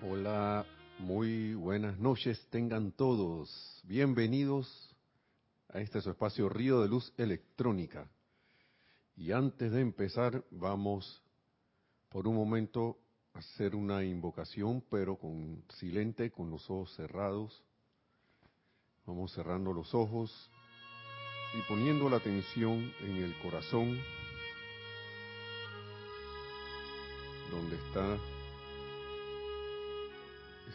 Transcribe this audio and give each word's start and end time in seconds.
Hola, 0.00 0.64
muy 1.00 1.54
buenas 1.54 1.98
noches 1.98 2.46
tengan 2.50 2.92
todos. 2.92 3.82
Bienvenidos 3.82 4.94
a 5.70 5.80
este 5.80 6.00
su 6.00 6.10
espacio 6.10 6.48
Río 6.48 6.82
de 6.82 6.88
Luz 6.88 7.12
Electrónica. 7.16 8.08
Y 9.16 9.32
antes 9.32 9.72
de 9.72 9.80
empezar, 9.80 10.44
vamos 10.52 11.20
por 12.10 12.28
un 12.28 12.36
momento 12.36 12.96
a 13.34 13.40
hacer 13.40 13.74
una 13.74 14.04
invocación, 14.04 14.84
pero 14.88 15.16
con 15.16 15.64
silente, 15.70 16.30
con 16.30 16.48
los 16.48 16.70
ojos 16.70 16.94
cerrados. 16.94 17.64
Vamos 19.04 19.32
cerrando 19.32 19.72
los 19.72 19.92
ojos 19.96 20.48
y 21.58 21.68
poniendo 21.68 22.08
la 22.08 22.18
atención 22.18 22.92
en 23.00 23.16
el 23.16 23.36
corazón, 23.42 23.98
donde 27.50 27.74
está 27.74 28.16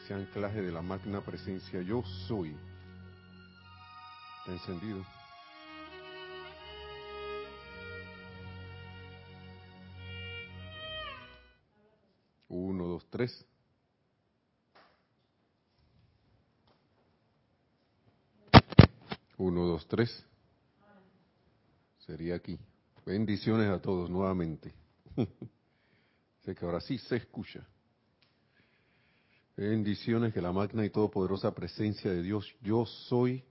ese 0.03 0.13
anclaje 0.13 0.61
de 0.61 0.71
la 0.71 0.81
magna 0.81 1.21
presencia 1.21 1.81
yo 1.81 2.03
soy. 2.27 2.53
Está 4.39 4.51
encendido. 4.51 5.05
Uno, 12.49 12.85
dos, 12.85 13.05
tres. 13.09 13.45
Uno, 19.37 19.65
dos, 19.65 19.87
tres. 19.87 20.25
Sería 21.99 22.35
aquí. 22.35 22.59
Bendiciones 23.05 23.69
a 23.69 23.81
todos 23.81 24.09
nuevamente. 24.09 24.73
sé 26.43 26.53
que 26.53 26.65
ahora 26.65 26.81
sí 26.81 26.97
se 26.97 27.15
escucha. 27.15 27.65
Bendiciones 29.55 30.33
que 30.33 30.41
la 30.41 30.51
magna 30.51 30.83
y 30.83 30.89
todopoderosa 30.89 31.53
presencia 31.53 32.09
de 32.09 32.23
Dios, 32.23 32.55
yo 32.63 32.87
soy, 32.87 33.43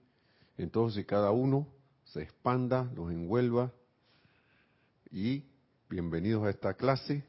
en 0.58 0.68
todos 0.68 0.98
y 0.98 1.04
cada 1.04 1.30
uno, 1.30 1.68
se 2.06 2.22
expanda, 2.22 2.90
los 2.96 3.12
envuelva. 3.12 3.72
Y 5.12 5.44
bienvenidos 5.88 6.44
a 6.44 6.50
esta 6.50 6.74
clase. 6.74 7.24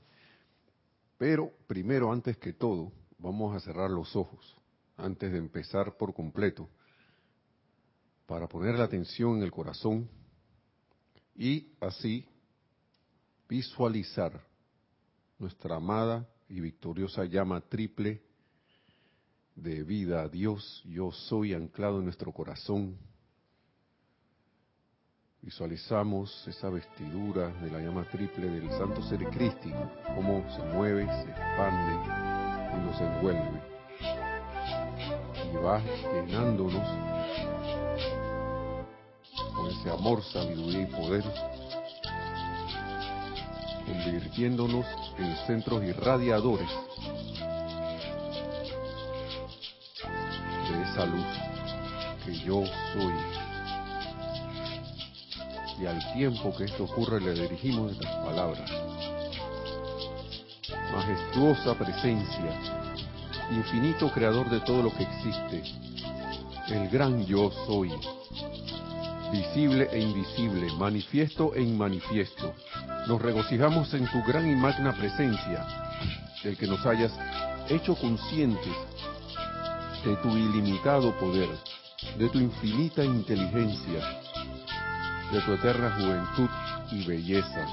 Pero 1.20 1.52
primero, 1.68 2.12
antes 2.12 2.36
que 2.38 2.52
todo, 2.52 2.92
vamos 3.20 3.56
a 3.56 3.60
cerrar 3.60 3.92
los 3.92 4.16
ojos, 4.16 4.58
antes 4.98 5.32
de 5.32 5.38
empezar 5.38 5.96
por 5.96 6.16
completo, 6.16 6.68
para 8.26 8.48
poner 8.48 8.74
la 8.74 8.86
atención 8.86 9.38
en 9.38 9.44
el 9.44 9.52
corazón 9.52 10.10
y 11.36 11.74
así 11.80 12.28
visualizar 13.48 14.44
nuestra 15.38 15.76
amada 15.76 16.28
y 16.50 16.60
victoriosa 16.60 17.26
llama 17.26 17.62
triple 17.62 18.33
de 19.56 19.84
vida 19.84 20.22
a 20.22 20.28
Dios, 20.28 20.84
yo 20.86 21.12
soy 21.12 21.54
anclado 21.54 22.00
en 22.00 22.06
nuestro 22.06 22.32
corazón. 22.32 22.98
Visualizamos 25.42 26.48
esa 26.48 26.70
vestidura 26.70 27.50
de 27.62 27.70
la 27.70 27.80
llama 27.80 28.08
triple 28.10 28.48
del 28.48 28.70
Santo 28.72 29.04
Ser 29.04 29.24
Crístico, 29.30 29.92
cómo 30.16 30.44
se 30.56 30.62
mueve, 30.74 31.06
se 31.06 31.30
expande 31.30 31.94
y 32.74 32.86
nos 32.86 33.02
envuelve. 33.02 33.62
Y 35.52 35.56
va 35.58 35.82
llenándonos 36.14 36.88
con 39.56 39.68
ese 39.70 39.90
amor, 39.92 40.24
sabiduría 40.24 40.82
y 40.82 40.86
poder, 40.88 41.24
convirtiéndonos 43.86 44.86
en 45.18 45.36
centros 45.46 45.84
irradiadores 45.84 46.70
esa 50.94 51.08
que 52.26 52.34
yo 52.40 52.64
soy. 52.94 53.14
Y 55.82 55.86
al 55.86 56.14
tiempo 56.14 56.56
que 56.56 56.66
esto 56.66 56.84
ocurre 56.84 57.20
le 57.20 57.34
dirigimos 57.34 57.92
estas 57.94 58.16
palabras. 58.18 58.72
Majestuosa 60.94 61.74
presencia, 61.74 62.60
infinito 63.52 64.12
creador 64.12 64.50
de 64.50 64.60
todo 64.62 64.84
lo 64.84 64.92
que 64.92 65.04
existe, 65.04 65.64
el 66.70 66.88
gran 66.90 67.26
yo 67.26 67.52
soy, 67.66 67.92
visible 69.32 69.90
e 69.92 70.00
invisible, 70.00 70.72
manifiesto 70.74 71.56
e 71.56 71.64
inmanifiesto. 71.64 72.54
Nos 73.08 73.22
regocijamos 73.22 73.92
en 73.96 74.08
tu 74.12 74.24
gran 74.24 74.50
y 74.50 74.56
magna 74.56 74.94
presencia, 74.94 75.66
del 76.44 76.56
que 76.56 76.68
nos 76.68 76.86
hayas 76.86 77.12
hecho 77.70 77.96
conscientes 77.96 78.74
de 80.04 80.16
tu 80.18 80.30
ilimitado 80.38 81.18
poder, 81.18 81.50
de 82.18 82.30
tu 82.30 82.38
infinita 82.38 83.04
inteligencia, 83.04 84.02
de 85.32 85.42
tu 85.42 85.54
eterna 85.54 85.96
juventud 85.98 86.50
y 86.92 87.06
belleza. 87.06 87.66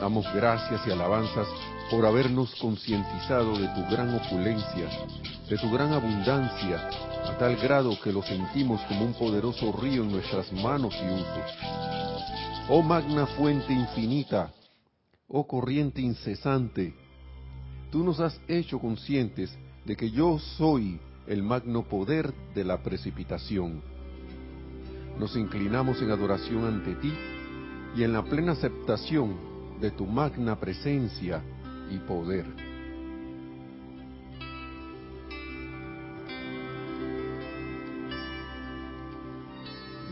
Damos 0.00 0.26
gracias 0.32 0.86
y 0.86 0.90
alabanzas 0.90 1.46
por 1.90 2.06
habernos 2.06 2.54
concientizado 2.56 3.58
de 3.58 3.68
tu 3.68 3.90
gran 3.90 4.14
opulencia, 4.14 4.88
de 5.48 5.58
tu 5.58 5.70
gran 5.70 5.92
abundancia, 5.92 6.88
a 7.28 7.36
tal 7.38 7.56
grado 7.56 7.98
que 8.00 8.12
lo 8.12 8.22
sentimos 8.22 8.80
como 8.82 9.04
un 9.04 9.14
poderoso 9.14 9.72
río 9.72 10.02
en 10.02 10.12
nuestras 10.12 10.50
manos 10.52 10.94
y 10.94 11.12
usos. 11.12 11.50
Oh 12.70 12.82
magna 12.82 13.26
fuente 13.26 13.74
infinita, 13.74 14.50
oh 15.28 15.46
corriente 15.46 16.00
incesante, 16.00 16.94
tú 17.90 18.02
nos 18.02 18.20
has 18.20 18.40
hecho 18.48 18.78
conscientes 18.78 19.56
de 19.84 19.96
que 19.96 20.10
yo 20.10 20.38
soy 20.38 20.98
el 21.26 21.42
magno 21.42 21.82
poder 21.82 22.32
de 22.54 22.64
la 22.64 22.82
precipitación. 22.82 23.82
Nos 25.18 25.36
inclinamos 25.36 26.00
en 26.02 26.10
adoración 26.10 26.64
ante 26.64 26.94
ti 26.96 27.12
y 27.96 28.02
en 28.02 28.12
la 28.12 28.22
plena 28.22 28.52
aceptación 28.52 29.36
de 29.80 29.90
tu 29.90 30.06
magna 30.06 30.58
presencia 30.58 31.42
y 31.90 31.98
poder. 31.98 32.46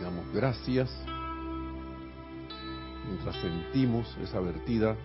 Damos 0.00 0.32
gracias 0.34 0.90
mientras 3.08 3.36
sentimos 3.36 4.16
esa 4.22 4.40
vertida 4.40 4.96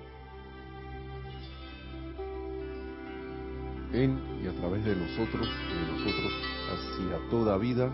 en 3.93 4.19
y 4.43 4.47
a 4.47 4.53
través 4.53 4.83
de 4.85 4.95
nosotros 4.95 5.47
de 5.47 5.91
nosotros 5.91 6.33
hacia 6.73 7.29
toda 7.29 7.57
vida. 7.57 7.91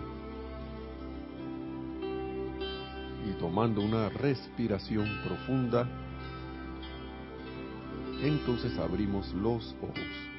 Y 3.26 3.32
tomando 3.38 3.80
una 3.80 4.10
respiración 4.10 5.08
profunda, 5.24 5.88
entonces 8.22 8.76
abrimos 8.78 9.32
los 9.34 9.74
ojos. 9.80 10.34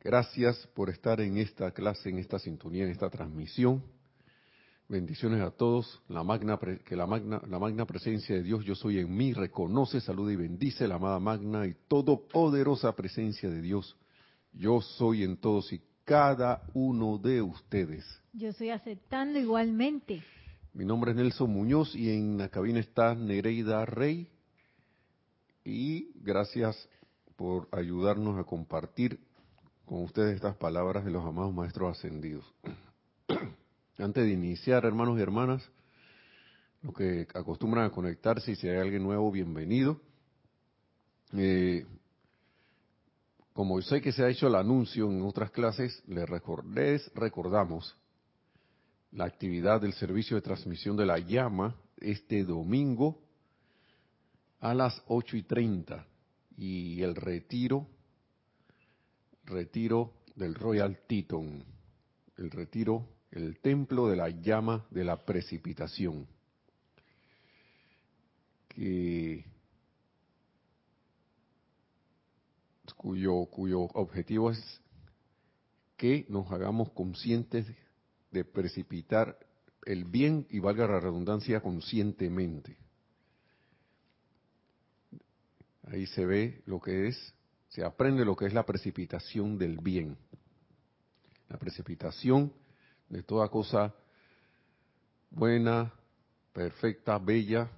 Gracias 0.00 0.66
por 0.74 0.90
estar 0.90 1.20
en 1.20 1.38
esta 1.38 1.70
clase, 1.70 2.10
en 2.10 2.18
esta 2.18 2.38
sintonía, 2.38 2.84
en 2.84 2.90
esta 2.90 3.08
transmisión. 3.08 3.82
Bendiciones 4.88 5.40
a 5.40 5.50
todos. 5.50 6.02
La 6.08 6.22
magna, 6.22 6.58
que 6.84 6.94
la 6.94 7.06
magna, 7.06 7.40
la 7.48 7.58
magna 7.58 7.86
presencia 7.86 8.36
de 8.36 8.42
Dios, 8.42 8.64
yo 8.64 8.74
soy 8.74 8.98
en 8.98 9.16
mí, 9.16 9.32
reconoce, 9.32 10.00
saluda 10.00 10.32
y 10.32 10.36
bendice 10.36 10.86
la 10.86 10.96
amada 10.96 11.18
magna 11.18 11.66
y 11.66 11.74
todopoderosa 11.88 12.94
presencia 12.94 13.48
de 13.48 13.62
Dios. 13.62 13.96
Yo 14.52 14.82
soy 14.82 15.24
en 15.24 15.38
todos 15.38 15.72
y 15.72 15.80
cada 16.04 16.62
uno 16.74 17.16
de 17.16 17.40
ustedes. 17.40 18.04
Yo 18.34 18.48
estoy 18.48 18.70
aceptando 18.70 19.38
igualmente. 19.38 20.22
Mi 20.74 20.84
nombre 20.84 21.12
es 21.12 21.16
Nelson 21.16 21.50
Muñoz 21.50 21.94
y 21.94 22.10
en 22.10 22.36
la 22.36 22.50
cabina 22.50 22.80
está 22.80 23.14
Nereida 23.14 23.86
Rey. 23.86 24.28
Y 25.64 26.10
gracias 26.16 26.88
por 27.36 27.68
ayudarnos 27.72 28.38
a 28.38 28.44
compartir 28.44 29.18
con 29.86 30.02
ustedes 30.02 30.34
estas 30.34 30.56
palabras 30.56 31.06
de 31.06 31.10
los 31.10 31.24
amados 31.24 31.54
maestros 31.54 31.96
ascendidos. 31.96 32.44
Antes 33.98 34.24
de 34.24 34.32
iniciar, 34.32 34.84
hermanos 34.84 35.16
y 35.18 35.22
hermanas, 35.22 35.62
los 36.82 36.92
que 36.94 37.28
acostumbran 37.32 37.84
a 37.84 37.90
conectarse 37.90 38.50
y 38.50 38.56
si 38.56 38.68
hay 38.68 38.78
alguien 38.78 39.04
nuevo, 39.04 39.30
bienvenido. 39.30 40.00
Eh, 41.32 41.86
como 43.52 43.80
sé 43.82 44.00
que 44.00 44.10
se 44.10 44.24
ha 44.24 44.28
hecho 44.28 44.48
el 44.48 44.56
anuncio 44.56 45.08
en 45.08 45.22
otras 45.22 45.52
clases, 45.52 46.02
les, 46.08 46.28
recordamos 47.14 47.96
la 49.12 49.26
actividad 49.26 49.80
del 49.80 49.92
servicio 49.92 50.36
de 50.36 50.42
transmisión 50.42 50.96
de 50.96 51.06
la 51.06 51.20
llama 51.20 51.76
este 51.98 52.42
domingo 52.42 53.22
a 54.58 54.74
las 54.74 55.00
ocho 55.06 55.36
y 55.36 55.44
treinta 55.44 56.04
y 56.56 57.00
el 57.00 57.14
retiro, 57.14 57.86
retiro 59.44 60.14
del 60.34 60.56
Royal 60.56 60.98
Teton, 61.06 61.64
el 62.38 62.50
retiro 62.50 63.13
el 63.34 63.58
templo 63.58 64.08
de 64.08 64.16
la 64.16 64.28
llama 64.28 64.86
de 64.90 65.04
la 65.04 65.24
precipitación, 65.24 66.26
que 68.68 69.44
cuyo, 72.96 73.44
cuyo 73.46 73.80
objetivo 73.80 74.50
es 74.50 74.80
que 75.96 76.24
nos 76.28 76.50
hagamos 76.52 76.90
conscientes 76.92 77.66
de 78.30 78.44
precipitar 78.44 79.38
el 79.84 80.04
bien 80.04 80.46
y 80.48 80.60
valga 80.60 80.86
la 80.86 81.00
redundancia 81.00 81.60
conscientemente. 81.60 82.78
Ahí 85.82 86.06
se 86.06 86.24
ve 86.24 86.62
lo 86.66 86.80
que 86.80 87.08
es, 87.08 87.34
se 87.68 87.84
aprende 87.84 88.24
lo 88.24 88.36
que 88.36 88.46
es 88.46 88.54
la 88.54 88.64
precipitación 88.64 89.58
del 89.58 89.78
bien. 89.78 90.16
La 91.48 91.58
precipitación 91.58 92.52
de 93.08 93.22
toda 93.22 93.48
cosa 93.48 93.94
buena, 95.30 95.92
perfecta, 96.52 97.18
bella, 97.18 97.70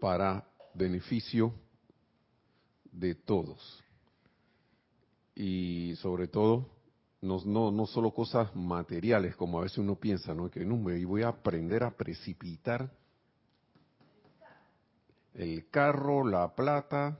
para 0.00 0.44
beneficio 0.74 1.54
de 2.90 3.14
todos. 3.14 3.84
Y 5.34 5.94
sobre 5.96 6.26
todo, 6.28 6.68
no, 7.20 7.40
no, 7.44 7.70
no 7.70 7.86
solo 7.86 8.12
cosas 8.12 8.54
materiales, 8.56 9.36
como 9.36 9.58
a 9.58 9.62
veces 9.62 9.78
uno 9.78 9.94
piensa, 9.96 10.34
¿no? 10.34 10.50
Que 10.50 10.64
no, 10.64 10.76
me 10.76 11.04
voy 11.04 11.22
a 11.22 11.28
aprender 11.28 11.84
a 11.84 11.90
precipitar 11.96 12.90
el 15.34 15.68
carro, 15.70 16.26
la 16.26 16.54
plata, 16.54 17.18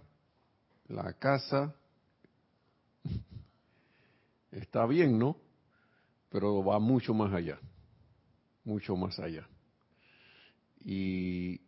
la 0.89 1.13
casa. 1.15 1.75
Está 4.51 4.87
bien, 4.87 5.19
¿no? 5.19 5.37
Pero 6.29 6.65
va 6.65 6.79
mucho 6.79 7.15
más 7.15 7.33
allá, 7.33 7.59
mucho 8.65 8.97
más 8.97 9.19
allá. 9.19 9.49
Y 10.85 11.61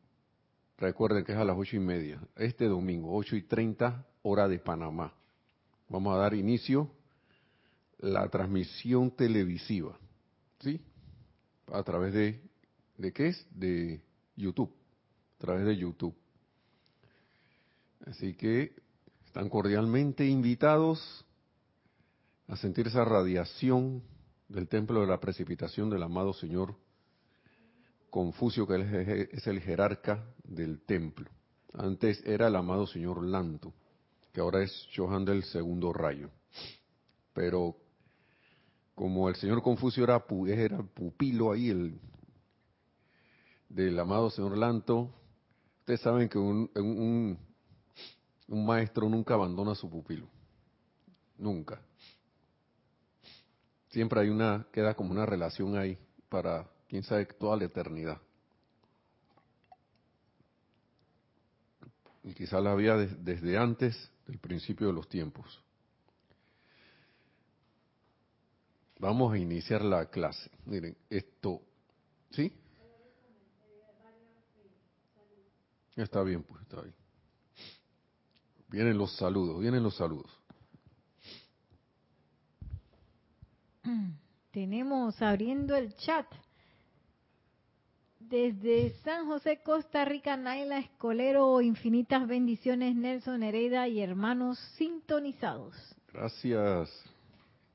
recuerden 0.78 1.24
que 1.24 1.32
es 1.32 1.38
a 1.38 1.44
las 1.44 1.56
ocho 1.56 1.76
y 1.76 1.80
media, 1.80 2.20
este 2.36 2.66
domingo, 2.66 3.14
ocho 3.14 3.36
y 3.36 3.42
treinta, 3.42 4.06
hora 4.22 4.48
de 4.48 4.58
Panamá. 4.58 5.12
Vamos 5.88 6.14
a 6.14 6.18
dar 6.18 6.34
inicio 6.34 6.90
la 7.98 8.28
transmisión 8.28 9.10
televisiva, 9.10 9.98
¿sí? 10.60 10.80
A 11.72 11.82
través 11.82 12.12
de, 12.14 12.40
¿de 12.98 13.12
qué 13.12 13.28
es? 13.28 13.46
De 13.50 14.02
YouTube, 14.36 14.74
a 15.36 15.38
través 15.38 15.66
de 15.66 15.76
YouTube. 15.76 16.14
Así 18.06 18.34
que 18.34 18.74
están 19.26 19.48
cordialmente 19.48 20.26
invitados 20.26 21.24
a 22.52 22.56
sentir 22.56 22.86
esa 22.86 23.02
radiación 23.02 24.02
del 24.46 24.68
templo 24.68 25.00
de 25.00 25.06
la 25.06 25.18
precipitación 25.18 25.88
del 25.88 26.02
amado 26.02 26.34
Señor 26.34 26.76
Confucio, 28.10 28.66
que 28.66 29.30
es 29.32 29.46
el 29.46 29.60
jerarca 29.60 30.22
del 30.44 30.82
templo. 30.82 31.30
Antes 31.72 32.22
era 32.26 32.48
el 32.48 32.56
amado 32.56 32.86
Señor 32.86 33.24
Lanto, 33.24 33.72
que 34.34 34.42
ahora 34.42 34.62
es 34.62 34.86
Johan 34.94 35.24
del 35.24 35.44
segundo 35.44 35.94
rayo. 35.94 36.28
Pero 37.32 37.74
como 38.94 39.30
el 39.30 39.36
señor 39.36 39.62
Confucio 39.62 40.04
era, 40.04 40.22
era 40.48 40.82
pupilo 40.82 41.52
ahí, 41.52 41.70
el 41.70 41.98
del 43.70 43.98
amado 43.98 44.28
señor 44.28 44.58
Lanto, 44.58 45.10
ustedes 45.78 46.02
saben 46.02 46.28
que 46.28 46.36
un, 46.36 46.70
un, 46.74 47.38
un 48.46 48.66
maestro 48.66 49.08
nunca 49.08 49.32
abandona 49.32 49.72
a 49.72 49.74
su 49.74 49.88
pupilo. 49.88 50.26
Nunca. 51.38 51.80
Siempre 53.92 54.20
hay 54.20 54.30
una, 54.30 54.66
queda 54.72 54.94
como 54.94 55.12
una 55.12 55.26
relación 55.26 55.76
ahí 55.76 55.98
para, 56.30 56.66
quién 56.88 57.02
sabe, 57.02 57.26
toda 57.26 57.58
la 57.58 57.64
eternidad. 57.64 58.18
Y 62.24 62.32
quizá 62.32 62.58
la 62.60 62.72
había 62.72 62.96
desde 62.96 63.58
antes 63.58 64.10
del 64.26 64.38
principio 64.38 64.86
de 64.86 64.94
los 64.94 65.08
tiempos. 65.08 65.62
Vamos 68.98 69.34
a 69.34 69.38
iniciar 69.38 69.82
la 69.82 70.06
clase. 70.06 70.50
Miren, 70.64 70.96
esto, 71.10 71.60
¿sí? 72.30 72.50
Está 75.96 76.22
bien, 76.22 76.44
pues, 76.44 76.62
está 76.62 76.80
bien. 76.80 76.94
Vienen 78.68 78.96
los 78.96 79.14
saludos, 79.16 79.60
vienen 79.60 79.82
los 79.82 79.96
saludos. 79.96 80.30
Tenemos 84.52 85.20
abriendo 85.22 85.74
el 85.76 85.94
chat. 85.96 86.26
Desde 88.20 88.94
San 89.04 89.26
José, 89.26 89.60
Costa 89.62 90.04
Rica, 90.04 90.36
Naila 90.36 90.78
Escolero, 90.78 91.60
infinitas 91.60 92.26
bendiciones, 92.26 92.94
Nelson 92.94 93.42
Hereda 93.42 93.88
y 93.88 94.00
hermanos 94.00 94.58
sintonizados. 94.76 95.74
Gracias. 96.12 96.90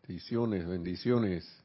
Bendiciones, 0.08 0.66
bendiciones. 0.68 1.64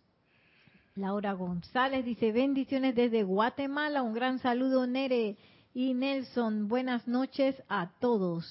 Laura 0.94 1.32
González 1.32 2.04
dice 2.04 2.32
bendiciones 2.32 2.94
desde 2.94 3.22
Guatemala. 3.22 4.02
Un 4.02 4.12
gran 4.12 4.40
saludo, 4.40 4.86
Nere 4.86 5.38
y 5.72 5.94
Nelson. 5.94 6.68
Buenas 6.68 7.08
noches 7.08 7.54
a 7.68 7.90
todos. 7.98 8.44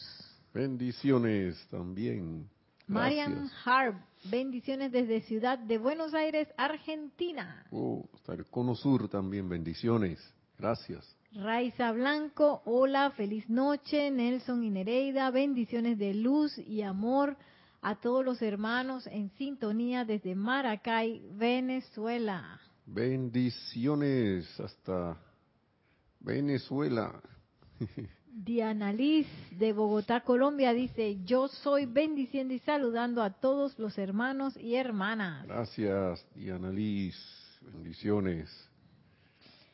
Bendiciones 0.53 1.55
también. 1.69 2.49
Marian 2.91 3.49
Harb, 3.63 3.95
bendiciones 4.25 4.91
desde 4.91 5.21
Ciudad 5.21 5.57
de 5.57 5.77
Buenos 5.77 6.13
Aires, 6.13 6.49
Argentina. 6.57 7.65
Oh, 7.71 8.09
el 8.27 8.45
Cono 8.47 8.75
Sur 8.75 9.07
también, 9.07 9.47
bendiciones. 9.47 10.19
Gracias. 10.57 11.15
Raiza 11.31 11.93
Blanco, 11.93 12.61
hola, 12.65 13.11
feliz 13.11 13.49
noche. 13.49 14.11
Nelson 14.11 14.63
y 14.65 14.69
Nereida, 14.69 15.31
bendiciones 15.31 15.97
de 15.97 16.13
luz 16.13 16.57
y 16.57 16.81
amor 16.81 17.37
a 17.81 17.95
todos 17.95 18.25
los 18.25 18.41
hermanos 18.41 19.07
en 19.07 19.29
sintonía 19.37 20.03
desde 20.03 20.35
Maracay, 20.35 21.21
Venezuela. 21.31 22.59
Bendiciones 22.85 24.59
hasta 24.59 25.17
Venezuela. 26.19 27.21
Diana 28.33 28.93
Liz 28.93 29.27
de 29.51 29.73
Bogotá, 29.73 30.21
Colombia 30.21 30.73
dice, 30.73 31.17
yo 31.25 31.49
soy 31.49 31.85
bendiciendo 31.85 32.53
y 32.53 32.59
saludando 32.59 33.21
a 33.21 33.29
todos 33.29 33.77
los 33.77 33.97
hermanos 33.97 34.55
y 34.57 34.75
hermanas. 34.75 35.45
Gracias, 35.45 36.25
Diana 36.33 36.71
Liz. 36.71 37.15
Bendiciones. 37.61 38.49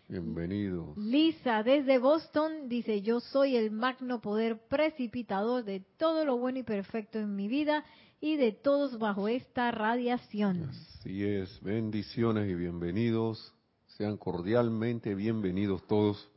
Bienvenido. 0.10 0.94
Lisa 0.98 1.62
desde 1.64 2.00
Boston 2.00 2.68
dice, 2.68 3.02
yo 3.02 3.20
soy 3.20 3.58
el 3.58 3.72
magno 3.72 4.22
poder 4.22 4.58
precipitador 4.68 5.64
de 5.64 5.82
todo 5.98 6.26
lo 6.26 6.38
bueno 6.38 6.60
y 6.60 6.64
perfecto 6.64 7.20
en 7.20 7.36
mi 7.36 7.48
vida 7.48 7.86
y 8.20 8.38
de 8.38 8.54
todos 8.54 8.98
bajo 8.98 9.28
esta 9.28 9.70
radiación. 9.72 10.70
Así 10.70 11.24
es, 11.24 11.62
bendiciones 11.62 12.50
y 12.50 12.56
bienvenidos. 12.56 13.54
Sean 13.86 14.18
cordialmente 14.18 15.14
bienvenidos 15.14 15.86
todos 15.88 16.30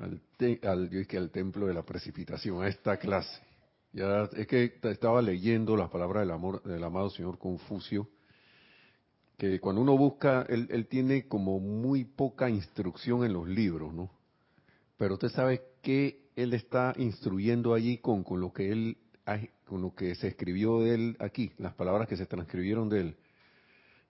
al, 0.00 0.20
al, 0.62 1.06
que 1.06 1.16
al 1.16 1.30
templo 1.30 1.66
de 1.66 1.74
la 1.74 1.82
precipitación, 1.82 2.62
a 2.62 2.68
esta 2.68 2.96
clase. 2.96 3.42
Ya 3.92 4.28
es 4.36 4.46
que 4.46 4.78
estaba 4.82 5.22
leyendo 5.22 5.76
las 5.76 5.90
palabras 5.90 6.22
del 6.22 6.30
amor 6.30 6.62
del 6.62 6.84
amado 6.84 7.10
señor 7.10 7.38
Confucio, 7.38 8.08
que 9.36 9.60
cuando 9.60 9.80
uno 9.82 9.96
busca, 9.96 10.44
él, 10.48 10.68
él 10.70 10.86
tiene 10.86 11.26
como 11.26 11.58
muy 11.58 12.04
poca 12.04 12.50
instrucción 12.50 13.24
en 13.24 13.32
los 13.32 13.48
libros, 13.48 13.94
¿no? 13.94 14.10
Pero 14.96 15.14
usted 15.14 15.28
sabe 15.28 15.62
que 15.80 16.28
él 16.36 16.54
está 16.54 16.92
instruyendo 16.96 17.72
allí 17.72 17.98
con, 17.98 18.24
con 18.24 18.40
lo 18.40 18.52
que 18.52 18.70
él 18.70 18.98
con 19.66 19.82
lo 19.82 19.94
que 19.94 20.14
se 20.14 20.28
escribió 20.28 20.80
de 20.80 20.94
él 20.94 21.16
aquí, 21.20 21.52
las 21.58 21.74
palabras 21.74 22.08
que 22.08 22.16
se 22.16 22.26
transcribieron 22.26 22.88
de 22.88 23.00
él. 23.00 23.16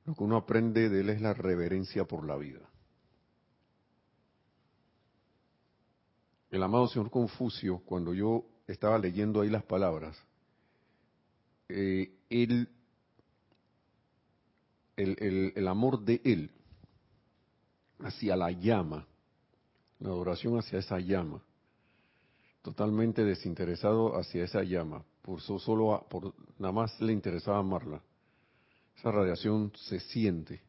Lo 0.05 0.15
que 0.15 0.23
uno 0.23 0.37
aprende 0.37 0.89
de 0.89 1.01
él 1.01 1.11
es 1.11 1.21
la 1.21 1.35
reverencia 1.35 2.05
por 2.05 2.25
la 2.25 2.37
vida. 2.37 2.61
El 6.51 6.63
amado 6.63 6.89
señor 6.89 7.11
Confucio, 7.11 7.83
cuando 7.85 8.15
yo 8.15 8.45
estaba 8.67 8.99
leyendo 8.99 9.41
ahí 9.41 9.51
las 9.51 9.65
palabras, 9.65 10.17
eh, 11.69 12.11
el, 12.31 12.69
el, 14.97 15.69
amor 15.69 16.03
de 16.05 16.21
él 16.25 16.51
hacia 18.01 18.37
la 18.37 18.51
llama, 18.51 19.07
la 20.01 20.09
adoración 20.09 20.59
hacia 20.59 20.79
esa 20.79 20.99
llama, 20.99 21.43
totalmente 22.63 23.25
desinteresado 23.25 24.17
hacia 24.17 24.45
esa 24.45 24.63
llama, 24.63 25.05
por 25.23 25.41
solo 25.43 26.07
por 26.09 26.35
nada 26.59 26.73
más 26.73 26.99
le 27.01 27.13
interesaba 27.13 27.59
amarla. 27.59 28.03
Esa 28.97 29.13
radiación 29.13 29.73
se 29.77 30.01
siente 30.01 30.61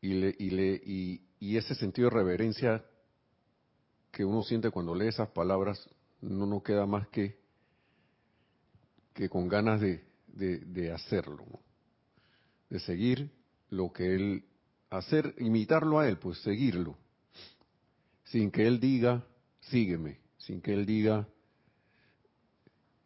y 0.00 0.14
le, 0.14 0.36
y 0.38 0.50
le 0.50 0.80
y 1.40 1.56
ese 1.56 1.74
sentido 1.74 2.08
de 2.08 2.16
reverencia 2.16 2.84
que 4.12 4.24
uno 4.24 4.42
siente 4.42 4.70
cuando 4.70 4.94
lee 4.94 5.08
esas 5.08 5.30
palabras, 5.30 5.88
no 6.20 6.46
nos 6.46 6.62
queda 6.62 6.86
más 6.86 7.08
que, 7.08 7.38
que 9.14 9.28
con 9.28 9.48
ganas 9.48 9.80
de, 9.80 10.04
de, 10.28 10.92
hacerlo, 10.92 11.44
de 12.68 12.78
seguir 12.78 13.30
lo 13.70 13.90
que 13.92 14.14
él, 14.14 14.44
hacer, 14.90 15.34
imitarlo 15.38 15.98
a 15.98 16.08
él, 16.08 16.18
pues 16.18 16.38
seguirlo, 16.42 16.96
sin 18.24 18.50
que 18.50 18.66
él 18.66 18.78
diga, 18.78 19.24
sígueme, 19.60 20.20
sin 20.36 20.60
que 20.60 20.74
él 20.74 20.84
diga, 20.84 21.26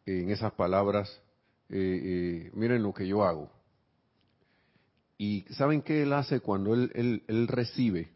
en 0.05 0.29
esas 0.29 0.53
palabras, 0.53 1.21
eh, 1.69 2.51
miren 2.53 2.83
lo 2.83 2.93
que 2.93 3.07
yo 3.07 3.23
hago. 3.23 3.49
Y 5.17 5.45
¿saben 5.51 5.81
qué 5.81 6.03
él 6.03 6.13
hace 6.13 6.41
cuando 6.41 6.73
él, 6.73 6.91
él, 6.93 7.23
él 7.27 7.47
recibe 7.47 8.09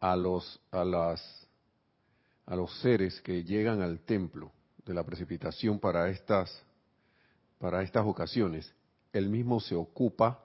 a 0.00 0.16
los, 0.16 0.60
a, 0.70 0.84
las, 0.84 1.41
a 2.46 2.56
los 2.56 2.80
seres 2.80 3.20
que 3.20 3.44
llegan 3.44 3.80
al 3.80 4.00
templo 4.00 4.52
de 4.84 4.94
la 4.94 5.04
precipitación 5.04 5.78
para 5.78 6.08
estas, 6.08 6.62
para 7.58 7.82
estas 7.82 8.04
ocasiones? 8.06 8.72
Él 9.12 9.28
mismo 9.28 9.60
se 9.60 9.74
ocupa 9.74 10.42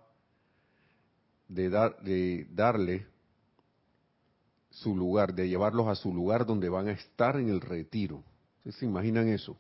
de, 1.48 1.70
dar, 1.70 2.02
de 2.02 2.48
darle 2.52 3.08
su 4.70 4.96
lugar, 4.96 5.34
de 5.34 5.48
llevarlos 5.48 5.88
a 5.88 5.96
su 5.96 6.14
lugar 6.14 6.46
donde 6.46 6.70
van 6.70 6.88
a 6.88 6.92
estar 6.92 7.38
en 7.38 7.50
el 7.50 7.62
retiro. 7.62 8.24
¿Ustedes 8.58 8.76
se 8.76 8.86
imaginan 8.86 9.28
eso? 9.30 9.58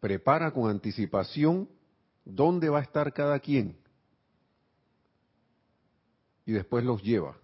Prepara 0.00 0.50
con 0.52 0.70
anticipación 0.70 1.68
dónde 2.24 2.68
va 2.68 2.80
a 2.80 2.82
estar 2.82 3.12
cada 3.12 3.38
quien 3.40 3.76
y 6.44 6.52
después 6.52 6.84
los 6.84 7.02
lleva. 7.02 7.36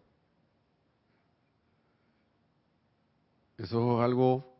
Eso 3.58 3.98
es 3.98 4.04
algo... 4.04 4.56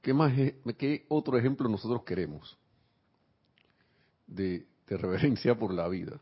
¿Qué, 0.00 0.12
más, 0.14 0.32
qué 0.78 1.06
otro 1.08 1.38
ejemplo 1.38 1.68
nosotros 1.68 2.02
queremos 2.02 2.58
de, 4.26 4.66
reverencia 4.88 5.58
por 5.58 5.72
la 5.72 5.88
vida? 5.88 6.20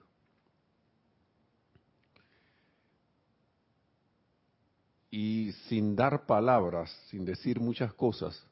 y 5.12 5.50
sin 5.68 5.96
dar 5.96 6.24
palabras, 6.24 6.88
sin 7.08 7.24
decir 7.24 7.58
muchas 7.58 7.92
cosas, 7.94 8.46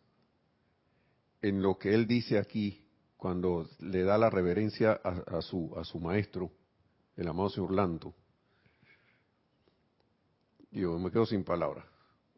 en 1.40 1.62
lo 1.62 1.78
que 1.78 1.94
él 1.94 2.08
dice 2.08 2.36
aquí, 2.36 2.84
cuando 3.16 3.68
le 3.78 4.02
da 4.02 4.18
la 4.18 4.28
reverencia 4.28 4.92
a, 4.92 5.40
su, 5.40 5.72
a 5.76 5.84
su 5.84 6.00
maestro, 6.00 6.50
el 7.16 7.28
amado 7.28 7.50
señor 7.50 7.72
Lanto, 7.72 8.12
yo 10.72 10.98
me 10.98 11.12
quedo 11.12 11.26
sin 11.26 11.44
palabras, 11.44 11.86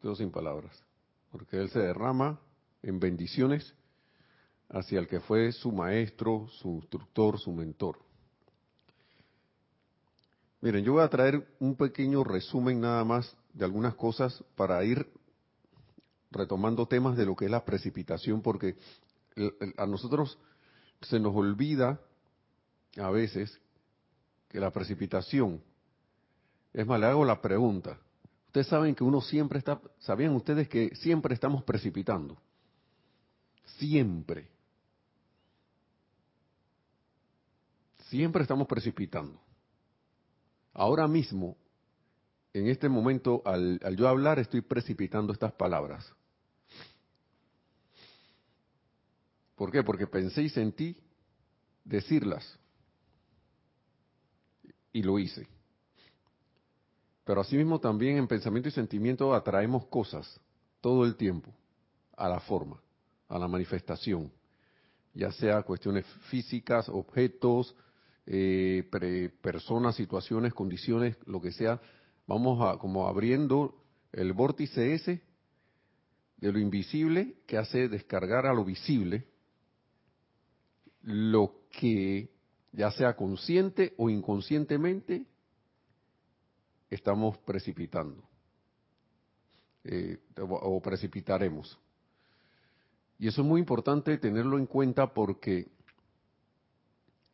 quedo 0.01 0.15
sin 0.15 0.31
palabras, 0.31 0.83
porque 1.31 1.57
él 1.57 1.69
se 1.69 1.79
derrama 1.79 2.39
en 2.81 2.99
bendiciones 2.99 3.73
hacia 4.69 4.99
el 4.99 5.07
que 5.07 5.19
fue 5.19 5.51
su 5.51 5.71
maestro, 5.71 6.47
su 6.59 6.69
instructor, 6.69 7.39
su 7.39 7.51
mentor. 7.51 7.99
Miren, 10.61 10.83
yo 10.83 10.93
voy 10.93 11.03
a 11.03 11.09
traer 11.09 11.47
un 11.59 11.75
pequeño 11.75 12.23
resumen 12.23 12.79
nada 12.81 13.03
más 13.03 13.35
de 13.53 13.65
algunas 13.65 13.95
cosas 13.95 14.43
para 14.55 14.83
ir 14.83 15.07
retomando 16.31 16.87
temas 16.87 17.17
de 17.17 17.25
lo 17.25 17.35
que 17.35 17.45
es 17.45 17.51
la 17.51 17.65
precipitación, 17.65 18.41
porque 18.41 18.77
a 19.77 19.85
nosotros 19.85 20.37
se 21.01 21.19
nos 21.19 21.35
olvida 21.35 21.99
a 22.97 23.09
veces 23.09 23.59
que 24.47 24.59
la 24.59 24.71
precipitación, 24.71 25.61
es 26.73 26.85
más, 26.85 26.99
le 26.99 27.07
hago 27.07 27.25
la 27.25 27.41
pregunta, 27.41 27.99
ustedes 28.51 28.67
saben 28.67 28.93
que 28.93 29.05
uno 29.05 29.21
siempre 29.21 29.59
está, 29.59 29.79
¿sabían 29.99 30.35
ustedes 30.35 30.67
que 30.67 30.93
siempre 30.97 31.33
estamos 31.33 31.63
precipitando? 31.63 32.37
Siempre. 33.77 34.49
Siempre 38.09 38.41
estamos 38.41 38.67
precipitando. 38.67 39.39
Ahora 40.73 41.07
mismo 41.07 41.55
en 42.53 42.67
este 42.67 42.89
momento, 42.89 43.41
al, 43.45 43.79
yo 43.95 44.09
hablar, 44.09 44.37
estoy 44.37 44.59
precipitando 44.59 45.31
estas 45.31 45.53
palabras. 45.53 46.13
¿Por 49.55 49.71
qué? 49.71 49.81
Porque 49.81 50.07
pensé 50.07 50.41
y 50.41 50.49
sentí 50.49 50.97
decirlas. 51.85 52.59
Y 54.91 55.03
lo 55.03 55.17
hice. 55.19 55.47
Pero 57.23 57.41
asimismo 57.41 57.79
también 57.79 58.17
en 58.17 58.27
pensamiento 58.27 58.69
y 58.69 58.71
sentimiento 58.71 59.33
atraemos 59.33 59.85
cosas 59.87 60.39
todo 60.81 61.05
el 61.05 61.15
tiempo 61.15 61.53
a 62.17 62.27
la 62.27 62.39
forma, 62.39 62.81
a 63.27 63.37
la 63.37 63.47
manifestación, 63.47 64.31
ya 65.13 65.31
sea 65.31 65.63
cuestiones 65.63 66.05
físicas, 66.29 66.89
objetos, 66.89 67.75
eh, 68.25 68.87
personas, 69.41 69.95
situaciones, 69.95 70.53
condiciones, 70.53 71.17
lo 71.25 71.41
que 71.41 71.51
sea, 71.51 71.81
vamos 72.27 72.59
a 72.61 72.77
como 72.77 73.07
abriendo 73.07 73.75
el 74.11 74.33
vórtice 74.33 74.93
ese 74.93 75.21
de 76.37 76.51
lo 76.51 76.59
invisible 76.59 77.35
que 77.45 77.57
hace 77.57 77.87
descargar 77.87 78.45
a 78.45 78.53
lo 78.53 78.65
visible 78.65 79.27
lo 81.03 81.61
que 81.71 82.29
ya 82.71 82.91
sea 82.91 83.15
consciente 83.15 83.93
o 83.97 84.09
inconscientemente 84.09 85.25
estamos 86.91 87.37
precipitando 87.39 88.23
eh, 89.83 90.19
o 90.37 90.79
precipitaremos. 90.81 91.79
Y 93.17 93.27
eso 93.27 93.41
es 93.41 93.47
muy 93.47 93.59
importante 93.59 94.17
tenerlo 94.17 94.59
en 94.59 94.67
cuenta 94.67 95.13
porque 95.13 95.71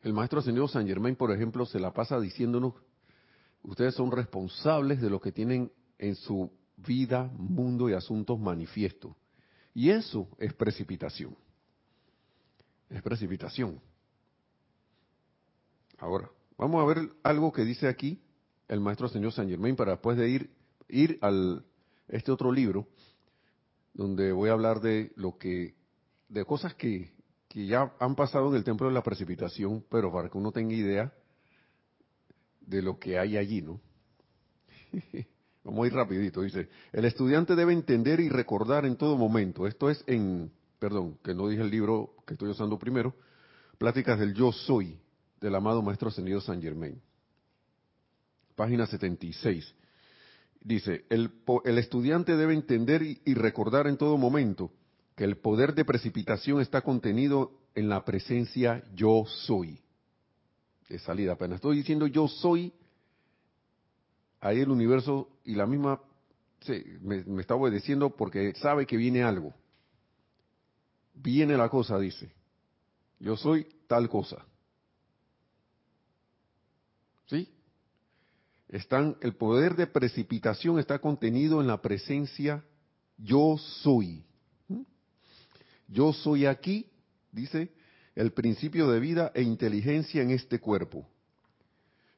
el 0.02 0.12
maestro 0.12 0.38
ascendido 0.38 0.68
San 0.68 0.86
Germain, 0.86 1.16
por 1.16 1.32
ejemplo, 1.32 1.66
se 1.66 1.80
la 1.80 1.92
pasa 1.92 2.20
diciéndonos 2.20 2.74
ustedes 3.62 3.94
son 3.94 4.12
responsables 4.12 5.00
de 5.00 5.10
lo 5.10 5.20
que 5.20 5.32
tienen 5.32 5.72
en 5.98 6.14
su 6.14 6.50
vida, 6.76 7.30
mundo 7.36 7.88
y 7.88 7.94
asuntos 7.94 8.38
manifiestos. 8.38 9.16
Y 9.74 9.90
eso 9.90 10.28
es 10.38 10.54
precipitación. 10.54 11.36
Es 12.88 13.02
precipitación. 13.02 13.80
Ahora, 15.98 16.30
vamos 16.56 16.80
a 16.80 16.86
ver 16.86 17.10
algo 17.22 17.52
que 17.52 17.64
dice 17.64 17.88
aquí 17.88 18.22
el 18.68 18.80
maestro 18.80 19.08
señor 19.08 19.32
Saint 19.32 19.50
Germain 19.50 19.76
para 19.76 19.92
después 19.92 20.16
de 20.16 20.28
ir, 20.28 20.50
ir 20.88 21.18
al 21.22 21.64
este 22.08 22.30
otro 22.32 22.52
libro, 22.52 22.86
donde 23.94 24.32
voy 24.32 24.50
a 24.50 24.52
hablar 24.52 24.80
de 24.80 25.12
lo 25.16 25.36
que, 25.38 25.74
de 26.28 26.44
cosas 26.44 26.74
que, 26.74 27.12
que 27.48 27.66
ya 27.66 27.92
han 27.98 28.14
pasado 28.14 28.48
en 28.48 28.54
el 28.54 28.64
templo 28.64 28.88
de 28.88 28.94
la 28.94 29.02
precipitación, 29.02 29.84
pero 29.90 30.12
para 30.12 30.28
que 30.28 30.38
uno 30.38 30.52
tenga 30.52 30.74
idea 30.74 31.12
de 32.60 32.82
lo 32.82 32.98
que 32.98 33.18
hay 33.18 33.36
allí, 33.36 33.62
¿no? 33.62 33.80
Vamos 35.64 35.84
a 35.84 35.86
ir 35.86 35.94
rapidito, 35.94 36.42
dice, 36.42 36.68
el 36.92 37.04
estudiante 37.04 37.54
debe 37.54 37.72
entender 37.72 38.20
y 38.20 38.28
recordar 38.28 38.86
en 38.86 38.96
todo 38.96 39.16
momento, 39.16 39.66
esto 39.66 39.90
es 39.90 40.02
en, 40.06 40.50
perdón, 40.78 41.18
que 41.22 41.34
no 41.34 41.48
dije 41.48 41.62
el 41.62 41.70
libro 41.70 42.14
que 42.26 42.34
estoy 42.34 42.50
usando 42.50 42.78
primero, 42.78 43.14
Pláticas 43.76 44.18
del 44.18 44.34
Yo 44.34 44.50
Soy, 44.50 44.98
del 45.40 45.54
amado 45.54 45.82
Maestro 45.82 46.08
Ascendido 46.08 46.40
San 46.40 46.60
Germain. 46.60 47.00
Página 48.58 48.88
76. 48.88 49.72
Dice, 50.60 51.04
el, 51.10 51.30
el 51.64 51.78
estudiante 51.78 52.36
debe 52.36 52.54
entender 52.54 53.02
y 53.02 53.34
recordar 53.34 53.86
en 53.86 53.96
todo 53.96 54.18
momento 54.18 54.72
que 55.14 55.22
el 55.22 55.36
poder 55.36 55.76
de 55.76 55.84
precipitación 55.84 56.60
está 56.60 56.82
contenido 56.82 57.52
en 57.76 57.88
la 57.88 58.04
presencia 58.04 58.82
yo 58.96 59.24
soy 59.26 59.80
de 60.88 60.98
salida. 60.98 61.34
Apenas 61.34 61.56
estoy 61.56 61.76
diciendo 61.76 62.08
yo 62.08 62.26
soy, 62.26 62.72
ahí 64.40 64.58
el 64.60 64.70
universo 64.70 65.28
y 65.44 65.54
la 65.54 65.66
misma 65.66 66.00
me, 67.00 67.22
me, 67.24 67.40
está 67.40 67.54
obedeciendo 67.54 68.10
porque 68.10 68.54
sabe 68.54 68.86
que 68.86 68.96
viene 68.96 69.22
algo. 69.22 69.54
Viene 71.14 71.56
la 71.56 71.68
cosa, 71.68 71.96
dice. 71.96 72.32
Yo 73.20 73.36
soy 73.36 73.68
tal 73.86 74.08
cosa. 74.08 74.44
¿Sí? 77.26 77.48
Están, 78.68 79.16
el 79.22 79.34
poder 79.34 79.76
de 79.76 79.86
precipitación 79.86 80.78
está 80.78 80.98
contenido 80.98 81.60
en 81.60 81.66
la 81.66 81.80
presencia 81.80 82.64
yo 83.18 83.56
soy. 83.58 84.24
¿Mm? 84.68 84.82
Yo 85.88 86.12
soy 86.12 86.46
aquí, 86.46 86.86
dice, 87.32 87.72
el 88.14 88.32
principio 88.32 88.90
de 88.90 89.00
vida 89.00 89.32
e 89.34 89.42
inteligencia 89.42 90.22
en 90.22 90.30
este 90.30 90.60
cuerpo. 90.60 91.08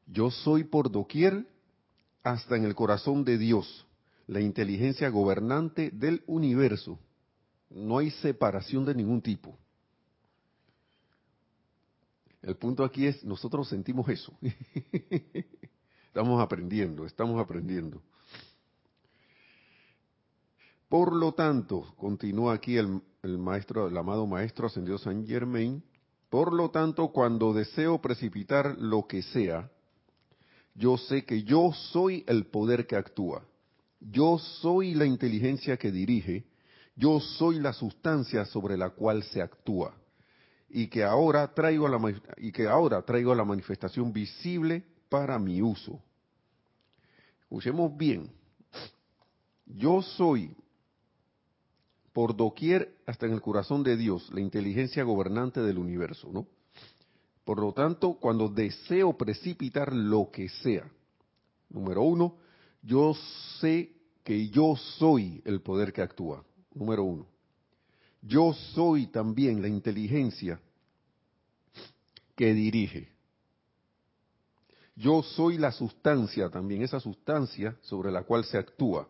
Yo 0.06 0.30
soy 0.30 0.64
por 0.64 0.90
doquier 0.90 1.46
hasta 2.22 2.56
en 2.56 2.64
el 2.64 2.74
corazón 2.74 3.24
de 3.24 3.38
Dios, 3.38 3.86
la 4.26 4.40
inteligencia 4.40 5.08
gobernante 5.08 5.90
del 5.90 6.22
universo. 6.26 6.98
No 7.70 7.98
hay 7.98 8.10
separación 8.10 8.84
de 8.84 8.94
ningún 8.94 9.22
tipo. 9.22 9.56
El 12.42 12.56
punto 12.56 12.84
aquí 12.84 13.06
es, 13.06 13.22
nosotros 13.22 13.68
sentimos 13.68 14.08
eso. 14.08 14.32
estamos 16.10 16.42
aprendiendo, 16.42 17.06
estamos 17.06 17.40
aprendiendo. 17.40 18.02
Por 20.88 21.12
lo 21.12 21.32
tanto, 21.32 21.94
continúa 21.96 22.54
aquí 22.54 22.76
el, 22.76 23.00
el 23.22 23.38
maestro, 23.38 23.86
el 23.86 23.96
amado 23.96 24.26
maestro 24.26 24.66
ascendido 24.66 24.98
San 24.98 25.24
Germain, 25.24 25.80
por 26.28 26.52
lo 26.52 26.70
tanto, 26.70 27.08
cuando 27.08 27.52
deseo 27.52 28.00
precipitar 28.00 28.76
lo 28.76 29.06
que 29.06 29.22
sea, 29.22 29.70
yo 30.74 30.96
sé 30.96 31.24
que 31.24 31.44
yo 31.44 31.72
soy 31.92 32.24
el 32.26 32.46
poder 32.46 32.88
que 32.88 32.96
actúa, 32.96 33.44
yo 34.00 34.38
soy 34.38 34.94
la 34.94 35.06
inteligencia 35.06 35.76
que 35.76 35.92
dirige, 35.92 36.44
yo 36.96 37.20
soy 37.20 37.60
la 37.60 37.72
sustancia 37.72 38.44
sobre 38.46 38.76
la 38.76 38.90
cual 38.90 39.22
se 39.22 39.42
actúa. 39.42 39.94
Y 40.68 40.88
que 40.88 41.04
ahora 41.04 41.52
traigo 41.54 41.88
la 41.88 42.00
y 42.36 42.50
que 42.50 42.66
ahora 42.66 43.02
traigo 43.02 43.34
la 43.34 43.44
manifestación 43.44 44.12
visible 44.12 44.84
para 45.10 45.38
mi 45.38 45.60
uso. 45.60 46.00
Escuchemos 47.42 47.94
bien. 47.94 48.30
Yo 49.66 50.00
soy 50.00 50.56
por 52.14 52.34
doquier 52.34 52.96
hasta 53.06 53.26
en 53.26 53.32
el 53.32 53.42
corazón 53.42 53.82
de 53.82 53.96
Dios, 53.96 54.30
la 54.32 54.40
inteligencia 54.40 55.04
gobernante 55.04 55.60
del 55.60 55.78
universo, 55.78 56.30
¿no? 56.32 56.46
Por 57.44 57.60
lo 57.60 57.72
tanto, 57.72 58.14
cuando 58.14 58.48
deseo 58.48 59.16
precipitar 59.16 59.92
lo 59.92 60.30
que 60.30 60.48
sea, 60.48 60.90
número 61.68 62.02
uno, 62.02 62.36
yo 62.82 63.14
sé 63.60 63.92
que 64.22 64.48
yo 64.48 64.76
soy 64.98 65.42
el 65.44 65.60
poder 65.60 65.92
que 65.92 66.02
actúa, 66.02 66.44
número 66.74 67.02
uno. 67.04 67.26
Yo 68.22 68.52
soy 68.52 69.06
también 69.06 69.62
la 69.62 69.68
inteligencia 69.68 70.60
que 72.36 72.54
dirige. 72.54 73.09
Yo 74.96 75.22
soy 75.22 75.56
la 75.58 75.72
sustancia 75.72 76.50
también, 76.50 76.82
esa 76.82 77.00
sustancia 77.00 77.76
sobre 77.82 78.10
la 78.10 78.22
cual 78.22 78.44
se 78.44 78.58
actúa 78.58 79.08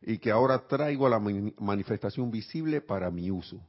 y 0.00 0.18
que 0.18 0.30
ahora 0.30 0.66
traigo 0.66 1.06
a 1.06 1.10
la 1.10 1.18
manifestación 1.18 2.30
visible 2.30 2.80
para 2.80 3.10
mi 3.10 3.30
uso. 3.30 3.60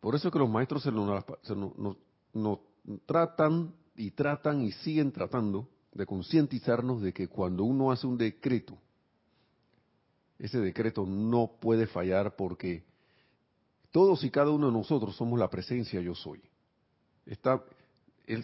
Por 0.00 0.14
eso 0.14 0.28
es 0.28 0.32
que 0.32 0.38
los 0.38 0.48
maestros 0.48 0.82
se 0.82 0.90
nos, 0.90 2.58
tratan 3.04 3.74
y 3.94 4.10
tratan 4.12 4.62
y 4.62 4.72
siguen 4.72 5.12
tratando 5.12 5.68
de 5.92 6.06
concientizarnos 6.06 7.02
de 7.02 7.12
que 7.12 7.28
cuando 7.28 7.64
uno 7.64 7.92
hace 7.92 8.06
un 8.06 8.16
decreto, 8.16 8.78
ese 10.38 10.58
decreto 10.58 11.04
no 11.04 11.58
puede 11.60 11.86
fallar 11.86 12.34
porque 12.34 12.82
todos 13.90 14.24
y 14.24 14.30
cada 14.30 14.50
uno 14.50 14.68
de 14.68 14.72
nosotros 14.72 15.14
somos 15.16 15.38
la 15.38 15.50
presencia 15.50 16.00
yo 16.00 16.14
soy. 16.14 16.40
Está, 17.26 17.62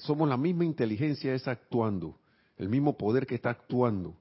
somos 0.00 0.28
la 0.28 0.36
misma 0.36 0.64
inteligencia 0.64 1.34
esa 1.34 1.52
actuando, 1.52 2.18
el 2.56 2.68
mismo 2.68 2.96
poder 2.96 3.26
que 3.26 3.36
está 3.36 3.50
actuando. 3.50 4.16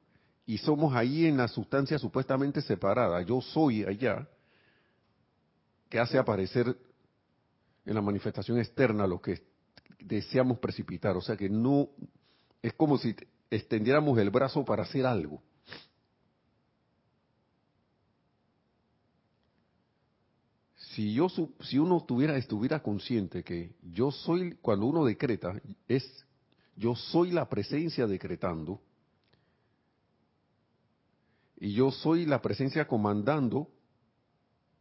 Y 0.45 0.57
somos 0.59 0.95
ahí 0.95 1.25
en 1.25 1.37
la 1.37 1.47
sustancia 1.47 1.97
supuestamente 1.97 2.61
separada. 2.61 3.21
Yo 3.21 3.41
soy 3.41 3.83
allá, 3.83 4.27
que 5.89 5.99
hace 5.99 6.17
aparecer 6.17 6.75
en 7.85 7.93
la 7.93 8.01
manifestación 8.01 8.59
externa 8.59 9.07
lo 9.07 9.21
que 9.21 9.41
deseamos 9.99 10.59
precipitar. 10.59 11.15
O 11.17 11.21
sea 11.21 11.35
que 11.35 11.49
no, 11.49 11.89
es 12.61 12.73
como 12.73 12.97
si 12.97 13.15
extendiéramos 13.49 14.17
el 14.19 14.29
brazo 14.29 14.63
para 14.65 14.83
hacer 14.83 15.05
algo. 15.05 15.41
Si 20.95 21.13
yo 21.13 21.27
si 21.29 21.77
uno 21.77 22.05
tuviera 22.05 22.37
estuviera 22.37 22.81
consciente 22.81 23.43
que 23.43 23.75
yo 23.83 24.11
soy 24.11 24.55
cuando 24.61 24.85
uno 24.85 25.03
decreta 25.03 25.61
es 25.89 26.25
yo 26.77 26.95
soy 26.95 27.31
la 27.31 27.49
presencia 27.49 28.07
decretando 28.07 28.81
y 31.57 31.73
yo 31.73 31.91
soy 31.91 32.25
la 32.25 32.41
presencia 32.41 32.87
comandando 32.87 33.69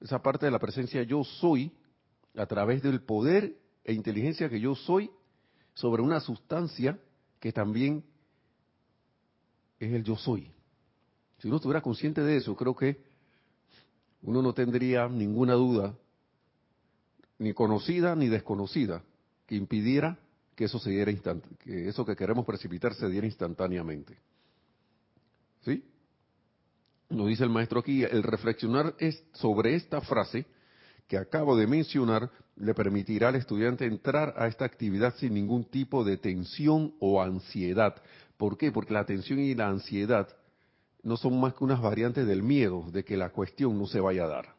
esa 0.00 0.22
parte 0.22 0.46
de 0.46 0.52
la 0.52 0.60
presencia 0.60 1.02
yo 1.02 1.24
soy 1.24 1.72
a 2.36 2.46
través 2.46 2.80
del 2.82 3.02
poder 3.02 3.56
e 3.82 3.92
inteligencia 3.92 4.48
que 4.48 4.60
yo 4.60 4.76
soy 4.76 5.10
sobre 5.74 6.02
una 6.02 6.20
sustancia 6.20 6.98
que 7.40 7.52
también 7.52 8.04
es 9.78 9.92
el 9.92 10.04
yo 10.04 10.16
soy. 10.16 10.50
Si 11.38 11.48
uno 11.48 11.56
estuviera 11.56 11.82
consciente 11.82 12.22
de 12.22 12.36
eso, 12.36 12.56
creo 12.56 12.74
que 12.74 13.02
uno 14.22 14.40
no 14.40 14.54
tendría 14.54 15.08
ninguna 15.08 15.54
duda 15.54 15.94
ni 17.38 17.52
conocida 17.52 18.14
ni 18.14 18.28
desconocida, 18.28 19.02
que 19.46 19.56
impidiera 19.56 20.18
que 20.54 20.64
eso 20.64 20.78
se 20.78 20.90
diera 20.90 21.12
que 21.58 21.88
eso 21.88 22.04
que 22.04 22.16
queremos 22.16 22.46
precipitar 22.46 22.94
se 22.94 23.08
diera 23.08 23.26
instantáneamente. 23.26 24.16
¿Sí? 25.62 25.84
Nos 27.10 27.28
dice 27.28 27.44
el 27.44 27.50
maestro 27.50 27.80
aquí, 27.80 28.02
el 28.02 28.22
reflexionar 28.22 28.94
es 28.98 29.22
sobre 29.32 29.74
esta 29.74 30.00
frase 30.00 30.46
que 31.08 31.18
acabo 31.18 31.56
de 31.56 31.66
mencionar 31.66 32.30
le 32.56 32.74
permitirá 32.74 33.28
al 33.28 33.34
estudiante 33.34 33.84
entrar 33.84 34.34
a 34.38 34.46
esta 34.46 34.64
actividad 34.64 35.14
sin 35.16 35.34
ningún 35.34 35.64
tipo 35.64 36.04
de 36.04 36.16
tensión 36.16 36.94
o 37.00 37.20
ansiedad. 37.20 38.00
¿Por 38.36 38.56
qué? 38.56 38.72
Porque 38.72 38.94
la 38.94 39.04
tensión 39.04 39.40
y 39.40 39.54
la 39.54 39.68
ansiedad 39.68 40.28
no 41.02 41.16
son 41.16 41.38
más 41.38 41.54
que 41.54 41.64
unas 41.64 41.80
variantes 41.80 42.26
del 42.26 42.42
miedo 42.42 42.86
de 42.90 43.04
que 43.04 43.16
la 43.16 43.30
cuestión 43.30 43.78
no 43.78 43.86
se 43.86 44.00
vaya 44.00 44.24
a 44.24 44.28
dar. 44.28 44.54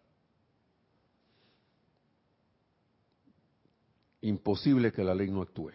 Imposible 4.26 4.92
que 4.92 5.04
la 5.04 5.14
ley 5.14 5.30
no 5.30 5.42
actúe. 5.42 5.72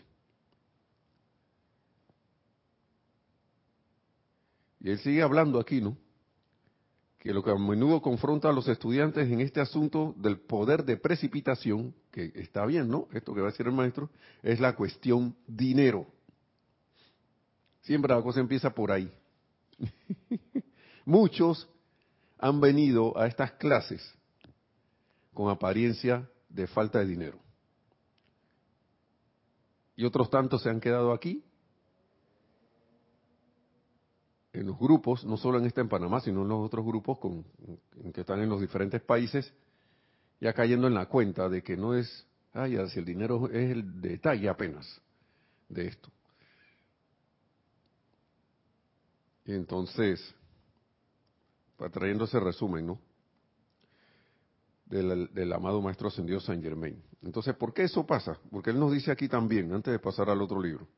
Y 4.81 4.91
él 4.91 4.99
sigue 4.99 5.23
hablando 5.23 5.61
aquí, 5.61 5.81
¿no? 5.81 5.97
Que 7.19 7.35
lo 7.35 7.45
que 7.45 7.51
a 7.51 7.55
menudo 7.55 8.01
confronta 8.01 8.49
a 8.49 8.53
los 8.53 8.67
estudiantes 8.67 9.31
en 9.31 9.41
este 9.41 9.61
asunto 9.61 10.15
del 10.17 10.41
poder 10.41 10.85
de 10.85 10.97
precipitación, 10.97 11.95
que 12.11 12.33
está 12.35 12.65
bien, 12.65 12.89
¿no? 12.89 13.07
Esto 13.13 13.35
que 13.35 13.41
va 13.41 13.49
a 13.49 13.51
decir 13.51 13.67
el 13.67 13.73
maestro, 13.73 14.11
es 14.43 14.59
la 14.59 14.75
cuestión 14.75 15.37
dinero. 15.47 16.07
Siempre 17.83 18.15
la 18.15 18.23
cosa 18.23 18.41
empieza 18.41 18.71
por 18.71 18.91
ahí. 18.91 19.13
Muchos 21.05 21.69
han 22.39 22.61
venido 22.61 23.17
a 23.19 23.27
estas 23.27 23.53
clases 23.53 24.03
con 25.35 25.51
apariencia 25.51 26.29
de 26.49 26.67
falta 26.67 27.01
de 27.01 27.07
dinero 27.07 27.50
y 30.01 30.05
otros 30.07 30.31
tantos 30.31 30.63
se 30.63 30.71
han 30.71 30.81
quedado 30.81 31.13
aquí, 31.13 31.45
en 34.51 34.67
los 34.67 34.79
grupos, 34.79 35.27
no 35.27 35.37
solo 35.37 35.59
en 35.59 35.67
este 35.67 35.83
en 35.83 35.91
Panamá, 35.91 36.21
sino 36.21 36.41
en 36.41 36.49
los 36.49 36.65
otros 36.65 36.87
grupos 36.87 37.19
con, 37.19 37.45
que 38.15 38.23
están 38.23 38.41
en 38.41 38.49
los 38.49 38.63
diferentes 38.63 39.03
países, 39.03 39.53
ya 40.41 40.55
cayendo 40.55 40.87
en 40.87 40.95
la 40.95 41.05
cuenta 41.05 41.51
de 41.51 41.63
que 41.63 41.77
no 41.77 41.95
es, 41.95 42.27
ay, 42.55 42.79
si 42.89 42.99
el 42.99 43.05
dinero 43.05 43.51
es 43.51 43.73
el 43.73 44.01
detalle 44.01 44.49
apenas 44.49 45.03
de 45.69 45.89
esto. 45.89 46.09
Entonces, 49.45 50.35
trayendo 51.93 52.25
ese 52.25 52.41
resumen, 52.41 52.87
¿no? 52.87 53.10
Del, 54.91 55.53
amado 55.53 55.81
Maestro 55.81 56.09
Ascendido 56.09 56.41
Saint 56.41 56.63
Germain. 56.63 57.01
Entonces, 57.23 57.55
¿por 57.55 57.73
qué 57.73 57.85
eso 57.85 58.05
pasa? 58.05 58.39
Porque 58.51 58.71
él 58.71 58.81
nos 58.81 58.93
dice 58.93 59.13
aquí 59.13 59.29
también, 59.29 59.73
antes 59.73 59.93
de 59.93 59.99
pasar 59.99 60.29
al 60.29 60.43
otro 60.43 60.61
libro, 60.61 60.89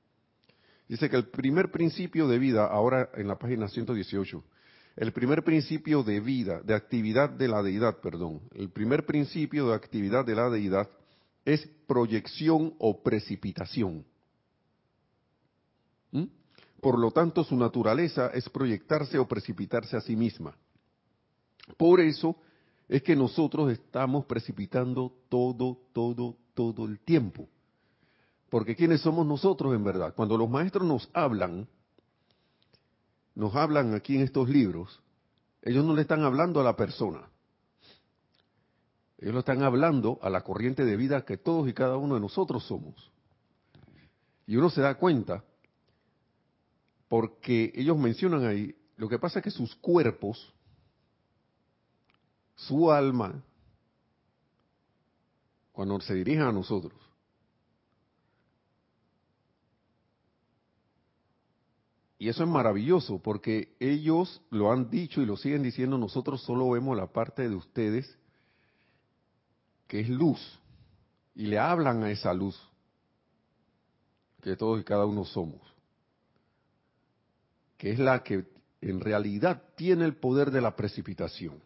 dice 0.89 1.11
que 1.11 1.17
el 1.17 1.29
primer 1.29 1.71
principio 1.71 2.27
de 2.27 2.39
vida, 2.39 2.67
ahora 2.67 3.11
en 3.15 3.29
la 3.29 3.39
página 3.39 3.69
118, 3.69 4.43
el 4.97 5.13
primer 5.13 5.45
principio 5.45 6.03
de 6.03 6.21
vida, 6.21 6.63
de 6.63 6.75
actividad 6.75 7.31
de 7.31 7.49
la 7.49 7.63
deidad, 7.63 7.99
perdón, 8.01 8.41
el 8.55 8.71
primer 8.71 9.05
principio 9.05 9.69
de 9.69 9.75
actividad 9.75 10.25
de 10.25 10.35
la 10.35 10.49
deidad 10.49 10.89
es 11.45 11.69
proyección 11.87 12.75
o 12.79 13.03
precipitación. 13.03 14.05
¿Mm? 16.13 16.25
Por 16.81 16.99
lo 16.99 17.11
tanto, 17.11 17.45
su 17.45 17.57
naturaleza 17.57 18.29
es 18.29 18.49
proyectarse 18.49 19.19
o 19.19 19.29
precipitarse 19.29 19.97
a 19.97 20.01
sí 20.01 20.17
misma. 20.17 20.57
Por 21.77 22.01
eso, 22.01 22.37
es 22.93 23.03
que 23.03 23.17
nosotros 23.17 23.73
estamos 23.73 24.27
precipitando 24.27 25.15
todo, 25.31 25.79
todo, 25.95 26.37
todo 26.53 26.85
el 26.85 26.99
tiempo. 27.01 27.49
Porque 28.51 28.77
¿quiénes 28.77 29.01
somos 29.01 29.27
nosotros 29.27 29.75
en 29.75 29.83
verdad? 29.83 30.13
Cuando 30.15 30.37
los 30.37 30.51
maestros 30.51 30.87
nos 30.87 31.09
hablan, 31.15 31.67
nos 33.35 33.57
hablan 33.57 33.95
aquí 33.95 34.17
en 34.17 34.21
estos 34.21 34.47
libros, 34.47 35.01
ellos 35.63 35.87
no 35.87 35.95
le 35.95 36.03
están 36.03 36.23
hablando 36.23 36.61
a 36.61 36.65
la 36.65 36.77
persona. 36.77 37.31
Ellos 39.17 39.33
lo 39.33 39.41
están 39.41 39.63
hablando 39.63 40.19
a 40.21 40.29
la 40.29 40.43
corriente 40.43 40.85
de 40.85 40.95
vida 40.99 41.25
que 41.25 41.39
todos 41.39 41.67
y 41.71 41.73
cada 41.73 41.97
uno 41.97 42.17
de 42.17 42.21
nosotros 42.21 42.63
somos. 42.67 43.11
Y 44.47 44.57
uno 44.57 44.69
se 44.69 44.83
da 44.83 44.97
cuenta, 44.97 45.43
porque 47.09 47.73
ellos 47.75 47.97
mencionan 47.97 48.45
ahí, 48.45 48.77
lo 48.99 49.09
que 49.09 49.19
pasa 49.19 49.39
es 49.39 49.45
que 49.45 49.51
sus 49.51 49.75
cuerpos 49.77 50.53
su 52.67 52.91
alma, 52.91 53.43
cuando 55.73 56.01
se 56.01 56.15
dirigen 56.15 56.43
a 56.43 56.53
nosotros, 56.53 56.93
Y 62.23 62.29
eso 62.29 62.45
es 62.45 62.49
maravilloso 62.49 63.19
porque 63.19 63.75
ellos 63.81 64.41
lo 64.49 64.71
han 64.71 64.89
dicho 64.89 65.21
y 65.21 65.27
lo 65.27 65.37
siguen 65.37 65.65
diciendo, 65.65 65.99
nosotros 65.99 66.41
solo 66.43 66.71
vemos 66.71 66.97
la 66.97 67.09
parte 67.09 67.49
de 67.49 67.57
ustedes 67.57 68.17
que 69.89 69.99
es 69.99 70.09
luz. 70.09 70.39
Y 71.35 71.47
le 71.47 71.59
hablan 71.59 72.05
a 72.05 72.13
esa 72.13 72.33
luz 72.33 72.57
que 74.41 74.55
todos 74.55 74.81
y 74.81 74.85
cada 74.85 75.05
uno 75.05 75.25
somos. 75.25 75.61
Que 77.77 77.91
es 77.91 77.99
la 77.99 78.23
que 78.23 78.47
en 78.81 79.01
realidad 79.01 79.61
tiene 79.75 80.05
el 80.05 80.15
poder 80.15 80.53
de 80.53 80.61
la 80.61 80.77
precipitación 80.77 81.61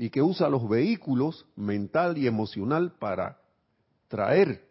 y 0.00 0.08
que 0.08 0.22
usa 0.22 0.48
los 0.48 0.66
vehículos 0.66 1.44
mental 1.56 2.16
y 2.16 2.26
emocional 2.26 2.92
para 2.98 3.38
traer 4.08 4.66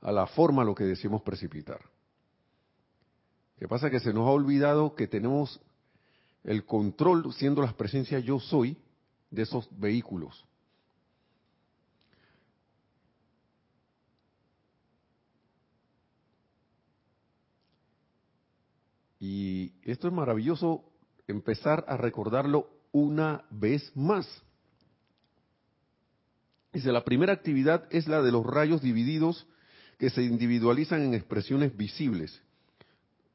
a 0.00 0.12
la 0.12 0.28
forma 0.28 0.62
lo 0.62 0.76
que 0.76 0.84
decimos 0.84 1.22
precipitar. 1.22 1.80
¿Qué 3.58 3.66
pasa? 3.66 3.90
Que 3.90 3.98
se 3.98 4.12
nos 4.12 4.28
ha 4.28 4.30
olvidado 4.30 4.94
que 4.94 5.08
tenemos 5.08 5.60
el 6.44 6.64
control, 6.64 7.32
siendo 7.32 7.62
las 7.62 7.74
presencias 7.74 8.22
yo 8.22 8.38
soy, 8.38 8.78
de 9.28 9.42
esos 9.42 9.68
vehículos. 9.76 10.46
Y 19.18 19.72
esto 19.82 20.06
es 20.06 20.14
maravilloso 20.14 20.84
empezar 21.26 21.84
a 21.88 21.96
recordarlo 21.96 22.70
una 22.92 23.44
vez 23.50 23.90
más. 23.96 24.44
Dice, 26.72 26.92
la 26.92 27.04
primera 27.04 27.32
actividad 27.32 27.86
es 27.90 28.06
la 28.06 28.22
de 28.22 28.32
los 28.32 28.46
rayos 28.46 28.80
divididos 28.80 29.46
que 29.98 30.10
se 30.10 30.22
individualizan 30.22 31.02
en 31.02 31.14
expresiones 31.14 31.76
visibles. 31.76 32.40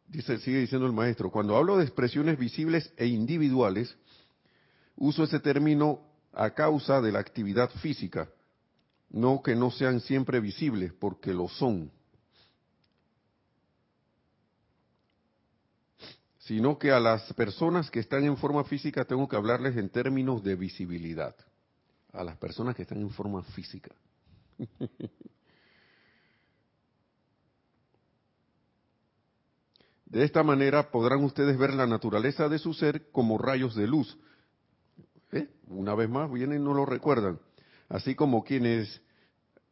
Dice, 0.07 0.37
sigue 0.39 0.59
diciendo 0.59 0.87
el 0.87 0.93
maestro, 0.93 1.31
cuando 1.31 1.55
hablo 1.57 1.77
de 1.77 1.83
expresiones 1.83 2.37
visibles 2.37 2.91
e 2.97 3.07
individuales, 3.07 3.97
uso 4.95 5.23
ese 5.23 5.39
término 5.39 6.01
a 6.33 6.51
causa 6.51 7.01
de 7.01 7.11
la 7.11 7.19
actividad 7.19 7.69
física, 7.81 8.29
no 9.09 9.41
que 9.43 9.55
no 9.55 9.71
sean 9.71 9.99
siempre 9.99 10.39
visibles, 10.39 10.93
porque 10.93 11.33
lo 11.33 11.47
son. 11.49 11.91
sino 16.45 16.77
que 16.77 16.91
a 16.91 16.99
las 16.99 17.33
personas 17.33 17.89
que 17.89 17.99
están 17.99 18.23
en 18.23 18.37
forma 18.37 18.63
física 18.65 19.03
tengo 19.03 19.27
que 19.27 19.35
hablarles 19.35 19.75
en 19.77 19.89
términos 19.89 20.43
de 20.43 20.55
visibilidad. 20.55 21.35
A 22.15 22.23
las 22.23 22.37
personas 22.37 22.75
que 22.75 22.83
están 22.83 22.99
en 22.99 23.09
forma 23.09 23.43
física. 23.43 23.91
De 30.05 30.23
esta 30.23 30.43
manera 30.43 30.91
podrán 30.91 31.23
ustedes 31.25 31.57
ver 31.57 31.73
la 31.73 31.87
naturaleza 31.87 32.47
de 32.47 32.57
su 32.57 32.73
ser 32.73 33.11
como 33.11 33.37
rayos 33.37 33.75
de 33.75 33.85
luz. 33.85 34.17
¿Eh? 35.33 35.49
Una 35.67 35.93
vez 35.93 36.09
más, 36.09 36.31
vienen 36.31 36.63
no 36.63 36.73
lo 36.73 36.85
recuerdan. 36.85 37.37
Así 37.89 38.15
como 38.15 38.45
quienes 38.45 39.01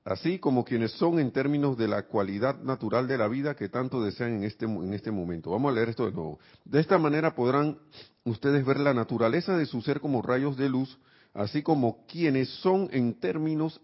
así 0.03 0.39
como 0.39 0.65
quienes 0.65 0.91
son 0.91 1.19
en 1.19 1.31
términos 1.31 1.77
de 1.77 1.87
la 1.87 2.07
cualidad 2.07 2.61
natural 2.61 3.07
de 3.07 3.17
la 3.17 3.29
vida 3.29 3.55
que 3.55 3.69
tanto 3.69 4.03
desean 4.03 4.33
en 4.33 4.43
este, 4.43 4.65
en 4.65 4.93
este 4.93 5.11
momento. 5.11 5.51
Vamos 5.51 5.71
a 5.71 5.75
leer 5.75 5.89
esto 5.89 6.05
de 6.07 6.11
nuevo. 6.11 6.39
De 6.65 6.81
esta 6.81 6.97
manera 6.97 7.35
podrán 7.35 7.77
ustedes 8.25 8.65
ver 8.65 8.81
la 8.81 8.93
naturaleza 8.93 9.55
de 9.55 9.65
su 9.65 9.81
ser 9.81 10.01
como 10.01 10.21
rayos 10.21 10.57
de 10.57 10.67
luz, 10.67 10.99
así 11.33 11.63
como 11.63 12.05
quienes 12.05 12.49
son 12.61 12.89
en 12.91 13.19
términos 13.19 13.81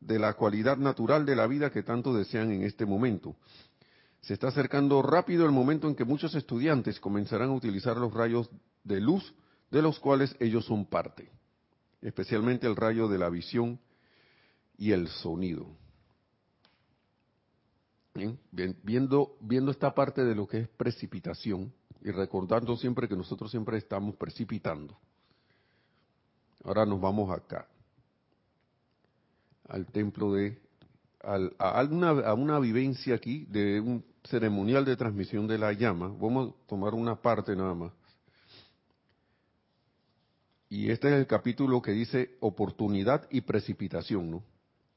de 0.00 0.18
la 0.18 0.34
cualidad 0.34 0.76
natural 0.76 1.26
de 1.26 1.36
la 1.36 1.46
vida 1.46 1.70
que 1.70 1.82
tanto 1.82 2.14
desean 2.14 2.52
en 2.52 2.62
este 2.62 2.86
momento. 2.86 3.36
Se 4.20 4.34
está 4.34 4.48
acercando 4.48 5.00
rápido 5.02 5.46
el 5.46 5.52
momento 5.52 5.88
en 5.88 5.94
que 5.94 6.04
muchos 6.04 6.34
estudiantes 6.34 7.00
comenzarán 7.00 7.50
a 7.50 7.54
utilizar 7.54 7.96
los 7.96 8.12
rayos 8.12 8.50
de 8.84 9.00
luz 9.00 9.34
de 9.70 9.82
los 9.82 9.98
cuales 9.98 10.34
ellos 10.40 10.64
son 10.66 10.84
parte, 10.86 11.30
especialmente 12.02 12.66
el 12.66 12.76
rayo 12.76 13.08
de 13.08 13.18
la 13.18 13.30
visión 13.30 13.78
y 14.76 14.92
el 14.92 15.08
sonido. 15.08 15.66
viendo, 18.82 19.36
viendo 19.40 19.70
esta 19.70 19.94
parte 19.94 20.24
de 20.24 20.34
lo 20.34 20.46
que 20.46 20.58
es 20.60 20.68
precipitación 20.68 21.72
y 22.02 22.10
recordando 22.10 22.76
siempre 22.76 23.08
que 23.08 23.16
nosotros 23.16 23.50
siempre 23.50 23.78
estamos 23.78 24.16
precipitando. 24.16 24.98
Ahora 26.64 26.84
nos 26.84 27.00
vamos 27.00 27.30
acá, 27.30 27.66
al 29.68 29.86
templo 29.86 30.34
de, 30.34 30.60
a, 31.22 31.84
una, 31.84 32.10
a 32.10 32.34
una 32.34 32.58
vivencia 32.58 33.14
aquí 33.14 33.46
de 33.46 33.80
un 33.80 34.04
ceremonial 34.24 34.84
de 34.84 34.96
transmisión 34.96 35.46
de 35.46 35.58
la 35.58 35.72
llama. 35.72 36.08
Vamos 36.08 36.50
a 36.50 36.66
tomar 36.66 36.94
una 36.94 37.16
parte 37.16 37.56
nada 37.56 37.74
más. 37.74 37.92
Y 40.68 40.90
este 40.90 41.08
es 41.08 41.14
el 41.14 41.26
capítulo 41.26 41.82
que 41.82 41.92
dice 41.92 42.36
oportunidad 42.40 43.26
y 43.30 43.40
precipitación, 43.40 44.30
¿no? 44.30 44.42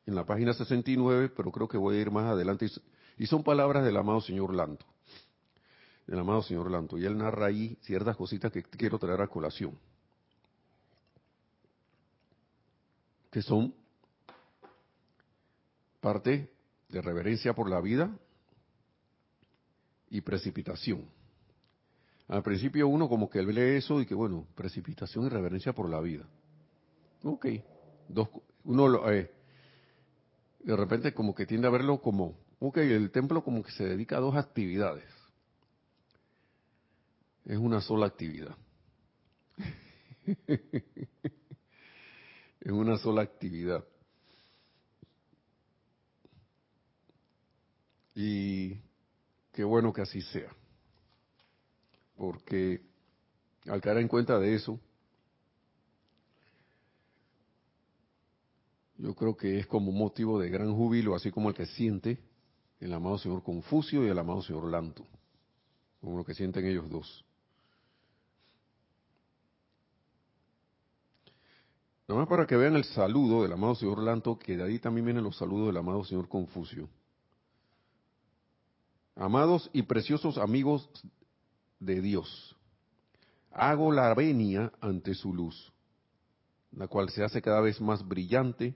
en 0.05 0.15
la 0.15 0.25
página 0.25 0.53
69, 0.53 1.31
pero 1.35 1.51
creo 1.51 1.67
que 1.67 1.77
voy 1.77 1.97
a 1.97 2.01
ir 2.01 2.11
más 2.11 2.25
adelante. 2.25 2.67
Y 3.17 3.25
son 3.25 3.43
palabras 3.43 3.85
del 3.85 3.97
amado 3.97 4.21
señor 4.21 4.53
Lanto. 4.53 4.85
Del 6.07 6.19
amado 6.19 6.41
señor 6.41 6.69
Lanto. 6.69 6.97
Y 6.97 7.05
él 7.05 7.17
narra 7.17 7.47
ahí 7.47 7.77
ciertas 7.81 8.17
cositas 8.17 8.51
que 8.51 8.63
quiero 8.63 8.99
traer 8.99 9.21
a 9.21 9.27
colación. 9.27 9.77
Que 13.33 13.41
son 13.41 13.73
parte 15.99 16.51
de 16.89 17.01
reverencia 17.01 17.55
por 17.55 17.67
la 17.67 17.81
vida 17.81 18.15
y 20.11 20.21
precipitación. 20.21 21.09
Al 22.27 22.43
principio 22.43 22.87
uno 22.87 23.09
como 23.09 23.31
que 23.31 23.41
lee 23.41 23.77
eso 23.77 23.99
y 23.99 24.05
que 24.05 24.13
bueno, 24.13 24.45
precipitación 24.53 25.25
y 25.25 25.29
reverencia 25.29 25.73
por 25.73 25.89
la 25.89 25.99
vida. 25.99 26.27
Ok, 27.23 27.47
dos, 28.07 28.29
uno 28.65 29.09
eh, 29.09 29.31
de 30.59 30.75
repente 30.75 31.11
como 31.11 31.33
que 31.33 31.47
tiende 31.47 31.67
a 31.67 31.71
verlo 31.71 32.01
como, 32.01 32.37
ok, 32.59 32.77
el 32.77 33.09
templo 33.09 33.43
como 33.43 33.63
que 33.63 33.71
se 33.71 33.85
dedica 33.85 34.17
a 34.17 34.21
dos 34.21 34.35
actividades. 34.35 35.09
Es 37.45 37.57
una 37.57 37.81
sola 37.81 38.05
actividad. 38.05 38.55
es 42.63 42.71
una 42.71 42.97
sola 42.97 43.21
actividad. 43.21 43.83
Y 48.15 48.77
qué 49.51 49.65
bueno 49.65 49.91
que 49.91 50.01
así 50.01 50.21
sea. 50.21 50.49
Porque 52.15 52.81
al 53.65 53.81
caer 53.81 53.97
en 53.97 54.07
cuenta 54.07 54.39
de 54.39 54.55
eso, 54.55 54.79
yo 58.97 59.13
creo 59.13 59.35
que 59.35 59.59
es 59.59 59.67
como 59.67 59.91
motivo 59.91 60.39
de 60.39 60.49
gran 60.49 60.73
júbilo, 60.73 61.15
así 61.15 61.31
como 61.31 61.49
el 61.49 61.55
que 61.55 61.65
siente 61.65 62.17
el 62.79 62.93
amado 62.93 63.17
señor 63.17 63.43
Confucio 63.43 64.05
y 64.05 64.09
el 64.09 64.17
amado 64.17 64.41
señor 64.41 64.71
Lanto, 64.71 65.05
como 65.99 66.17
lo 66.17 66.23
que 66.23 66.33
sienten 66.33 66.65
ellos 66.65 66.89
dos. 66.89 67.25
Nada 72.07 72.19
más 72.19 72.29
para 72.29 72.45
que 72.45 72.57
vean 72.57 72.75
el 72.75 72.83
saludo 72.83 73.43
del 73.43 73.53
amado 73.53 73.75
señor 73.75 73.99
Lanto, 73.99 74.37
que 74.37 74.57
de 74.57 74.63
ahí 74.63 74.79
también 74.79 75.05
vienen 75.05 75.23
los 75.23 75.37
saludos 75.37 75.67
del 75.67 75.77
amado 75.77 76.03
señor 76.03 76.27
Confucio. 76.27 76.89
Amados 79.15 79.69
y 79.73 79.83
preciosos 79.83 80.37
amigos 80.37 80.89
de 81.79 82.01
Dios, 82.01 82.57
hago 83.51 83.91
la 83.91 84.13
venia 84.13 84.71
ante 84.81 85.13
su 85.13 85.33
luz, 85.33 85.71
la 86.71 86.87
cual 86.87 87.09
se 87.09 87.23
hace 87.23 87.41
cada 87.41 87.61
vez 87.61 87.79
más 87.79 88.05
brillante 88.07 88.75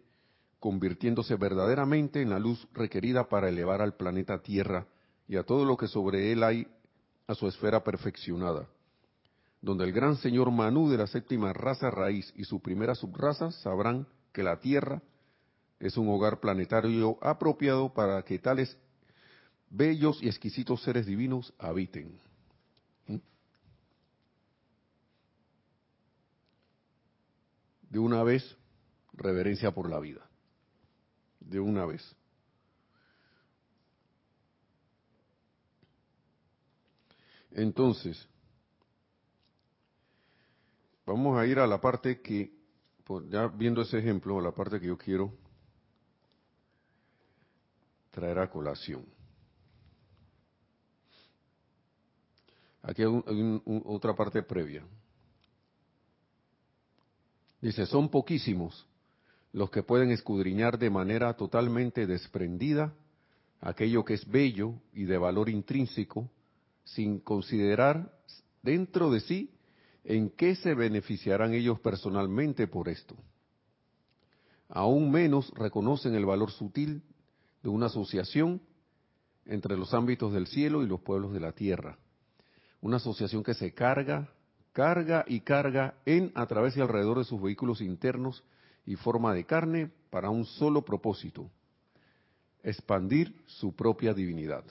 convirtiéndose 0.60 1.36
verdaderamente 1.36 2.22
en 2.22 2.30
la 2.30 2.40
luz 2.40 2.68
requerida 2.74 3.30
para 3.30 3.50
elevar 3.50 3.82
al 3.82 3.96
planeta 3.96 4.42
Tierra 4.42 4.88
y 5.28 5.36
a 5.38 5.44
todo 5.44 5.66
lo 5.66 5.78
que 5.78 5.88
sobre 5.88 6.32
él 6.32 6.44
hay 6.44 6.68
a 7.28 7.36
su 7.36 7.48
esfera 7.48 7.84
perfeccionada, 7.84 8.68
donde 9.68 9.84
el 9.84 9.92
gran 9.92 10.16
señor 10.16 10.50
Manú 10.50 10.90
de 10.90 10.98
la 10.98 11.08
séptima 11.08 11.52
raza 11.52 11.92
raíz 11.92 12.32
y 12.38 12.46
su 12.46 12.62
primera 12.62 12.96
subraza 12.96 13.52
sabrán 13.52 14.08
que 14.32 14.42
la 14.42 14.62
Tierra 14.62 15.02
es 15.78 15.98
un 15.98 16.08
hogar 16.08 16.40
planetario 16.40 17.18
apropiado 17.22 17.94
para 17.94 18.24
que 18.24 18.40
tales 18.40 18.78
bellos 19.70 20.24
y 20.24 20.28
exquisitos 20.28 20.82
seres 20.84 21.06
divinos 21.06 21.54
habiten. 21.60 22.18
¿Mm? 23.08 23.18
De 27.90 28.00
una 28.00 28.24
vez, 28.24 28.56
reverencia 29.12 29.72
por 29.72 29.90
la 29.90 30.00
vida 30.00 30.26
de 31.42 31.60
una 31.60 31.86
vez. 31.86 32.16
Entonces, 37.52 38.30
vamos 41.08 41.40
a 41.40 41.46
ir 41.48 41.58
a 41.58 41.66
la 41.66 41.80
parte 41.80 42.22
que, 42.22 42.52
ya 43.30 43.48
viendo 43.48 43.82
ese 43.82 43.98
ejemplo, 43.98 44.38
a 44.38 44.42
la 44.42 44.52
parte 44.52 44.80
que 44.80 44.88
yo 44.88 44.98
quiero 44.98 45.34
traer 48.12 48.38
a 48.40 48.50
colación. 48.50 49.06
Aquí 52.82 53.04
hay, 53.04 53.62
otra 53.86 54.14
parte 54.16 54.44
previa. 54.44 54.84
Dice, 57.62 57.86
son 57.86 58.10
poquísimos 58.10 58.86
los 59.54 59.72
que 59.72 59.84
pueden 59.84 60.12
escudriñar 60.12 60.78
de 60.78 60.90
manera 60.90 61.34
totalmente 61.36 62.06
desprendida 62.06 62.94
aquello 63.62 64.04
que 64.04 64.14
es 64.14 64.30
bello 64.30 64.74
y 64.94 65.06
de 65.06 65.18
valor 65.18 65.50
intrínseco, 65.50 66.30
sin 66.84 67.20
considerar 67.20 68.14
dentro 68.62 69.10
de 69.10 69.22
sí 69.22 69.57
en 70.08 70.30
qué 70.30 70.56
se 70.56 70.74
beneficiarán 70.74 71.54
ellos 71.54 71.82
personalmente 71.82 72.66
por 72.66 72.88
esto. 72.88 73.16
aún 74.70 75.12
menos 75.12 75.52
reconocen 75.56 76.16
el 76.16 76.26
valor 76.26 76.52
sutil 76.52 77.02
de 77.62 77.70
una 77.70 77.86
asociación 77.88 78.62
entre 79.46 79.78
los 79.78 79.94
ámbitos 79.94 80.34
del 80.34 80.48
cielo 80.48 80.84
y 80.84 80.88
los 80.88 81.02
pueblos 81.02 81.32
de 81.34 81.40
la 81.40 81.54
tierra. 81.54 81.98
Una 82.82 82.98
asociación 82.98 83.44
que 83.44 83.54
se 83.54 83.74
carga, 83.74 84.30
carga 84.74 85.24
y 85.28 85.42
carga 85.42 85.96
en, 86.06 86.32
a 86.36 86.46
través 86.48 86.76
y 86.76 86.82
alrededor 86.82 87.18
de 87.18 87.26
sus 87.26 87.42
vehículos 87.42 87.82
internos 87.82 88.44
y 88.86 88.96
forma 88.96 89.34
de 89.34 89.46
carne 89.46 89.92
para 90.10 90.30
un 90.30 90.46
solo 90.46 90.84
propósito, 90.84 91.50
expandir 92.64 93.42
su 93.46 93.74
propia 93.74 94.14
divinidad. 94.14 94.64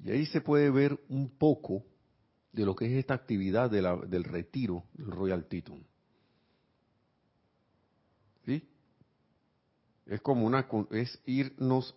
Y 0.00 0.10
ahí 0.10 0.26
se 0.26 0.40
puede 0.40 0.70
ver 0.70 0.98
un 1.08 1.28
poco 1.28 1.84
de 2.54 2.64
lo 2.64 2.76
que 2.76 2.86
es 2.86 2.92
esta 2.92 3.14
actividad 3.14 3.68
del 3.70 4.24
retiro 4.24 4.84
del 4.94 5.10
Royal 5.10 5.44
Titan. 5.46 5.84
¿Sí? 8.46 8.68
Es 10.06 10.20
como 10.20 10.46
una 10.46 10.68
es 10.92 11.20
irnos 11.26 11.94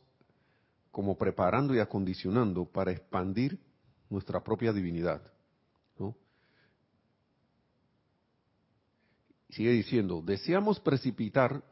como 0.92 1.16
preparando 1.16 1.76
y 1.76 1.80
acondicionando 1.80 2.66
para 2.66 2.92
expandir 2.92 3.60
nuestra 4.10 4.44
propia 4.44 4.74
divinidad. 4.74 5.22
¿no? 6.00 6.16
Sigue 9.50 9.72
diciendo, 9.72 10.24
deseamos 10.26 10.80
precipitar 10.80 11.64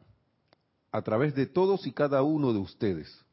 a 0.92 1.02
través 1.02 1.34
de 1.34 1.46
todos 1.46 1.86
y 1.86 1.92
cada 1.92 2.22
uno 2.22 2.52
de 2.52 2.60
ustedes 2.60 3.24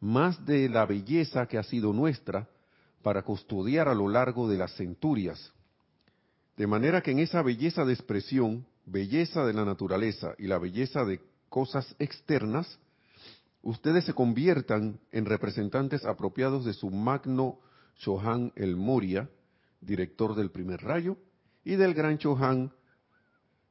más 0.00 0.46
de 0.46 0.70
la 0.70 0.86
belleza 0.86 1.46
que 1.46 1.58
ha 1.58 1.62
sido 1.62 1.92
nuestra 1.92 2.48
para 3.02 3.22
custodiar 3.22 3.88
a 3.88 3.94
lo 3.94 4.08
largo 4.08 4.48
de 4.48 4.58
las 4.58 4.74
centurias. 4.76 5.52
De 6.56 6.66
manera 6.66 7.00
que 7.00 7.12
en 7.12 7.20
esa 7.20 7.42
belleza 7.42 7.84
de 7.84 7.94
expresión, 7.94 8.66
belleza 8.84 9.44
de 9.44 9.54
la 9.54 9.64
naturaleza 9.64 10.34
y 10.38 10.46
la 10.46 10.58
belleza 10.58 11.04
de 11.04 11.20
cosas 11.48 11.94
externas, 11.98 12.78
ustedes 13.62 14.04
se 14.04 14.14
conviertan 14.14 15.00
en 15.12 15.24
representantes 15.24 16.04
apropiados 16.04 16.64
de 16.64 16.74
su 16.74 16.90
magno 16.90 17.58
Chohan 17.98 18.52
el 18.56 18.76
Moria, 18.76 19.28
director 19.80 20.34
del 20.34 20.50
primer 20.50 20.82
rayo, 20.82 21.16
y 21.64 21.76
del 21.76 21.94
gran 21.94 22.18
Chohan, 22.18 22.72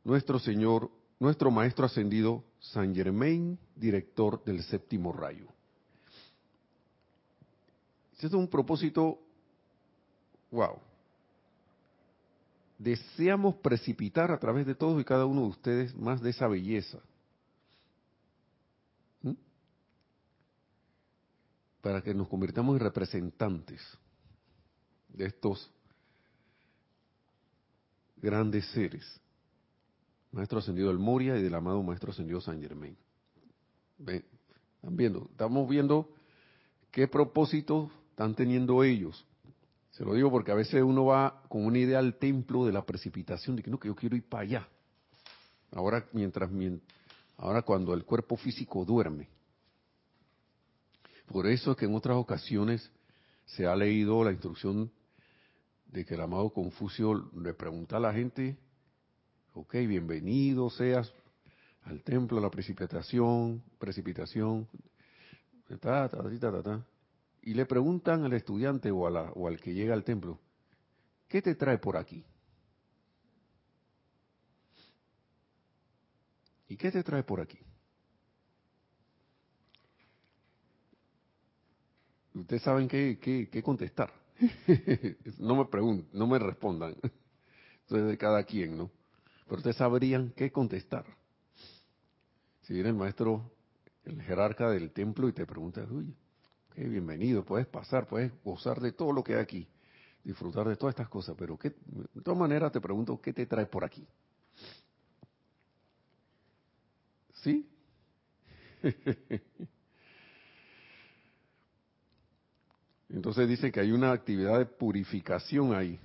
nuestro 0.04 0.40
Señor, 0.40 0.92
nuestro 1.20 1.52
Maestro 1.52 1.86
Ascendido 1.86 2.44
San 2.60 2.94
Germain, 2.94 3.58
director 3.76 4.44
del 4.44 4.64
séptimo 4.64 5.12
rayo. 5.14 5.48
Este 8.20 8.28
es 8.28 8.34
un 8.34 8.50
propósito, 8.50 9.18
wow. 10.52 10.78
Deseamos 12.78 13.56
precipitar 13.56 14.30
a 14.30 14.38
través 14.38 14.66
de 14.66 14.76
todos 14.76 15.00
y 15.00 15.06
cada 15.06 15.26
uno 15.26 15.44
de 15.44 15.48
ustedes 15.48 15.96
más 15.96 16.20
de 16.22 16.32
esa 16.32 16.50
belleza. 16.50 17.00
¿Mm? 19.22 19.32
Para 21.80 22.02
que 22.02 22.14
nos 22.14 22.28
convirtamos 22.28 22.76
en 22.76 22.82
representantes 22.82 23.82
de 25.08 25.28
estos 25.28 25.72
grandes 28.18 28.66
seres. 28.72 29.22
Maestro 30.34 30.60
Ascendido 30.60 30.90
del 30.90 31.00
Moria 31.00 31.38
y 31.38 31.42
del 31.42 31.56
amado 31.56 31.82
Maestro 31.84 32.12
Ascendido 32.12 32.42
San 32.42 32.62
Germain. 32.62 32.98
¿Están 33.98 34.98
viendo? 34.98 35.30
Estamos 35.32 35.70
viendo 35.70 36.10
qué 36.92 37.08
propósito 37.08 37.90
están 38.20 38.36
teniendo 38.36 38.84
ellos. 38.84 39.26
Se 39.92 40.04
lo 40.04 40.14
digo 40.14 40.30
porque 40.30 40.52
a 40.52 40.56
veces 40.56 40.84
uno 40.84 41.06
va 41.06 41.42
con 41.48 41.66
una 41.66 41.80
idea 41.80 42.00
al 42.00 42.16
templo 42.16 42.66
de 42.66 42.74
la 42.74 42.86
precipitación, 42.86 43.56
de 43.56 43.64
que 43.64 43.72
no, 43.72 43.80
que 43.80 43.88
yo 43.88 43.96
quiero 43.96 44.18
ir 44.18 44.28
para 44.28 44.44
allá. 44.44 44.68
Ahora, 45.72 46.06
mientras, 46.12 46.50
ahora 47.38 47.62
cuando 47.62 47.94
el 47.94 48.04
cuerpo 48.04 48.36
físico 48.36 48.84
duerme. 48.84 49.30
Por 51.28 51.48
eso 51.48 51.72
es 51.72 51.78
que 51.78 51.86
en 51.86 51.96
otras 51.96 52.18
ocasiones 52.18 52.92
se 53.46 53.66
ha 53.66 53.74
leído 53.74 54.22
la 54.26 54.34
instrucción 54.34 54.92
de 55.88 56.04
que 56.04 56.16
el 56.16 56.22
amado 56.22 56.50
Confucio 56.50 57.32
le 57.38 57.54
pregunta 57.54 57.96
a 57.96 58.02
la 58.02 58.12
gente, 58.12 58.58
ok, 59.54 59.76
bienvenido 59.88 60.70
seas 60.70 61.10
al 61.84 62.04
templo 62.04 62.36
de 62.36 62.44
la 62.44 62.52
precipitación, 62.52 63.64
precipitación, 63.78 64.68
ta, 65.70 66.10
ta, 66.10 66.10
ta, 66.10 66.52
ta, 66.52 66.62
ta, 66.62 66.86
y 67.42 67.54
le 67.54 67.66
preguntan 67.66 68.24
al 68.24 68.34
estudiante 68.34 68.92
o, 68.92 69.00
o 69.00 69.48
al 69.48 69.60
que 69.60 69.74
llega 69.74 69.94
al 69.94 70.04
templo, 70.04 70.40
¿qué 71.28 71.42
te 71.42 71.56
trae 71.56 71.78
por 71.78 71.98
aquí? 71.98 72.24
¿Y 76.68 76.78
qué 76.78 76.92
te 76.92 77.04
trae 77.04 77.24
por 77.24 77.42
aquí? 77.42 77.60
Ustedes 82.36 82.62
saben 82.62 82.88
qué, 82.88 83.62
contestar. 83.64 84.14
no 85.40 85.56
me 85.56 85.66
pregunten, 85.66 86.08
no 86.14 86.28
me 86.28 86.40
respondan. 86.40 86.96
Eso 87.86 87.98
es 87.98 88.06
de 88.06 88.18
cada 88.18 88.44
quien, 88.44 88.78
¿no? 88.78 88.92
Pero 89.46 89.58
ustedes 89.58 89.78
sabrían 89.78 90.32
qué 90.36 90.52
contestar. 90.52 91.06
Si 92.62 92.74
viene 92.74 92.90
el 92.90 92.96
maestro, 92.96 93.52
el 94.06 94.22
jerarca 94.22 94.70
del 94.70 94.92
templo 94.92 95.28
y 95.28 95.34
te 95.34 95.46
pregunta, 95.48 95.86
oye, 95.92 96.14
bienvenido, 96.76 97.44
puedes 97.44 97.68
pasar, 97.68 98.08
puedes 98.08 98.32
gozar 98.44 98.80
de 98.80 98.92
todo 98.92 99.12
lo 99.12 99.24
que 99.24 99.36
hay 99.36 99.42
aquí, 99.42 99.68
disfrutar 100.24 100.68
de 100.68 100.76
todas 100.76 100.94
estas 100.94 101.10
cosas, 101.10 101.36
pero 101.38 101.58
¿qué, 101.58 101.70
de 101.70 102.22
todas 102.22 102.40
maneras 102.40 102.72
te 102.72 102.80
pregunto, 102.82 103.20
¿qué 103.22 103.34
te 103.34 103.46
trae 103.46 103.66
por 103.66 103.84
aquí? 103.84 104.08
¿Sí? 107.34 107.70
Entonces 113.10 113.48
dice 113.48 113.72
que 113.72 113.80
hay 113.80 113.92
una 113.92 114.12
actividad 114.12 114.60
de 114.60 114.66
purificación 114.66 115.74
ahí, 115.74 116.00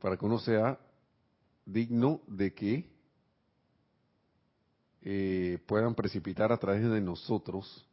para 0.00 0.16
que 0.16 0.24
uno 0.24 0.38
sea 0.38 0.78
digno 1.64 2.20
de 2.26 2.52
que 2.52 2.93
eh, 5.04 5.58
puedan 5.66 5.94
precipitar 5.94 6.50
a 6.50 6.56
través 6.56 6.82
de 6.82 7.00
nosotros 7.00 7.86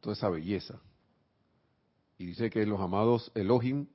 toda 0.00 0.14
esa 0.14 0.28
belleza. 0.28 0.80
Y 2.16 2.26
dice 2.26 2.50
que 2.50 2.64
los 2.66 2.80
amados 2.80 3.30
Elohim, 3.34 3.86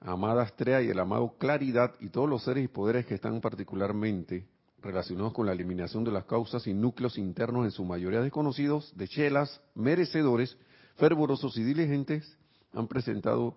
amada 0.00 0.42
Astrea 0.42 0.82
y 0.82 0.90
el 0.90 0.98
amado 1.00 1.34
Claridad 1.38 1.94
y 1.98 2.08
todos 2.08 2.28
los 2.28 2.44
seres 2.44 2.64
y 2.64 2.68
poderes 2.68 3.06
que 3.06 3.14
están 3.14 3.40
particularmente 3.40 4.46
relacionados 4.80 5.32
con 5.32 5.46
la 5.46 5.52
eliminación 5.52 6.04
de 6.04 6.10
las 6.10 6.24
causas 6.24 6.66
y 6.66 6.74
núcleos 6.74 7.16
internos 7.18 7.64
en 7.64 7.70
su 7.70 7.84
mayoría 7.84 8.20
desconocidos, 8.20 8.92
de 8.96 9.08
chelas, 9.08 9.60
merecedores, 9.74 10.56
fervorosos 10.96 11.56
y 11.56 11.62
diligentes, 11.62 12.36
han 12.72 12.86
presentado 12.86 13.56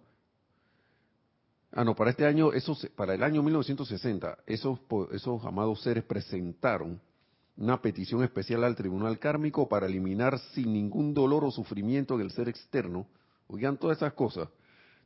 Ah, 1.77 1.83
no, 1.83 1.93
para 1.93 2.11
este 2.11 2.25
año, 2.25 2.53
esos, 2.53 2.87
para 2.95 3.15
el 3.15 3.21
año 3.21 3.43
1960, 3.43 4.37
esos, 4.45 4.79
esos 5.11 5.43
amados 5.43 5.81
seres 5.81 6.05
presentaron 6.05 7.01
una 7.57 7.81
petición 7.81 8.23
especial 8.23 8.63
al 8.63 8.75
tribunal 8.75 9.17
kármico 9.19 9.69
para 9.69 9.85
eliminar 9.85 10.39
sin 10.53 10.73
ningún 10.73 11.13
dolor 11.13 11.45
o 11.45 11.51
sufrimiento 11.51 12.17
del 12.17 12.31
ser 12.31 12.49
externo, 12.49 13.07
oigan 13.47 13.77
todas 13.77 13.97
esas 13.97 14.13
cosas, 14.13 14.49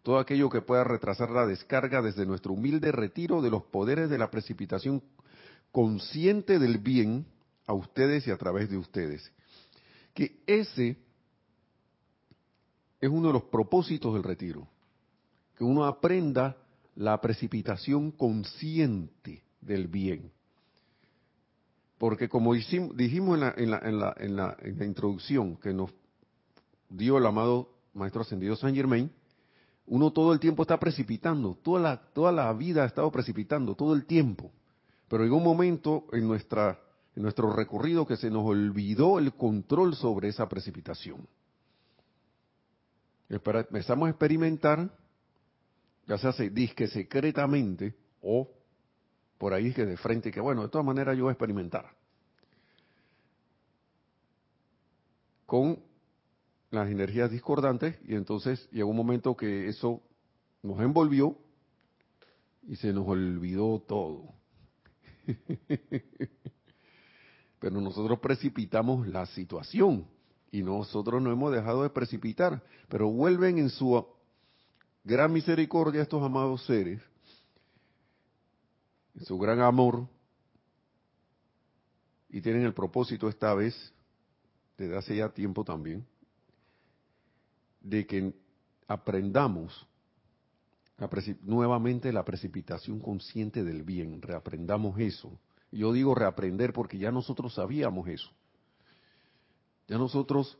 todo 0.02 0.18
aquello 0.18 0.50
que 0.50 0.62
pueda 0.62 0.84
retrasar 0.84 1.30
la 1.30 1.46
descarga 1.46 2.02
desde 2.02 2.26
nuestro 2.26 2.54
humilde 2.54 2.92
retiro 2.92 3.42
de 3.42 3.52
los 3.52 3.64
poderes 3.64 4.10
de 4.10 4.18
la 4.18 4.32
precipitación 4.32 5.04
consciente 5.72 6.58
del 6.58 6.80
bien 6.80 7.28
a 7.68 7.74
ustedes 7.74 8.26
y 8.28 8.32
a 8.32 8.38
través 8.38 8.70
de 8.70 8.78
ustedes. 8.78 9.32
Que 10.16 10.42
ese 10.48 10.98
es 13.00 13.10
uno 13.10 13.28
de 13.28 13.34
los 13.34 13.44
propósitos 13.44 14.14
del 14.14 14.24
retiro, 14.24 14.68
que 15.56 15.64
uno 15.64 15.86
aprenda 15.86 16.58
la 16.96 17.22
precipitación 17.22 18.12
consciente 18.12 19.44
del 19.62 19.88
bien 19.88 20.32
porque 22.00 22.30
como 22.30 22.54
dijimos 22.54 23.40
en 23.58 23.70
la, 23.70 24.58
introducción 24.82 25.58
que 25.58 25.74
nos 25.74 25.92
dio 26.90 27.18
el 27.18 27.26
amado 27.26 27.70
Maestro 27.94 28.22
Ascendido 28.22 28.56
San 28.56 28.74
Germain, 28.74 29.12
uno 29.86 30.12
todo 30.12 30.32
el 30.32 30.40
tiempo 30.40 30.62
está 30.62 30.80
precipitando, 30.80 31.58
toda 31.62 32.32
la, 32.32 32.54
vida 32.54 32.84
ha 32.84 32.86
estado 32.88 33.12
precipitando, 33.12 33.76
todo 33.76 33.94
el 33.94 34.06
tiempo. 34.06 34.50
Pero 35.10 35.26
en 35.26 35.34
un 35.34 35.44
momento 35.44 36.06
en, 36.14 36.26
nuestro 36.28 37.54
recorrido 37.54 38.08
que 38.08 38.16
se 38.16 38.30
nos 38.30 38.46
olvidó 38.46 39.20
el 39.20 39.34
control 39.34 39.94
sobre 39.94 40.30
esa 40.30 40.48
precipitación. 40.48 41.28
Empezamos 43.28 44.08
a 44.08 44.12
experimentar, 44.12 44.90
ya 46.08 46.18
se 46.18 46.28
hace 46.30 46.50
disque 46.50 46.88
secretamente 46.88 47.94
o 48.22 48.50
por 49.39 49.54
ahí 49.54 49.73
que 49.73 49.86
de 49.86 49.97
frente, 49.97 50.32
que 50.32 50.41
bueno, 50.41 50.62
de 50.62 50.69
todas 50.69 50.86
maneras 50.86 51.17
yo 51.17 51.23
voy 51.23 51.32
a 51.32 51.34
experimentar. 51.34 51.89
Con 55.47 55.80
las 56.69 56.89
energías 56.89 57.32
discordantes 57.32 57.97
y 58.06 58.13
entonces 58.13 58.69
llegó 58.71 58.91
un 58.91 58.97
momento 58.97 59.36
que 59.36 59.67
eso 59.67 60.04
nos 60.62 60.80
envolvió 60.82 61.36
y 62.67 62.75
se 62.75 62.93
nos 62.93 63.08
olvidó 63.08 63.80
todo. 63.88 64.34
Pero 67.60 67.82
nosotros 67.82 68.19
precipitamos 68.19 69.08
la 69.08 69.25
situación 69.28 70.06
y 70.52 70.62
nosotros 70.62 71.21
no 71.21 71.32
hemos 71.32 71.54
dejado 71.54 71.84
de 71.84 71.89
precipitar, 71.89 72.63
pero 72.88 73.08
vuelven 73.10 73.60
en 73.60 73.69
su 73.69 74.04
gran 75.04 75.32
misericordia 75.32 76.02
estos 76.02 76.23
amados 76.23 76.65
seres, 76.65 77.02
su 79.23 79.38
gran 79.38 79.62
amor, 79.62 80.08
y 82.29 82.41
tienen 82.41 82.63
el 82.63 82.73
propósito 82.73 83.27
esta 83.27 83.53
vez, 83.53 83.93
desde 84.77 84.97
hace 84.97 85.15
ya 85.15 85.29
tiempo 85.29 85.63
también, 85.63 86.05
de 87.82 88.05
que 88.05 88.34
aprendamos 88.88 89.88
nuevamente 91.41 92.12
la 92.12 92.25
precipitación 92.25 92.99
consciente 92.99 93.63
del 93.63 93.84
bien, 93.84 94.21
reaprendamos 94.21 94.99
eso. 94.99 95.39
Yo 95.71 95.93
digo 95.93 96.15
reaprender 96.15 96.73
porque 96.73 96.97
ya 96.97 97.12
nosotros 97.12 97.53
sabíamos 97.53 98.08
eso. 98.08 98.29
Ya 99.88 99.97
nosotros 99.97 100.58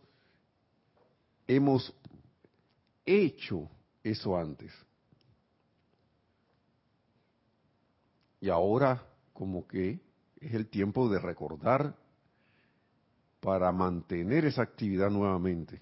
hemos 1.48 1.94
hecho 3.06 3.70
eso 4.04 4.38
antes. 4.38 4.72
Y 8.42 8.50
ahora 8.50 9.06
como 9.34 9.68
que 9.68 10.00
es 10.40 10.54
el 10.54 10.68
tiempo 10.68 11.10
de 11.10 11.20
recordar 11.20 11.96
para 13.40 13.72
mantener 13.72 14.46
esa 14.46 14.62
actividad 14.62 15.10
nuevamente. 15.10 15.82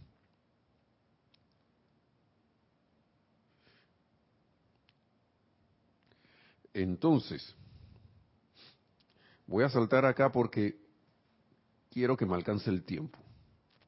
Entonces, 6.73 7.55
voy 9.47 9.63
a 9.63 9.69
saltar 9.69 10.05
acá 10.05 10.31
porque 10.31 10.79
quiero 11.89 12.15
que 12.15 12.27
me 12.27 12.35
alcance 12.35 12.69
el 12.69 12.83
tiempo. 12.83 13.17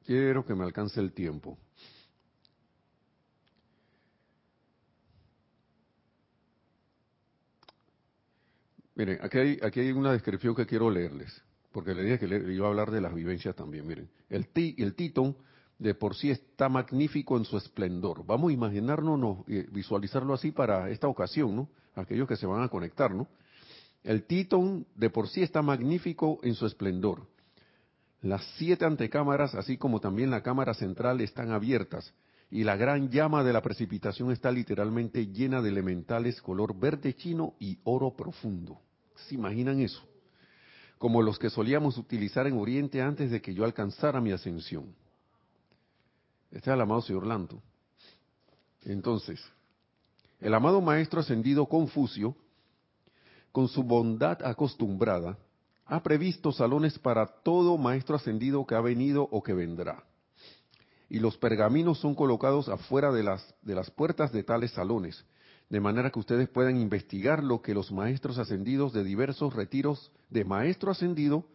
Quiero 0.04 0.44
que 0.44 0.54
me 0.54 0.64
alcance 0.64 0.98
el 0.98 1.12
tiempo. 1.12 1.56
Miren, 9.00 9.18
aquí 9.22 9.80
hay, 9.80 9.92
una 9.92 10.12
descripción 10.12 10.54
que 10.54 10.66
quiero 10.66 10.90
leerles, 10.90 11.42
porque 11.72 11.94
le 11.94 12.02
dije 12.02 12.18
que 12.18 12.52
iba 12.52 12.66
a 12.66 12.68
hablar 12.68 12.90
de 12.90 13.00
las 13.00 13.14
vivencias 13.14 13.56
también. 13.56 13.86
Miren, 13.86 14.10
el, 14.28 14.48
ti, 14.48 14.74
Titón 14.94 15.38
de 15.78 15.94
por 15.94 16.14
sí 16.14 16.30
está 16.30 16.68
magnífico 16.68 17.38
en 17.38 17.46
su 17.46 17.56
esplendor. 17.56 18.26
Vamos 18.26 18.50
a 18.50 18.52
imaginarnos, 18.52 19.46
visualizarlo 19.72 20.34
así 20.34 20.52
para 20.52 20.90
esta 20.90 21.08
ocasión, 21.08 21.56
¿no? 21.56 21.70
Aquellos 21.94 22.28
que 22.28 22.36
se 22.36 22.44
van 22.44 22.62
a 22.62 22.68
conectar, 22.68 23.14
¿no? 23.14 23.26
El 24.04 24.24
Titón 24.24 24.86
de 24.94 25.08
por 25.08 25.28
sí 25.28 25.42
está 25.42 25.62
magnífico 25.62 26.38
en 26.42 26.52
su 26.52 26.66
esplendor. 26.66 27.26
Las 28.20 28.44
siete 28.58 28.84
antecámaras, 28.84 29.54
así 29.54 29.78
como 29.78 30.00
también 30.00 30.30
la 30.30 30.42
cámara 30.42 30.74
central, 30.74 31.22
están 31.22 31.52
abiertas 31.52 32.12
y 32.50 32.64
la 32.64 32.76
gran 32.76 33.08
llama 33.08 33.44
de 33.44 33.54
la 33.54 33.62
precipitación 33.62 34.30
está 34.30 34.52
literalmente 34.52 35.28
llena 35.28 35.62
de 35.62 35.70
elementales 35.70 36.42
color 36.42 36.78
verde 36.78 37.14
chino 37.14 37.54
y 37.58 37.78
oro 37.84 38.14
profundo. 38.14 38.78
¿Se 39.28 39.34
imaginan 39.34 39.80
eso? 39.80 40.02
Como 40.98 41.22
los 41.22 41.38
que 41.38 41.50
solíamos 41.50 41.96
utilizar 41.98 42.46
en 42.46 42.58
Oriente 42.58 43.00
antes 43.00 43.30
de 43.30 43.40
que 43.40 43.54
yo 43.54 43.64
alcanzara 43.64 44.20
mi 44.20 44.32
ascensión. 44.32 44.94
Este 46.50 46.70
es 46.70 46.74
el 46.74 46.80
amado 46.80 47.00
señor 47.02 47.26
Lanto. 47.26 47.62
Entonces, 48.84 49.40
el 50.40 50.54
amado 50.54 50.80
maestro 50.80 51.20
ascendido 51.20 51.66
Confucio, 51.66 52.34
con 53.52 53.68
su 53.68 53.82
bondad 53.82 54.42
acostumbrada, 54.44 55.38
ha 55.86 56.02
previsto 56.02 56.52
salones 56.52 56.98
para 56.98 57.26
todo 57.26 57.76
maestro 57.76 58.16
ascendido 58.16 58.64
que 58.66 58.74
ha 58.74 58.80
venido 58.80 59.28
o 59.30 59.42
que 59.42 59.52
vendrá. 59.52 60.04
Y 61.08 61.18
los 61.18 61.36
pergaminos 61.36 61.98
son 61.98 62.14
colocados 62.14 62.68
afuera 62.68 63.10
de 63.10 63.24
las, 63.24 63.54
de 63.62 63.74
las 63.74 63.90
puertas 63.90 64.32
de 64.32 64.44
tales 64.44 64.70
salones, 64.70 65.24
de 65.70 65.80
manera 65.80 66.10
que 66.10 66.18
ustedes 66.18 66.48
puedan 66.48 66.76
investigar 66.76 67.44
lo 67.44 67.62
que 67.62 67.74
los 67.74 67.92
maestros 67.92 68.38
ascendidos 68.38 68.92
de 68.92 69.04
diversos 69.04 69.54
retiros 69.54 70.12
de 70.28 70.44
maestro 70.44 70.90
ascendido 70.90 71.46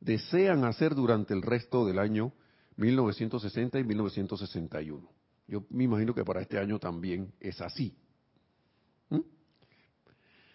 desean 0.00 0.64
hacer 0.64 0.96
durante 0.96 1.34
el 1.34 1.40
resto 1.40 1.86
del 1.86 2.00
año 2.00 2.32
1960 2.76 3.78
y 3.78 3.84
1961. 3.84 5.08
Yo 5.46 5.64
me 5.70 5.84
imagino 5.84 6.14
que 6.14 6.24
para 6.24 6.42
este 6.42 6.58
año 6.58 6.80
también 6.80 7.32
es 7.38 7.60
así. 7.60 7.96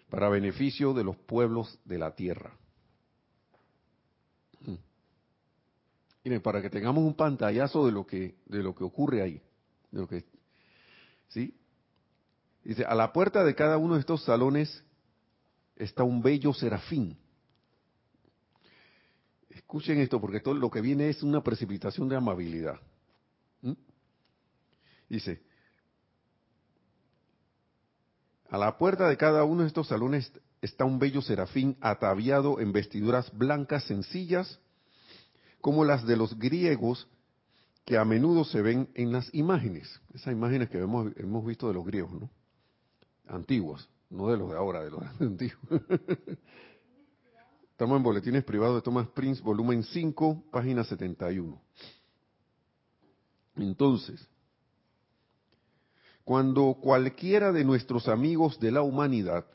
Para 0.10 0.28
beneficio 0.28 0.94
de 0.94 1.04
los 1.04 1.16
pueblos 1.16 1.80
de 1.86 2.00
la 2.00 2.16
tierra. 2.16 2.58
¿Mm? 4.62 4.74
Miren, 6.26 6.42
para 6.42 6.62
que 6.62 6.70
tengamos 6.70 7.04
un 7.04 7.14
pantallazo 7.14 7.86
de 7.86 7.92
lo 7.92 8.06
que 8.06 8.36
de 8.48 8.64
lo 8.64 8.74
que 8.74 8.84
ocurre 8.84 9.22
ahí, 9.22 9.42
de 9.92 10.00
lo 10.02 10.08
que 10.08 10.26
¿sí? 11.28 11.59
Dice, 12.70 12.86
a 12.86 12.94
la 12.94 13.12
puerta 13.12 13.44
de 13.44 13.56
cada 13.56 13.80
uno 13.80 13.96
de 13.96 14.02
estos 14.02 14.24
salones 14.26 14.84
está 15.76 16.04
un 16.04 16.22
bello 16.22 16.54
serafín 16.54 17.18
Escuchen 19.50 20.00
esto, 20.00 20.22
porque 20.22 20.40
todo 20.40 20.54
lo 20.54 20.70
que 20.70 20.80
viene 20.80 21.10
es 21.10 21.24
una 21.24 21.44
precipitación 21.44 22.08
de 22.08 22.16
amabilidad. 22.16 22.80
¿Mm? 23.64 23.74
Dice, 25.10 25.42
a 28.52 28.58
la 28.60 28.78
puerta 28.78 29.10
de 29.10 29.18
cada 29.18 29.44
uno 29.46 29.64
de 29.64 29.68
estos 29.70 29.88
salones 29.88 30.32
está 30.62 30.86
un 30.86 31.00
bello 31.00 31.24
serafín 31.24 31.76
ataviado 31.82 32.60
en 32.60 32.72
vestiduras 32.72 33.36
blancas 33.36 33.86
sencillas, 33.86 34.60
como 35.60 35.86
las 35.86 36.06
de 36.06 36.18
los 36.18 36.38
griegos 36.38 37.08
que 37.84 37.98
a 37.98 38.06
menudo 38.06 38.46
se 38.46 38.62
ven 38.62 38.90
en 38.94 39.12
las 39.12 39.34
imágenes. 39.34 40.00
Esas 40.14 40.34
imágenes 40.34 40.70
que 40.70 40.78
hemos, 40.78 41.12
hemos 41.18 41.44
visto 41.48 41.68
de 41.68 41.74
los 41.74 41.84
griegos, 41.84 42.12
¿no? 42.12 42.30
Antiguos, 43.30 43.88
no 44.10 44.28
de 44.30 44.38
los 44.38 44.50
de 44.50 44.58
ahora, 44.58 44.84
de 44.84 44.90
los 44.90 45.04
antiguos. 45.22 45.82
Estamos 47.72 47.98
en 47.98 48.04
Boletines 48.04 48.44
Privados 48.44 48.76
de 48.76 48.82
Thomas 48.82 49.08
Prince, 49.10 49.42
volumen 49.42 49.84
5, 49.84 50.46
página 50.52 50.84
71. 50.84 51.62
Entonces, 53.56 54.28
cuando 56.24 56.78
cualquiera 56.82 57.52
de 57.52 57.64
nuestros 57.64 58.08
amigos 58.08 58.60
de 58.60 58.72
la 58.72 58.82
humanidad, 58.82 59.46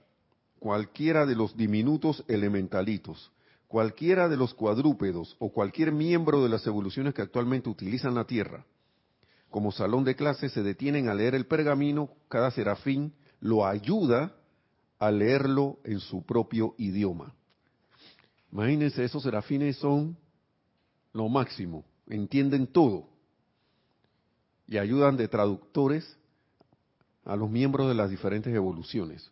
cualquiera 0.59 1.27
de 1.27 1.35
los 1.35 1.57
diminutos 1.57 2.25
elementalitos, 2.29 3.33
cualquiera 3.67 4.29
de 4.29 4.37
los 4.37 4.55
cuadrúpedos 4.55 5.37
o 5.41 5.53
cualquier 5.53 5.91
miembro 5.91 6.43
de 6.43 6.49
las 6.49 6.67
evoluciones 6.67 7.13
que 7.13 7.23
actualmente 7.23 7.69
utilizan 7.69 8.15
la 8.15 8.25
Tierra, 8.25 8.65
como 9.51 9.73
salón 9.73 10.05
de 10.05 10.17
clase 10.17 10.49
se 10.49 10.63
detienen 10.63 11.09
a 11.09 11.15
leer 11.15 11.35
el 11.35 11.47
pergamino, 11.47 12.11
cada 12.29 12.51
serafín 12.51 13.13
lo 13.45 13.67
ayuda 13.67 14.35
a 14.99 15.11
leerlo 15.11 15.79
en 15.85 16.01
su 16.01 16.25
propio 16.25 16.75
idioma. 16.79 17.35
Imagínense, 18.51 19.05
esos 19.05 19.23
serafines 19.23 19.77
son 19.77 20.17
lo 21.13 21.29
máximo, 21.29 21.85
entienden 22.07 22.67
todo 22.67 23.07
y 24.67 24.79
ayudan 24.79 25.19
de 25.19 25.29
traductores 25.29 26.17
a 27.27 27.37
los 27.37 27.51
miembros 27.51 27.87
de 27.87 27.95
las 27.95 28.09
diferentes 28.09 28.53
evoluciones. 28.55 29.31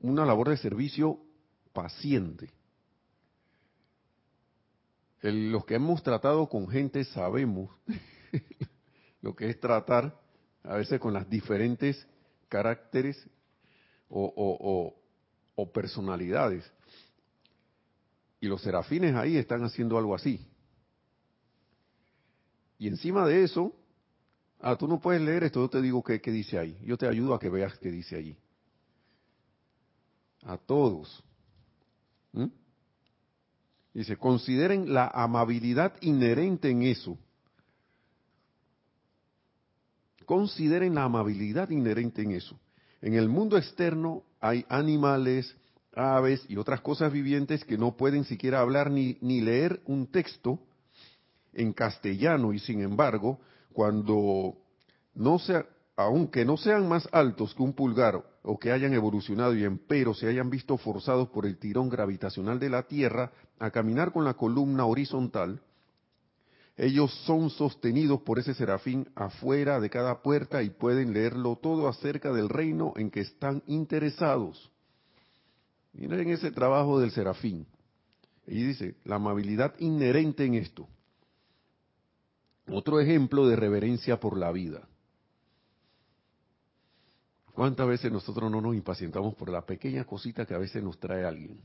Una 0.00 0.26
labor 0.26 0.48
de 0.48 0.56
servicio 0.56 1.20
paciente. 1.72 2.50
los 5.22 5.64
que 5.64 5.76
hemos 5.76 6.02
tratado 6.02 6.48
con 6.48 6.66
gente 6.66 7.04
sabemos 7.04 7.70
lo 9.24 9.34
que 9.34 9.48
es 9.48 9.58
tratar 9.58 10.20
a 10.64 10.76
veces 10.76 11.00
con 11.00 11.14
las 11.14 11.30
diferentes 11.30 12.06
caracteres 12.50 13.26
o, 14.10 14.94
personalidades. 15.72 16.70
Y 18.38 18.48
los 18.48 18.60
serafines 18.60 19.14
ahí 19.14 19.38
están 19.38 19.64
haciendo 19.64 19.96
algo 19.96 20.14
así. 20.14 20.46
Y 22.78 22.86
encima 22.86 23.26
de 23.26 23.44
eso, 23.44 23.74
ah, 24.60 24.76
tú 24.76 24.86
no 24.86 25.00
puedes 25.00 25.22
leer 25.22 25.44
esto, 25.44 25.62
yo 25.62 25.70
te 25.70 25.80
digo 25.80 26.04
qué, 26.04 26.18
dice 26.18 26.58
ahí. 26.58 26.76
Yo 26.84 26.98
te 26.98 27.08
ayudo 27.08 27.32
a 27.32 27.40
que 27.40 27.48
veas 27.48 27.78
qué 27.78 27.90
dice 27.90 28.16
allí. 28.16 28.36
A 30.42 30.58
todos. 30.58 31.24
¿Mm? 32.32 32.48
Dice, 33.94 34.18
consideren 34.18 34.92
la 34.92 35.06
amabilidad 35.06 35.94
inherente 36.02 36.68
en 36.68 36.82
eso. 36.82 37.18
Consideren 40.24 40.94
la 40.94 41.04
amabilidad 41.04 41.70
inherente 41.70 42.22
en 42.22 42.32
eso. 42.32 42.58
En 43.00 43.14
el 43.14 43.28
mundo 43.28 43.58
externo 43.58 44.22
hay 44.40 44.64
animales, 44.68 45.54
aves 45.94 46.44
y 46.48 46.56
otras 46.56 46.80
cosas 46.80 47.12
vivientes 47.12 47.64
que 47.64 47.78
no 47.78 47.96
pueden 47.96 48.24
siquiera 48.24 48.60
hablar 48.60 48.90
ni, 48.90 49.14
leer 49.20 49.80
un 49.86 50.06
texto 50.06 50.58
en 51.52 51.72
castellano 51.72 52.52
y 52.52 52.58
sin 52.58 52.80
embargo, 52.80 53.38
cuando 53.72 54.56
no 55.14 55.38
sea, 55.38 55.66
aunque 55.96 56.44
no 56.44 56.56
sean 56.56 56.88
más 56.88 57.08
altos 57.12 57.54
que 57.54 57.62
un 57.62 57.72
pulgar 57.72 58.24
o 58.42 58.58
que 58.58 58.72
hayan 58.72 58.92
evolucionado 58.92 59.54
y 59.54 59.64
empero 59.64 60.14
se 60.14 60.28
hayan 60.28 60.50
visto 60.50 60.76
forzados 60.76 61.28
por 61.28 61.46
el 61.46 61.58
tirón 61.58 61.88
gravitacional 61.88 62.58
de 62.58 62.70
la 62.70 62.82
Tierra 62.82 63.30
a 63.58 63.70
caminar 63.70 64.12
con 64.12 64.24
la 64.24 64.34
columna 64.34 64.86
horizontal, 64.86 65.60
ellos 66.76 67.14
son 67.24 67.50
sostenidos 67.50 68.22
por 68.22 68.40
ese 68.40 68.52
serafín 68.52 69.08
afuera 69.14 69.78
de 69.78 69.90
cada 69.90 70.22
puerta 70.22 70.62
y 70.62 70.70
pueden 70.70 71.12
leerlo 71.12 71.56
todo 71.56 71.88
acerca 71.88 72.32
del 72.32 72.48
reino 72.48 72.94
en 72.96 73.10
que 73.10 73.20
están 73.20 73.62
interesados. 73.66 74.70
Miren 75.92 76.30
ese 76.30 76.50
trabajo 76.50 76.98
del 76.98 77.12
serafín. 77.12 77.66
Y 78.46 78.62
dice, 78.64 78.96
la 79.04 79.16
amabilidad 79.16 79.74
inherente 79.78 80.44
en 80.44 80.54
esto. 80.54 80.88
Otro 82.68 82.98
ejemplo 82.98 83.46
de 83.46 83.56
reverencia 83.56 84.18
por 84.18 84.36
la 84.36 84.50
vida. 84.50 84.88
¿Cuántas 87.52 87.86
veces 87.86 88.10
nosotros 88.10 88.50
no 88.50 88.60
nos 88.60 88.74
impacientamos 88.74 89.34
por 89.36 89.48
la 89.48 89.64
pequeña 89.64 90.04
cosita 90.04 90.44
que 90.44 90.54
a 90.54 90.58
veces 90.58 90.82
nos 90.82 90.98
trae 90.98 91.24
alguien? 91.24 91.60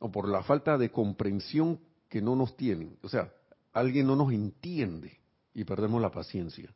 O 0.00 0.10
por 0.10 0.28
la 0.28 0.42
falta 0.42 0.76
de 0.76 0.90
comprensión 0.90 1.78
que 2.08 2.20
no 2.20 2.34
nos 2.34 2.56
tienen. 2.56 2.98
O 3.02 3.08
sea, 3.08 3.32
alguien 3.74 4.06
no 4.06 4.16
nos 4.16 4.32
entiende 4.32 5.20
y 5.52 5.64
perdemos 5.64 6.00
la 6.00 6.10
paciencia. 6.10 6.72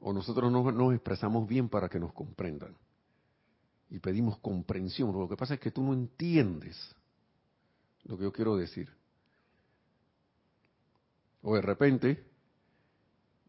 O 0.00 0.12
nosotros 0.12 0.50
no 0.50 0.70
nos 0.72 0.94
expresamos 0.94 1.48
bien 1.48 1.68
para 1.68 1.88
que 1.88 2.00
nos 2.00 2.12
comprendan. 2.12 2.76
Y 3.88 3.98
pedimos 3.98 4.38
comprensión. 4.38 5.12
Lo 5.12 5.28
que 5.28 5.36
pasa 5.36 5.54
es 5.54 5.60
que 5.60 5.70
tú 5.70 5.82
no 5.82 5.92
entiendes 5.92 6.76
lo 8.04 8.16
que 8.16 8.24
yo 8.24 8.32
quiero 8.32 8.56
decir. 8.56 8.90
O 11.42 11.54
de 11.54 11.62
repente, 11.62 12.24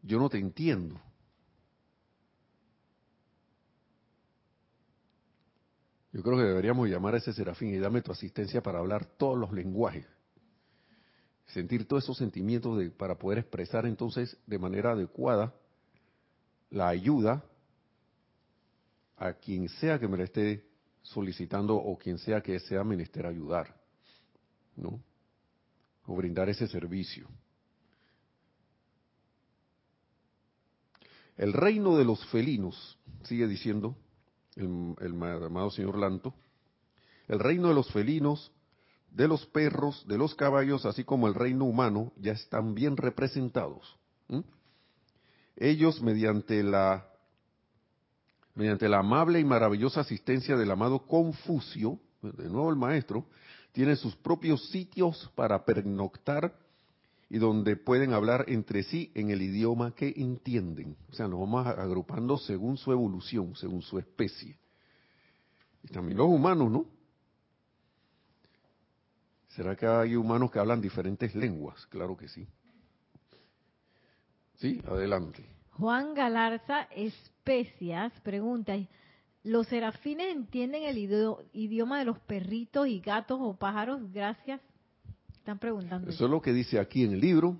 yo 0.02 0.18
no 0.18 0.28
te 0.28 0.38
entiendo. 0.38 1.00
Yo 6.12 6.22
creo 6.22 6.36
que 6.36 6.44
deberíamos 6.44 6.88
llamar 6.88 7.14
a 7.14 7.18
ese 7.18 7.32
serafín 7.32 7.74
y 7.74 7.78
dame 7.78 8.02
tu 8.02 8.12
asistencia 8.12 8.62
para 8.62 8.78
hablar 8.78 9.06
todos 9.06 9.38
los 9.38 9.52
lenguajes. 9.52 10.06
Sentir 11.52 11.86
todos 11.86 12.04
esos 12.04 12.16
sentimientos 12.16 12.78
de, 12.78 12.90
para 12.90 13.18
poder 13.18 13.38
expresar 13.38 13.84
entonces 13.86 14.36
de 14.46 14.58
manera 14.58 14.92
adecuada 14.92 15.54
la 16.70 16.88
ayuda 16.88 17.44
a 19.18 19.34
quien 19.34 19.68
sea 19.68 19.98
que 19.98 20.08
me 20.08 20.16
la 20.16 20.24
esté 20.24 20.64
solicitando 21.02 21.76
o 21.76 21.98
quien 21.98 22.18
sea 22.18 22.40
que 22.40 22.58
sea 22.58 22.82
menester 22.84 23.26
ayudar, 23.26 23.74
¿no? 24.76 25.02
O 26.06 26.16
brindar 26.16 26.48
ese 26.48 26.66
servicio. 26.66 27.28
El 31.36 31.52
reino 31.52 31.96
de 31.96 32.04
los 32.04 32.24
felinos, 32.28 32.98
sigue 33.24 33.46
diciendo 33.46 33.96
el, 34.56 34.94
el 35.00 35.12
amado 35.44 35.70
señor 35.70 35.98
Lanto, 35.98 36.34
el 37.28 37.38
reino 37.38 37.68
de 37.68 37.74
los 37.74 37.90
felinos, 37.92 38.52
de 39.14 39.28
los 39.28 39.46
perros, 39.46 40.04
de 40.08 40.16
los 40.16 40.34
caballos, 40.34 40.86
así 40.86 41.04
como 41.04 41.28
el 41.28 41.34
reino 41.34 41.64
humano, 41.64 42.12
ya 42.16 42.32
están 42.32 42.74
bien 42.74 42.96
representados. 42.96 43.96
Ellos, 45.56 46.00
mediante 46.00 46.62
la, 46.62 47.06
mediante 48.54 48.88
la 48.88 49.00
amable 49.00 49.38
y 49.38 49.44
maravillosa 49.44 50.00
asistencia 50.00 50.56
del 50.56 50.70
amado 50.70 51.06
Confucio, 51.06 51.98
de 52.22 52.48
nuevo 52.48 52.70
el 52.70 52.76
maestro, 52.76 53.26
tienen 53.72 53.96
sus 53.96 54.16
propios 54.16 54.68
sitios 54.70 55.30
para 55.34 55.64
pernoctar 55.64 56.56
y 57.28 57.38
donde 57.38 57.76
pueden 57.76 58.12
hablar 58.12 58.46
entre 58.48 58.82
sí 58.82 59.10
en 59.14 59.30
el 59.30 59.42
idioma 59.42 59.94
que 59.94 60.14
entienden. 60.16 60.96
O 61.10 61.14
sea, 61.14 61.28
nos 61.28 61.40
vamos 61.40 61.66
agrupando 61.66 62.38
según 62.38 62.76
su 62.76 62.92
evolución, 62.92 63.54
según 63.56 63.82
su 63.82 63.98
especie. 63.98 64.56
Y 65.82 65.88
también 65.88 66.18
los 66.18 66.28
humanos, 66.28 66.70
¿no? 66.70 66.86
¿Será 69.54 69.76
que 69.76 69.86
hay 69.86 70.16
humanos 70.16 70.50
que 70.50 70.58
hablan 70.58 70.80
diferentes 70.80 71.34
lenguas? 71.34 71.86
Claro 71.86 72.16
que 72.16 72.28
sí. 72.28 72.46
Sí, 74.56 74.80
adelante. 74.88 75.44
Juan 75.72 76.14
Galarza 76.14 76.82
Especias 76.94 78.12
pregunta, 78.20 78.74
¿los 79.42 79.66
serafines 79.66 80.34
entienden 80.34 80.84
el 80.84 80.96
idioma 81.52 81.98
de 81.98 82.04
los 82.04 82.18
perritos 82.20 82.86
y 82.86 83.00
gatos 83.00 83.38
o 83.42 83.54
pájaros? 83.54 84.00
Gracias. 84.12 84.60
Están 85.36 85.58
preguntando. 85.58 86.10
Eso 86.10 86.24
es 86.24 86.30
lo 86.30 86.40
que 86.40 86.52
dice 86.52 86.78
aquí 86.78 87.04
en 87.04 87.12
el 87.12 87.20
libro, 87.20 87.56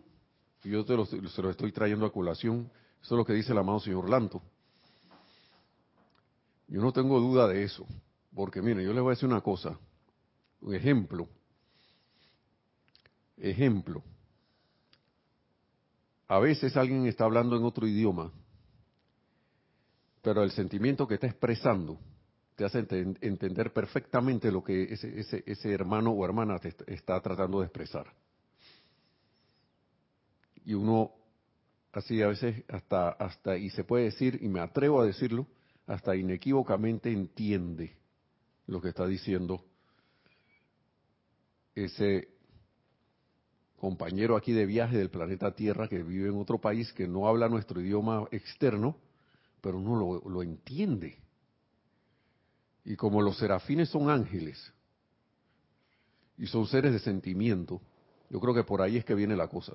yo 0.63 0.85
te 0.85 0.97
lo, 0.97 1.05
se 1.05 1.43
lo 1.43 1.51
estoy 1.51 1.73
trayendo 1.73 2.07
a 2.07 2.13
colación. 2.13 2.71
Eso 3.03 3.15
es 3.17 3.19
lo 3.19 3.25
que 3.25 3.33
dice 3.33 3.53
el 3.53 3.59
amado 3.59 3.81
señor 3.81 4.09
Lanto. 4.09 4.41
Yo 6.69 6.81
no 6.81 6.93
tengo 6.93 7.21
duda 7.21 7.49
de 7.49 7.65
eso, 7.65 7.85
porque 8.35 8.63
mire, 8.63 8.83
yo 8.85 8.93
les 8.93 9.03
voy 9.03 9.11
a 9.11 9.17
decir 9.17 9.29
una 9.29 9.41
cosa, 9.41 9.77
un 10.61 10.75
ejemplo. 10.75 11.29
Ejemplo. 13.43 14.05
A 16.29 16.39
veces 16.39 16.77
alguien 16.77 17.07
está 17.07 17.25
hablando 17.25 17.57
en 17.57 17.65
otro 17.65 17.89
idioma, 17.89 18.33
pero 20.23 20.45
el 20.45 20.53
sentimiento 20.53 21.09
que 21.09 21.15
está 21.15 21.27
expresando 21.27 21.99
te 22.55 22.65
hace 22.65 22.87
entender 23.21 23.73
perfectamente 23.73 24.53
lo 24.53 24.63
que 24.63 24.93
ese, 24.93 25.73
hermano 25.73 26.13
o 26.13 26.25
hermana 26.25 26.61
te 26.61 26.73
está 26.87 27.21
tratando 27.21 27.59
de 27.59 27.67
expresar. 27.67 28.07
Y 30.65 30.75
uno, 30.75 31.11
así 31.93 32.23
a 32.23 32.29
veces 32.29 32.63
hasta, 32.69 33.09
hasta, 33.09 33.57
y 33.57 33.71
se 33.71 33.83
puede 33.83 34.05
decir, 34.05 34.39
y 34.41 34.49
me 34.49 34.61
atrevo 34.61 35.01
a 35.01 35.07
decirlo, 35.07 35.49
hasta 35.89 36.15
inequívocamente 36.15 37.11
entiende 37.11 37.97
lo 38.69 38.81
que 38.81 38.91
está 38.91 39.05
diciendo 39.05 39.65
ese 41.75 42.32
compañero 43.83 44.37
aquí 44.37 44.53
de 44.53 44.65
viaje 44.65 44.97
del 44.97 45.11
planeta 45.11 45.57
Tierra 45.57 45.89
que 45.89 46.05
vive 46.05 46.29
en 46.29 46.37
otro 46.37 46.61
país 46.61 46.93
que 46.93 47.09
no 47.09 47.27
habla 47.27 47.49
nuestro 47.49 47.81
idioma 47.81 48.29
externo, 48.31 48.97
pero 49.61 49.77
uno 49.77 49.97
lo, 49.97 50.31
lo 50.31 50.41
entiende. 50.41 51.19
Y 52.85 52.95
como 52.95 53.21
los 53.21 53.39
serafines 53.39 53.89
son 53.89 54.09
ángeles 54.09 54.73
y 56.39 56.47
son 56.47 56.65
seres 56.69 56.93
de 56.93 57.01
sentimiento, 57.01 57.83
yo 58.31 58.39
creo 58.39 58.55
que 58.55 58.63
por 58.63 58.83
ahí 58.83 58.99
es 58.99 59.05
que 59.05 59.17
viene 59.17 59.35
la 59.35 59.49
cosa. 59.49 59.73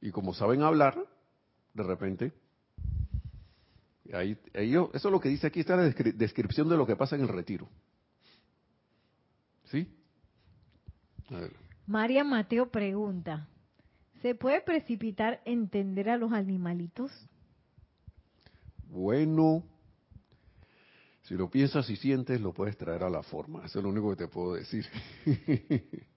Y 0.00 0.10
como 0.10 0.34
saben 0.34 0.62
hablar, 0.62 0.98
de 1.72 1.82
repente, 1.84 2.32
ahí, 4.12 4.36
eso 4.52 4.90
es 4.92 5.04
lo 5.04 5.20
que 5.20 5.28
dice 5.28 5.46
aquí, 5.46 5.60
está 5.60 5.76
la 5.76 5.84
descripción 5.84 6.68
de 6.68 6.76
lo 6.76 6.84
que 6.84 6.96
pasa 6.96 7.14
en 7.14 7.22
el 7.22 7.28
retiro. 7.28 7.68
¿Sí? 9.66 9.86
María 11.86 12.24
Mateo 12.24 12.70
pregunta, 12.70 13.46
¿se 14.22 14.34
puede 14.34 14.62
precipitar 14.62 15.42
entender 15.44 16.08
a 16.08 16.16
los 16.16 16.32
animalitos? 16.32 17.10
Bueno, 18.88 19.64
si 21.22 21.34
lo 21.34 21.50
piensas 21.50 21.88
y 21.90 21.96
sientes, 21.96 22.40
lo 22.40 22.52
puedes 22.52 22.76
traer 22.78 23.02
a 23.02 23.10
la 23.10 23.22
forma. 23.22 23.64
Eso 23.66 23.78
es 23.78 23.82
lo 23.82 23.90
único 23.90 24.10
que 24.10 24.16
te 24.16 24.28
puedo 24.28 24.54
decir. 24.54 24.86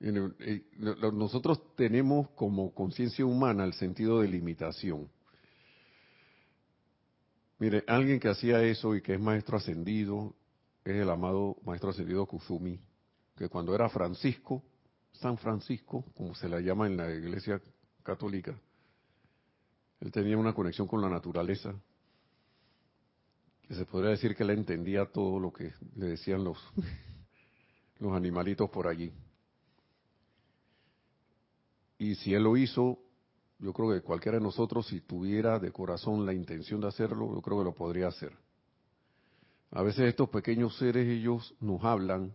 Nosotros 0.00 1.74
tenemos 1.74 2.28
como 2.30 2.72
conciencia 2.72 3.24
humana 3.24 3.64
el 3.64 3.72
sentido 3.72 4.20
de 4.20 4.28
limitación. 4.28 5.08
Mire, 7.58 7.82
alguien 7.86 8.20
que 8.20 8.28
hacía 8.28 8.62
eso 8.62 8.94
y 8.94 9.00
que 9.00 9.14
es 9.14 9.20
maestro 9.20 9.56
ascendido 9.56 10.34
es 10.84 10.96
el 10.96 11.08
amado 11.08 11.56
maestro 11.64 11.90
ascendido 11.90 12.26
Kuzumi, 12.26 12.78
que 13.36 13.48
cuando 13.48 13.74
era 13.74 13.88
Francisco, 13.88 14.62
San 15.20 15.38
Francisco, 15.38 16.04
como 16.16 16.34
se 16.34 16.48
le 16.48 16.62
llama 16.62 16.86
en 16.86 16.96
la 16.96 17.10
iglesia 17.10 17.60
católica, 18.02 18.58
él 20.00 20.12
tenía 20.12 20.36
una 20.36 20.54
conexión 20.54 20.86
con 20.86 21.00
la 21.00 21.08
naturaleza 21.08 21.74
que 23.66 23.74
se 23.74 23.84
podría 23.84 24.10
decir 24.10 24.36
que 24.36 24.44
él 24.44 24.50
entendía 24.50 25.06
todo 25.06 25.40
lo 25.40 25.52
que 25.52 25.72
le 25.96 26.06
decían 26.06 26.44
los, 26.44 26.58
los 27.98 28.12
animalitos 28.12 28.70
por 28.70 28.86
allí. 28.86 29.12
Y 31.98 32.14
si 32.16 32.34
él 32.34 32.44
lo 32.44 32.56
hizo, 32.56 32.98
yo 33.58 33.72
creo 33.72 33.90
que 33.90 34.02
cualquiera 34.02 34.38
de 34.38 34.44
nosotros, 34.44 34.86
si 34.86 35.00
tuviera 35.00 35.58
de 35.58 35.72
corazón 35.72 36.26
la 36.26 36.34
intención 36.34 36.80
de 36.80 36.88
hacerlo, 36.88 37.34
yo 37.34 37.40
creo 37.40 37.58
que 37.58 37.64
lo 37.64 37.74
podría 37.74 38.08
hacer. 38.08 38.32
A 39.70 39.82
veces 39.82 40.08
estos 40.08 40.28
pequeños 40.28 40.76
seres, 40.76 41.08
ellos 41.08 41.54
nos 41.58 41.82
hablan 41.82 42.34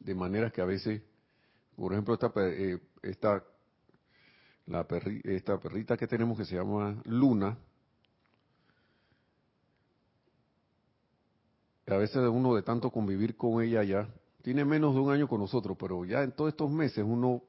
de 0.00 0.14
manera 0.14 0.50
que 0.50 0.62
a 0.62 0.64
veces, 0.64 1.02
por 1.76 1.92
ejemplo, 1.92 2.14
esta, 2.14 2.32
eh, 2.36 2.78
esta, 3.02 3.44
esta 5.24 5.58
perrita 5.58 5.96
que 5.96 6.06
tenemos 6.06 6.38
que 6.38 6.44
se 6.44 6.56
llama 6.56 7.00
Luna, 7.04 7.58
a 11.86 11.96
veces 11.96 12.16
uno 12.28 12.54
de 12.54 12.62
tanto 12.62 12.90
convivir 12.90 13.36
con 13.36 13.62
ella 13.62 13.82
ya, 13.82 14.08
tiene 14.42 14.64
menos 14.64 14.94
de 14.94 15.00
un 15.00 15.12
año 15.12 15.28
con 15.28 15.40
nosotros, 15.40 15.76
pero 15.78 16.04
ya 16.04 16.22
en 16.22 16.32
todos 16.32 16.50
estos 16.50 16.70
meses 16.70 17.04
uno 17.06 17.42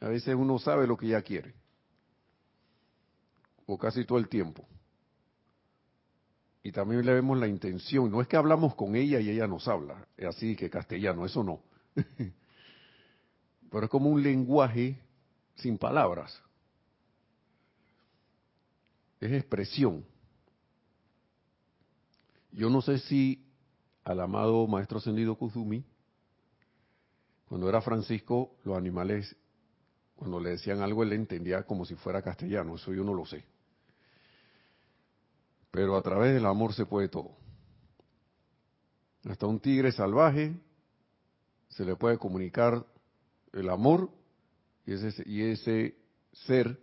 A 0.00 0.08
veces 0.08 0.34
uno 0.34 0.58
sabe 0.58 0.86
lo 0.86 0.96
que 0.96 1.06
ella 1.06 1.22
quiere. 1.22 1.54
O 3.66 3.78
casi 3.78 4.04
todo 4.04 4.18
el 4.18 4.28
tiempo. 4.28 4.66
Y 6.64 6.72
también 6.72 7.04
le 7.06 7.14
vemos 7.14 7.38
la 7.38 7.46
intención. 7.46 8.10
No 8.10 8.20
es 8.20 8.28
que 8.28 8.36
hablamos 8.36 8.74
con 8.74 8.96
ella 8.96 9.20
y 9.20 9.30
ella 9.30 9.46
nos 9.46 9.66
habla. 9.68 10.06
Así 10.28 10.56
que 10.56 10.70
castellano, 10.70 11.24
eso 11.24 11.42
no. 11.42 11.62
Pero 13.72 13.86
es 13.86 13.90
como 13.90 14.10
un 14.10 14.22
lenguaje 14.22 15.00
sin 15.54 15.78
palabras. 15.78 16.42
Es 19.18 19.32
expresión. 19.32 20.04
Yo 22.52 22.68
no 22.68 22.82
sé 22.82 22.98
si 22.98 23.46
al 24.04 24.20
amado 24.20 24.66
Maestro 24.66 24.98
Ascendido 24.98 25.36
Kuzumi, 25.36 25.82
cuando 27.48 27.66
era 27.66 27.80
Francisco, 27.80 28.56
los 28.64 28.76
animales, 28.76 29.34
cuando 30.16 30.38
le 30.38 30.50
decían 30.50 30.82
algo, 30.82 31.02
él 31.02 31.14
entendía 31.14 31.62
como 31.62 31.86
si 31.86 31.94
fuera 31.94 32.20
castellano. 32.20 32.74
Eso 32.74 32.92
yo 32.92 33.04
no 33.04 33.14
lo 33.14 33.24
sé. 33.24 33.42
Pero 35.70 35.96
a 35.96 36.02
través 36.02 36.34
del 36.34 36.44
amor 36.44 36.74
se 36.74 36.84
puede 36.84 37.08
todo. 37.08 37.30
Hasta 39.24 39.46
un 39.46 39.60
tigre 39.60 39.92
salvaje 39.92 40.54
se 41.68 41.86
le 41.86 41.96
puede 41.96 42.18
comunicar 42.18 42.91
el 43.52 43.68
amor 43.68 44.10
y 44.86 44.92
ese, 44.92 45.22
y 45.26 45.42
ese 45.42 45.96
ser 46.32 46.78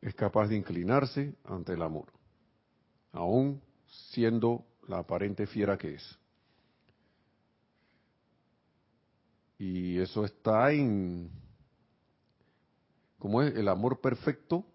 es 0.00 0.14
capaz 0.14 0.48
de 0.48 0.56
inclinarse 0.56 1.34
ante 1.44 1.72
el 1.74 1.82
amor, 1.82 2.12
aún 3.12 3.62
siendo 4.10 4.66
la 4.88 4.98
aparente 4.98 5.46
fiera 5.46 5.78
que 5.78 5.94
es. 5.94 6.18
Y 9.58 9.98
eso 9.98 10.24
está 10.24 10.72
en, 10.72 11.30
como 13.18 13.42
es 13.42 13.54
el 13.54 13.68
amor 13.68 14.00
perfecto, 14.00 14.66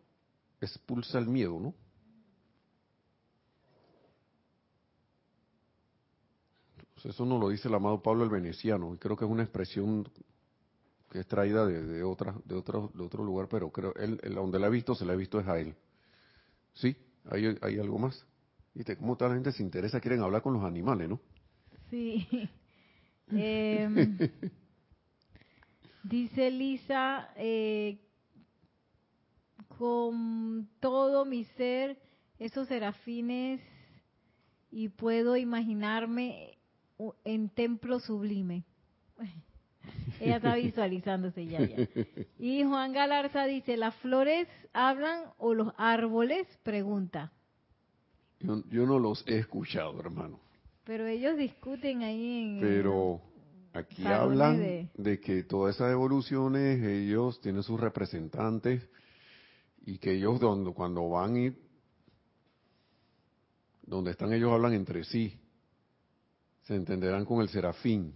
expulsa 0.62 1.20
el 1.20 1.28
miedo, 1.28 1.60
¿no? 1.60 1.76
Eso 7.10 7.26
no 7.26 7.40
lo 7.40 7.50
dice 7.50 7.68
el 7.68 7.74
amado 7.76 8.02
Pablo 8.02 8.24
el 8.24 8.30
Veneciano, 8.30 8.94
y 8.94 8.98
creo 8.98 9.16
que 9.16 9.26
es 9.26 9.32
una 9.32 9.44
expresión 9.44 10.08
que 11.10 11.20
es 11.20 11.28
traída 11.28 11.66
de, 11.66 11.82
de, 11.82 12.04
otra, 12.04 12.36
de, 12.44 12.56
otro, 12.56 12.92
de 12.94 13.04
otro 13.04 13.24
lugar, 13.24 13.48
pero 13.50 13.72
creo, 13.72 13.94
él, 13.96 14.20
donde 14.34 14.60
la 14.60 14.68
ha 14.68 14.70
visto, 14.70 14.94
se 14.94 15.06
la 15.06 15.14
ha 15.14 15.16
visto 15.16 15.40
es 15.40 15.48
a 15.48 15.60
él. 15.60 15.74
¿Sí? 16.74 16.98
¿Hay, 17.30 17.58
hay 17.62 17.80
algo 17.80 17.98
más? 17.98 18.26
¿Viste 18.74 18.98
cómo 18.98 19.16
toda 19.16 19.30
la 19.30 19.36
gente 19.36 19.52
se 19.52 19.64
interesa, 19.64 20.02
quieren 20.02 20.22
hablar 20.22 20.42
con 20.42 20.54
los 20.54 20.64
animales, 20.64 21.10
no? 21.10 21.20
Sí. 21.90 22.28
Em, 23.30 24.18
dice 26.04 26.50
Lisa, 26.50 27.30
eh, 27.36 28.00
con 29.78 30.70
todo 30.80 31.26
mi 31.26 31.44
ser, 31.44 32.00
esos 32.40 32.70
serafines, 32.70 33.60
y 34.72 34.88
puedo 34.88 35.36
imaginarme 35.36 36.57
en 37.24 37.50
templo 37.50 38.00
sublime. 38.00 38.64
Ella 40.20 40.38
está 40.38 40.56
visualizándose 40.56 41.46
ya, 41.46 41.60
ya. 41.60 41.88
Y 42.40 42.64
Juan 42.64 42.94
Galarza 42.94 43.46
dice, 43.46 43.78
¿las 43.78 43.96
flores 43.96 44.48
hablan 44.74 45.26
o 45.38 45.54
los 45.54 45.74
árboles? 45.78 46.48
Pregunta. 46.64 47.32
Yo, 48.40 48.86
no 48.86 49.00
los 49.00 49.26
he 49.28 49.38
escuchado, 49.40 50.00
hermano. 50.00 50.40
Pero 50.84 51.08
ellos 51.08 51.38
discuten 51.38 52.04
ahí 52.04 52.40
en... 52.40 52.60
Pero 52.62 53.22
aquí 53.74 54.06
hablan 54.06 54.90
de... 54.96 55.20
que 55.20 55.44
todas 55.44 55.76
esas 55.76 55.92
evoluciones, 55.92 56.84
ellos 56.84 57.42
tienen 57.42 57.64
sus 57.64 57.80
representantes 57.80 58.88
y 59.86 59.98
que 59.98 60.14
ellos 60.14 60.40
donde, 60.40 60.72
cuando 60.74 61.10
van 61.10 61.38
y 61.38 61.52
donde 63.84 64.12
están 64.12 64.34
ellos 64.34 64.52
hablan 64.52 64.74
entre 64.74 65.04
sí 65.04 65.40
se 66.68 66.76
entenderán 66.76 67.24
con 67.24 67.42
el 67.42 67.48
serafín. 67.48 68.14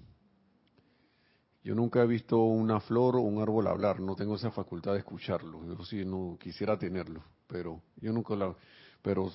Yo 1.64 1.74
nunca 1.74 2.02
he 2.02 2.08
visto 2.08 2.38
una 2.38 2.82
flor 2.82 3.16
o 3.16 3.22
un 3.22 3.42
árbol 3.42 3.68
hablar, 3.68 4.02
no 4.02 4.16
tengo 4.16 4.36
esa 4.36 4.52
facultad 4.52 4.94
de 4.94 5.00
escucharlo. 5.00 5.66
Yo 5.66 5.86
sí 5.86 6.04
no 6.04 6.38
quisiera 6.40 6.78
tenerlo, 6.78 7.24
pero 7.48 7.82
yo 7.98 8.12
nunca 8.12 8.36
la 8.36 8.54
pero 9.02 9.32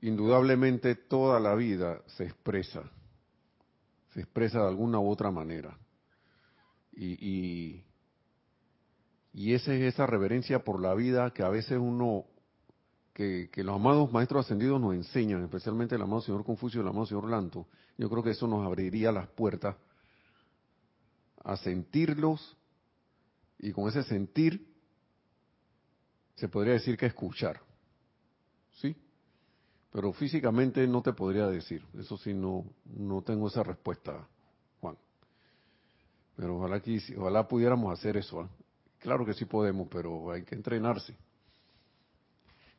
indudablemente 0.00 0.94
toda 0.94 1.40
la 1.40 1.54
vida 1.54 2.00
se 2.06 2.24
expresa. 2.24 2.82
Se 4.10 4.20
expresa 4.20 4.60
de 4.60 4.68
alguna 4.68 5.00
u 5.00 5.10
otra 5.10 5.30
manera. 5.30 5.76
Y, 6.92 7.14
y, 7.26 7.84
y 9.32 9.54
esa 9.54 9.74
es 9.74 9.94
esa 9.94 10.06
reverencia 10.06 10.62
por 10.62 10.80
la 10.80 10.94
vida 10.94 11.32
que 11.32 11.42
a 11.42 11.48
veces 11.48 11.78
uno 11.78 12.26
que, 13.12 13.50
los 13.56 13.74
amados 13.74 14.12
maestros 14.12 14.46
ascendidos 14.46 14.80
nos 14.80 14.94
enseñan, 14.94 15.42
especialmente 15.42 15.94
el 15.94 16.02
amado 16.02 16.22
señor 16.22 16.44
Confucio 16.44 16.80
y 16.80 16.82
el 16.82 16.88
amado 16.88 17.06
señor 17.06 17.28
Lanto, 17.28 17.66
yo 17.96 18.08
creo 18.10 18.22
que 18.22 18.30
eso 18.30 18.46
nos 18.46 18.64
abriría 18.66 19.12
las 19.12 19.28
puertas 19.28 19.76
a 21.44 21.56
sentirlos 21.56 22.56
y 23.58 23.72
con 23.72 23.88
ese 23.88 24.02
sentir 24.02 24.66
se 26.36 26.48
podría 26.48 26.74
decir 26.74 26.96
que 26.96 27.06
escuchar. 27.06 27.60
¿Sí? 28.80 28.96
Pero 29.92 30.12
físicamente 30.12 30.86
no 30.86 31.02
te 31.02 31.12
podría 31.12 31.46
decir. 31.46 31.84
Eso 31.98 32.16
sí, 32.16 32.32
no, 32.32 32.64
no 32.84 33.22
tengo 33.22 33.48
esa 33.48 33.62
respuesta, 33.62 34.26
Juan. 34.80 34.96
Pero 36.36 36.56
ojalá, 36.56 36.80
que, 36.80 36.98
ojalá 37.18 37.46
pudiéramos 37.46 37.92
hacer 37.92 38.16
eso. 38.16 38.40
¿ah? 38.40 38.48
Claro 38.98 39.26
que 39.26 39.34
sí 39.34 39.44
podemos, 39.44 39.88
pero 39.88 40.32
hay 40.32 40.42
que 40.42 40.54
entrenarse 40.54 41.14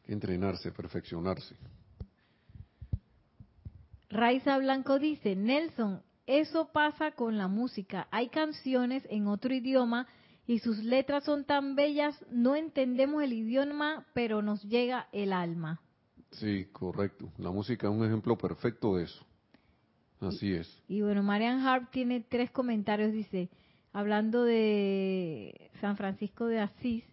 entrenarse, 0.08 0.72
perfeccionarse. 0.72 1.56
Raiza 4.14 4.60
Blanco 4.60 5.00
dice, 5.00 5.36
Nelson, 5.36 6.04
eso 6.28 6.70
pasa 6.72 7.12
con 7.12 7.38
la 7.38 7.48
música. 7.48 8.08
Hay 8.12 8.30
canciones 8.30 9.04
en 9.10 9.28
otro 9.28 9.54
idioma 9.54 10.08
y 10.46 10.60
sus 10.60 10.84
letras 10.84 11.24
son 11.24 11.46
tan 11.46 11.76
bellas, 11.76 12.24
no 12.30 12.56
entendemos 12.56 13.24
el 13.24 13.34
idioma, 13.34 14.06
pero 14.14 14.44
nos 14.44 14.62
llega 14.64 15.08
el 15.14 15.34
alma. 15.34 15.82
Sí, 16.32 16.68
correcto. 16.72 17.32
La 17.40 17.50
música 17.50 17.88
es 17.88 17.94
un 17.94 18.06
ejemplo 18.06 18.38
perfecto 18.38 18.98
de 18.98 19.06
eso. 19.06 19.26
Así 20.22 20.54
es. 20.54 20.84
Y 20.88 21.02
bueno, 21.02 21.24
Marian 21.24 21.66
Harp 21.66 21.90
tiene 21.90 22.22
tres 22.22 22.52
comentarios, 22.52 23.12
dice, 23.12 23.50
hablando 23.94 24.44
de 24.44 25.72
San 25.82 25.98
Francisco 25.98 26.46
de 26.46 26.60
Asís, 26.60 27.04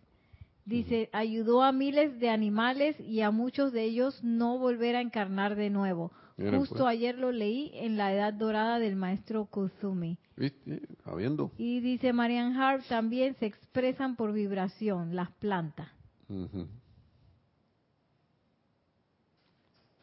Dice, 0.70 1.08
ayudó 1.12 1.64
a 1.64 1.72
miles 1.72 2.20
de 2.20 2.30
animales 2.30 2.94
y 3.00 3.22
a 3.22 3.32
muchos 3.32 3.72
de 3.72 3.82
ellos 3.82 4.22
no 4.22 4.56
volver 4.56 4.94
a 4.94 5.00
encarnar 5.00 5.56
de 5.56 5.68
nuevo. 5.68 6.12
Justo 6.48 6.76
pues. 6.76 6.86
ayer 6.86 7.18
lo 7.18 7.32
leí 7.32 7.70
en 7.74 7.98
la 7.98 8.14
edad 8.14 8.32
dorada 8.32 8.78
del 8.78 8.96
maestro 8.96 9.44
Kuzumi. 9.44 10.18
¿Viste? 10.36 10.80
Habiendo. 11.04 11.52
Y 11.58 11.80
dice 11.80 12.14
Marian 12.14 12.56
Hart, 12.56 12.84
también 12.88 13.36
se 13.38 13.46
expresan 13.46 14.16
por 14.16 14.32
vibración 14.32 15.14
las 15.14 15.30
plantas. 15.32 15.88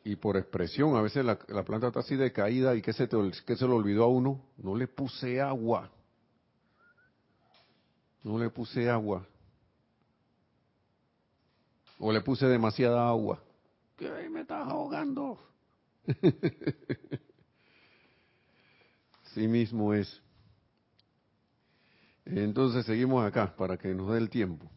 Y 0.04 0.16
por 0.18 0.38
expresión, 0.38 0.96
a 0.96 1.02
veces 1.02 1.26
la, 1.26 1.38
planta 1.38 1.88
está 1.88 2.02
así 2.02 2.16
decaída 2.16 2.76
y 2.76 2.82
que 2.82 2.94
se, 2.94 3.08
te, 3.08 3.18
que 3.46 3.56
se 3.56 3.66
le 3.66 3.74
olvidó 3.74 4.04
a 4.04 4.08
uno, 4.08 4.40
no 4.58 4.76
le 4.76 4.88
puse 4.88 5.42
agua. 5.42 5.90
No 8.24 8.38
le 8.38 8.50
puse 8.50 8.90
agua. 8.90 9.26
O 11.98 12.12
le 12.12 12.22
puse 12.22 12.46
demasiada 12.46 13.08
agua. 13.08 13.42
Que 13.98 14.30
me 14.30 14.42
estás 14.42 14.68
ahogando. 14.68 15.40
sí 19.34 19.48
mismo 19.48 19.94
es. 19.94 20.22
Entonces 22.26 22.86
seguimos 22.86 23.26
acá 23.26 23.56
para 23.56 23.78
que 23.78 23.94
nos 23.94 24.12
dé 24.12 24.18
el 24.18 24.30
tiempo. 24.30 24.70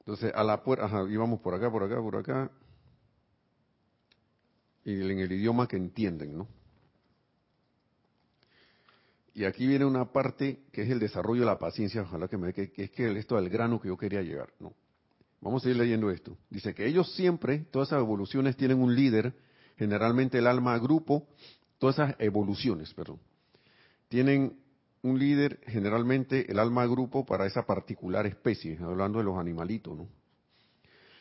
Entonces 0.00 0.32
a 0.34 0.42
la 0.42 0.62
puerta, 0.62 0.86
ajá, 0.86 1.04
íbamos 1.08 1.40
por 1.40 1.54
acá, 1.54 1.70
por 1.70 1.84
acá, 1.84 2.00
por 2.00 2.16
acá. 2.16 2.50
Y 4.84 5.00
en 5.02 5.20
el 5.20 5.30
idioma 5.30 5.68
que 5.68 5.76
entienden, 5.76 6.36
¿no? 6.36 6.48
Y 9.34 9.44
aquí 9.44 9.66
viene 9.66 9.84
una 9.84 10.12
parte 10.12 10.64
que 10.72 10.82
es 10.82 10.90
el 10.90 10.98
desarrollo 10.98 11.40
de 11.40 11.46
la 11.46 11.58
paciencia, 11.58 12.02
ojalá 12.02 12.26
que 12.28 12.36
me 12.36 12.52
dé, 12.52 12.72
que, 12.72 12.82
es 12.82 12.90
que 12.90 13.16
esto 13.18 13.36
del 13.36 13.48
grano 13.48 13.80
que 13.80 13.88
yo 13.88 13.96
quería 13.96 14.22
llegar. 14.22 14.52
No. 14.58 14.74
Vamos 15.40 15.64
a 15.64 15.70
ir 15.70 15.76
leyendo 15.76 16.10
esto. 16.10 16.36
Dice 16.50 16.74
que 16.74 16.86
ellos 16.86 17.14
siempre, 17.14 17.60
todas 17.70 17.88
esas 17.88 18.00
evoluciones 18.00 18.56
tienen 18.56 18.78
un 18.78 18.94
líder, 18.94 19.34
generalmente 19.76 20.38
el 20.38 20.46
alma 20.46 20.78
grupo, 20.78 21.26
todas 21.78 21.96
esas 21.96 22.16
evoluciones, 22.18 22.92
perdón, 22.92 23.18
tienen 24.08 24.58
un 25.02 25.18
líder, 25.18 25.60
generalmente 25.66 26.50
el 26.50 26.58
alma 26.58 26.86
grupo 26.86 27.24
para 27.24 27.46
esa 27.46 27.64
particular 27.64 28.26
especie, 28.26 28.78
hablando 28.82 29.18
de 29.18 29.24
los 29.24 29.38
animalitos, 29.38 29.96
¿no? 29.96 30.08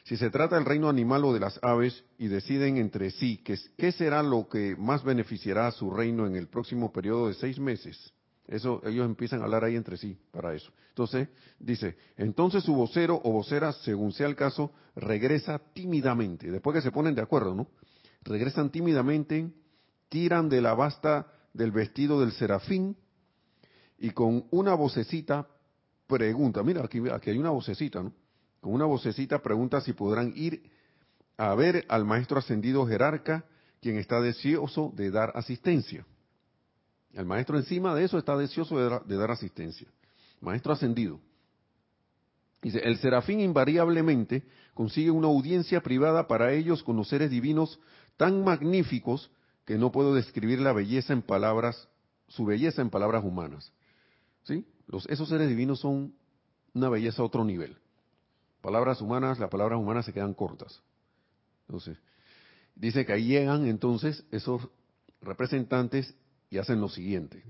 Si 0.03 0.17
se 0.17 0.31
trata 0.31 0.55
del 0.55 0.65
reino 0.65 0.89
animal 0.89 1.23
o 1.23 1.33
de 1.33 1.39
las 1.39 1.59
aves 1.61 2.03
y 2.17 2.29
deciden 2.29 2.77
entre 2.77 3.11
sí 3.11 3.43
qué 3.43 3.91
será 3.91 4.23
lo 4.23 4.49
que 4.49 4.75
más 4.75 5.03
beneficiará 5.03 5.67
a 5.67 5.71
su 5.71 5.91
reino 5.91 6.25
en 6.25 6.35
el 6.35 6.47
próximo 6.47 6.91
periodo 6.91 7.27
de 7.27 7.35
seis 7.35 7.59
meses 7.59 8.11
Eso, 8.49 8.81
ellos 8.83 9.05
empiezan 9.05 9.41
a 9.41 9.43
hablar 9.43 9.63
ahí 9.63 9.75
entre 9.75 9.95
sí 9.95 10.17
para 10.31 10.55
eso. 10.55 10.71
Entonces, 10.89 11.27
dice, 11.59 11.95
entonces 12.17 12.63
su 12.63 12.73
vocero 12.73 13.21
o 13.23 13.31
vocera, 13.31 13.71
según 13.73 14.11
sea 14.11 14.25
el 14.25 14.35
caso, 14.35 14.71
regresa 14.95 15.59
tímidamente. 15.73 16.49
Después 16.49 16.73
que 16.73 16.81
se 16.81 16.91
ponen 16.91 17.13
de 17.13 17.21
acuerdo, 17.21 17.53
¿no? 17.53 17.67
Regresan 18.23 18.71
tímidamente, 18.71 19.51
tiran 20.09 20.49
de 20.49 20.61
la 20.61 20.73
basta 20.73 21.31
del 21.53 21.71
vestido 21.71 22.19
del 22.21 22.31
serafín 22.31 22.97
y 23.99 24.09
con 24.11 24.45
una 24.49 24.73
vocecita 24.73 25.47
pregunta, 26.07 26.63
mira, 26.63 26.83
aquí, 26.83 27.03
aquí 27.11 27.29
hay 27.29 27.37
una 27.37 27.51
vocecita, 27.51 28.01
¿no? 28.01 28.13
Con 28.61 28.73
una 28.73 28.85
vocecita 28.85 29.43
pregunta 29.43 29.79
si 29.79 29.93
podrán 29.93 30.33
ir 30.35 30.63
a 31.37 31.53
ver 31.53 31.85
al 31.87 32.03
maestro 32.03 32.39
ascendido 32.39 32.87
jerarca, 32.87 33.45
quien 33.79 33.99
está 33.99 34.19
deseoso 34.19 34.91
de 34.95 35.11
dar 35.11 35.31
asistencia. 35.35 36.03
El 37.13 37.25
maestro 37.25 37.57
encima 37.57 37.95
de 37.95 38.03
eso 38.03 38.17
está 38.17 38.37
deseoso 38.37 39.01
de 39.03 39.17
dar, 39.17 39.31
asistencia. 39.31 39.87
Maestro 40.41 40.73
ascendido. 40.73 41.19
Dice, 42.61 42.79
el 42.79 42.97
serafín 42.97 43.39
invariablemente 43.39 44.43
consigue 44.73 45.11
una 45.11 45.27
audiencia 45.27 45.81
privada 45.81 46.27
para 46.27 46.53
ellos 46.53 46.83
con 46.83 46.97
los 46.97 47.07
seres 47.07 47.31
divinos 47.31 47.79
tan 48.17 48.43
magníficos 48.43 49.31
que 49.65 49.77
no 49.77 49.91
puedo 49.91 50.13
describir 50.13 50.59
la 50.59 50.73
belleza 50.73 51.13
en 51.13 51.21
palabras, 51.21 51.87
su 52.27 52.45
belleza 52.45 52.81
en 52.81 52.89
palabras 52.89 53.23
humanas. 53.23 53.71
¿Sí? 54.43 54.65
Esos 55.07 55.29
seres 55.29 55.47
divinos 55.47 55.79
son 55.79 56.13
una 56.73 56.89
belleza 56.89 57.21
a 57.21 57.25
otro 57.25 57.43
nivel. 57.43 57.77
Palabras 58.61 59.01
humanas, 59.01 59.39
las 59.39 59.49
palabras 59.49 59.79
humanas 59.79 60.05
se 60.05 60.13
quedan 60.13 60.33
cortas. 60.33 60.81
Entonces, 61.67 61.97
dice 62.75 63.05
que 63.05 63.13
ahí 63.13 63.27
llegan 63.27 63.67
entonces 63.67 64.25
esos 64.31 64.67
representantes 65.21 66.13
y 66.49 66.57
hacen 66.57 66.81
lo 66.81 66.89
siguiente. 66.89 67.43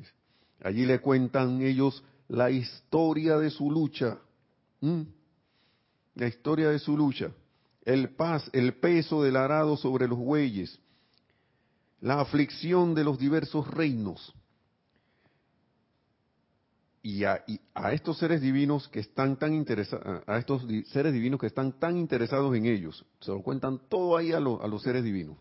Allí 0.62 0.86
le 0.86 1.00
cuentan 1.00 1.62
ellos 1.62 2.04
la 2.28 2.52
historia 2.52 3.38
de 3.38 3.50
su 3.50 3.72
lucha. 3.72 4.20
La 6.16 6.28
historia 6.28 6.70
de 6.70 6.80
su 6.80 6.98
lucha. 6.98 7.32
El 7.84 8.10
paz, 8.10 8.50
el 8.54 8.76
peso 8.76 9.24
del 9.24 9.36
arado 9.36 9.78
sobre 9.78 10.08
los 10.08 10.18
bueyes. 10.18 10.80
La 12.02 12.20
aflicción 12.20 12.94
de 12.94 13.04
los 13.04 13.18
diversos 13.18 13.68
reinos. 13.68 14.34
Y 17.02 17.24
a, 17.24 17.42
estos 17.94 18.18
seres 18.18 18.42
divinos 18.42 18.90
que 18.90 19.00
están 19.00 19.38
tan 19.38 19.54
interesados, 19.54 20.22
a 20.28 20.38
estos 20.38 20.64
seres 20.88 21.14
divinos 21.14 21.40
que 21.40 21.48
están 21.48 21.80
tan 21.80 21.98
interesados 21.98 22.54
en 22.56 22.66
ellos, 22.66 23.06
se 23.22 23.32
lo 23.32 23.42
cuentan 23.42 23.80
todo 23.88 24.18
ahí 24.18 24.34
a, 24.34 24.40
los 24.42 24.84
seres 24.84 25.04
divinos 25.04 25.38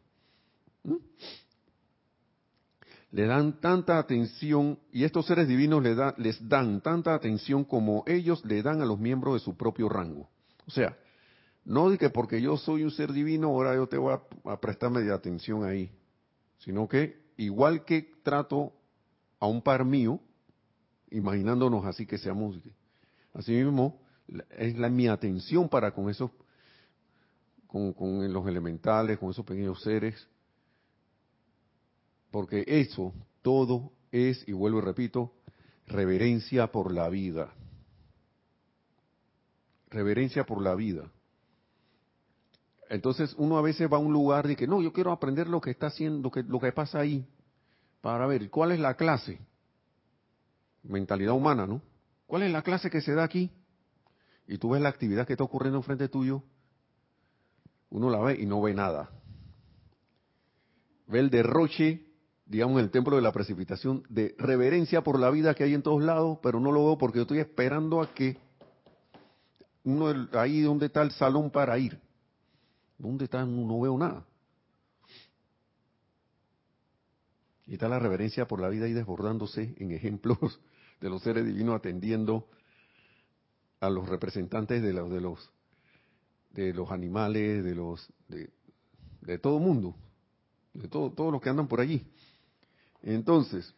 le 3.11 3.27
dan 3.27 3.61
tanta 3.61 3.99
atención 3.99 4.79
y 4.93 5.05
estos 5.05 5.27
seres 5.27 5.49
divinos 5.49 5.83
le 5.83 5.97
les 6.19 6.47
dan 6.49 6.81
tanta 6.83 7.15
atención 7.15 7.65
como 7.65 8.05
ellos 8.07 8.45
le 8.45 8.63
dan 8.63 8.83
a 8.83 8.85
los 8.85 8.99
miembros 8.99 9.35
de 9.35 9.41
su 9.41 9.57
propio 9.57 9.89
rango. 9.89 10.29
O 10.67 10.71
sea, 10.71 10.97
no 11.65 11.91
de 11.91 11.99
que 11.99 12.11
porque 12.11 12.41
yo 12.41 12.57
soy 12.57 12.83
un 12.83 12.91
ser 12.91 13.13
divino 13.13 13.49
ahora 13.49 13.75
yo 13.75 13.87
te 13.87 13.97
voy 13.97 14.15
a, 14.15 14.51
a 14.51 14.61
prestarme 14.61 15.11
atención 15.11 15.65
ahí, 15.65 15.91
sino 16.59 16.87
que 16.87 17.29
igual 17.37 17.85
que 17.85 18.11
trato 18.23 18.73
a 19.41 19.47
un 19.47 19.63
par 19.63 19.85
mío, 19.85 20.21
imaginándonos 21.11 21.87
así 21.87 22.05
que 22.05 22.19
seamos, 22.19 22.59
así 23.33 23.53
mismo 23.53 24.03
es 24.51 24.77
la, 24.77 24.91
mi 24.91 25.09
atención 25.09 25.69
para 25.69 25.93
con 25.93 26.11
esos, 26.11 26.31
con 27.67 28.33
los 28.33 28.47
elementales, 28.47 29.19
con 29.19 29.31
esos 29.31 29.47
pequeños 29.47 29.83
seres, 29.83 30.29
porque 32.31 32.65
eso 32.67 33.13
todo 33.43 33.93
es, 34.11 34.47
y 34.47 34.53
vuelvo 34.53 34.79
y 34.79 34.83
repito, 34.83 35.33
reverencia 35.87 36.67
por 36.71 36.93
la 36.93 37.09
vida. 37.09 37.53
Reverencia 39.91 40.45
por 40.45 40.63
la 40.63 40.75
vida. 40.75 41.11
Entonces 42.91 43.35
uno 43.37 43.59
a 43.59 43.63
veces 43.63 43.91
va 43.91 43.97
a 43.97 44.01
un 44.01 44.13
lugar 44.13 44.51
y 44.51 44.57
que 44.57 44.67
no, 44.67 44.81
yo 44.83 44.93
quiero 44.93 45.13
aprender 45.13 45.49
lo 45.49 45.61
que 45.61 45.71
está 45.71 45.89
haciendo, 45.89 46.31
que, 46.31 46.43
lo 46.43 46.59
que 46.59 46.73
pasa 46.73 47.01
ahí, 47.01 47.27
para 48.01 48.27
ver 48.27 48.49
cuál 48.51 48.73
es 48.73 48.81
la 48.81 48.95
clase. 48.95 49.39
Mentalidad 50.83 51.35
humana, 51.35 51.67
¿no? 51.67 51.83
¿Cuál 52.27 52.43
es 52.43 52.53
la 52.53 52.63
clase 52.63 52.91
que 52.91 53.01
se 53.01 53.15
da 53.15 53.25
aquí? 53.25 53.51
Y 54.47 54.59
tú 54.59 54.71
ves 54.71 54.81
la 54.81 54.89
actividad 54.89 55.27
que 55.27 55.35
está 55.35 55.45
ocurriendo 55.45 55.79
enfrente 55.79 56.09
tuyo, 56.09 56.43
uno 57.91 58.11
la 58.11 58.19
ve 58.21 58.37
y 58.41 58.47
no 58.47 58.61
ve 58.61 58.75
nada. 58.75 59.11
Ve 61.07 61.21
el 61.21 61.31
derroche 61.31 62.08
digamos, 62.49 62.79
en 62.79 62.87
el 62.87 62.91
templo 62.91 63.15
de 63.15 63.23
la 63.23 63.33
precipitación, 63.33 64.03
de 64.09 64.35
reverencia 64.39 65.03
por 65.03 65.21
la 65.21 65.31
vida 65.31 65.55
que 65.55 65.65
hay 65.65 65.75
en 65.75 65.83
todos 65.83 66.03
lados, 66.03 66.39
pero 66.43 66.61
no 66.61 66.73
lo 66.73 66.87
veo 66.87 66.99
porque 66.99 67.19
yo 67.19 67.23
estoy 67.23 67.39
esperando 67.39 68.01
a 68.01 68.15
que 68.15 68.39
uno 69.85 70.29
ahí 70.33 70.63
donde 70.63 70.87
está 70.87 71.03
el 71.03 71.11
salón 71.13 71.51
para 71.51 71.79
ir. 71.79 72.01
¿Dónde 72.97 73.27
está? 73.27 73.45
No, 73.45 73.81
veo 73.81 73.97
nada. 73.97 74.27
Y 77.67 77.75
está 77.75 77.89
la 77.89 77.99
reverencia 77.99 78.49
por 78.49 78.61
la 78.61 78.71
vida 78.71 78.87
ahí 78.87 78.95
desbordándose 78.95 79.75
en 79.77 79.93
ejemplos 79.93 80.39
de 81.01 81.11
los 81.11 81.23
seres 81.23 81.45
divinos 81.45 81.77
atendiendo 81.77 82.49
a 83.81 83.91
los 83.91 84.09
representantes 84.09 84.83
de 84.83 84.93
los 84.95 85.11
de 85.11 85.21
los 85.21 85.53
de 86.51 86.73
los 86.73 86.91
animales, 86.91 87.63
de 87.63 87.75
los 87.75 88.11
de, 88.27 88.51
de 89.21 89.39
todo 89.39 89.59
mundo, 89.59 89.95
de 90.73 90.89
todo, 90.89 91.13
todos 91.13 91.31
los 91.31 91.43
que 91.43 91.51
andan 91.51 91.69
por 91.69 91.81
allí. 91.81 92.11
Entonces, 93.03 93.75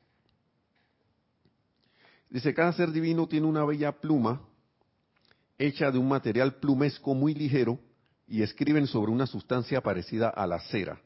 dice, 2.28 2.54
cada 2.54 2.72
ser 2.72 2.90
divino 2.92 3.28
tiene 3.28 3.46
una 3.46 3.64
bella 3.64 3.92
pluma 3.92 4.40
hecha 5.58 5.90
de 5.90 5.98
un 5.98 6.08
material 6.08 6.54
plumesco 6.56 7.14
muy 7.14 7.34
ligero 7.34 7.78
y 8.26 8.42
escriben 8.42 8.86
sobre 8.86 9.12
una 9.12 9.26
sustancia 9.26 9.82
parecida 9.82 10.28
a 10.28 10.46
la 10.46 10.60
cera. 10.60 11.00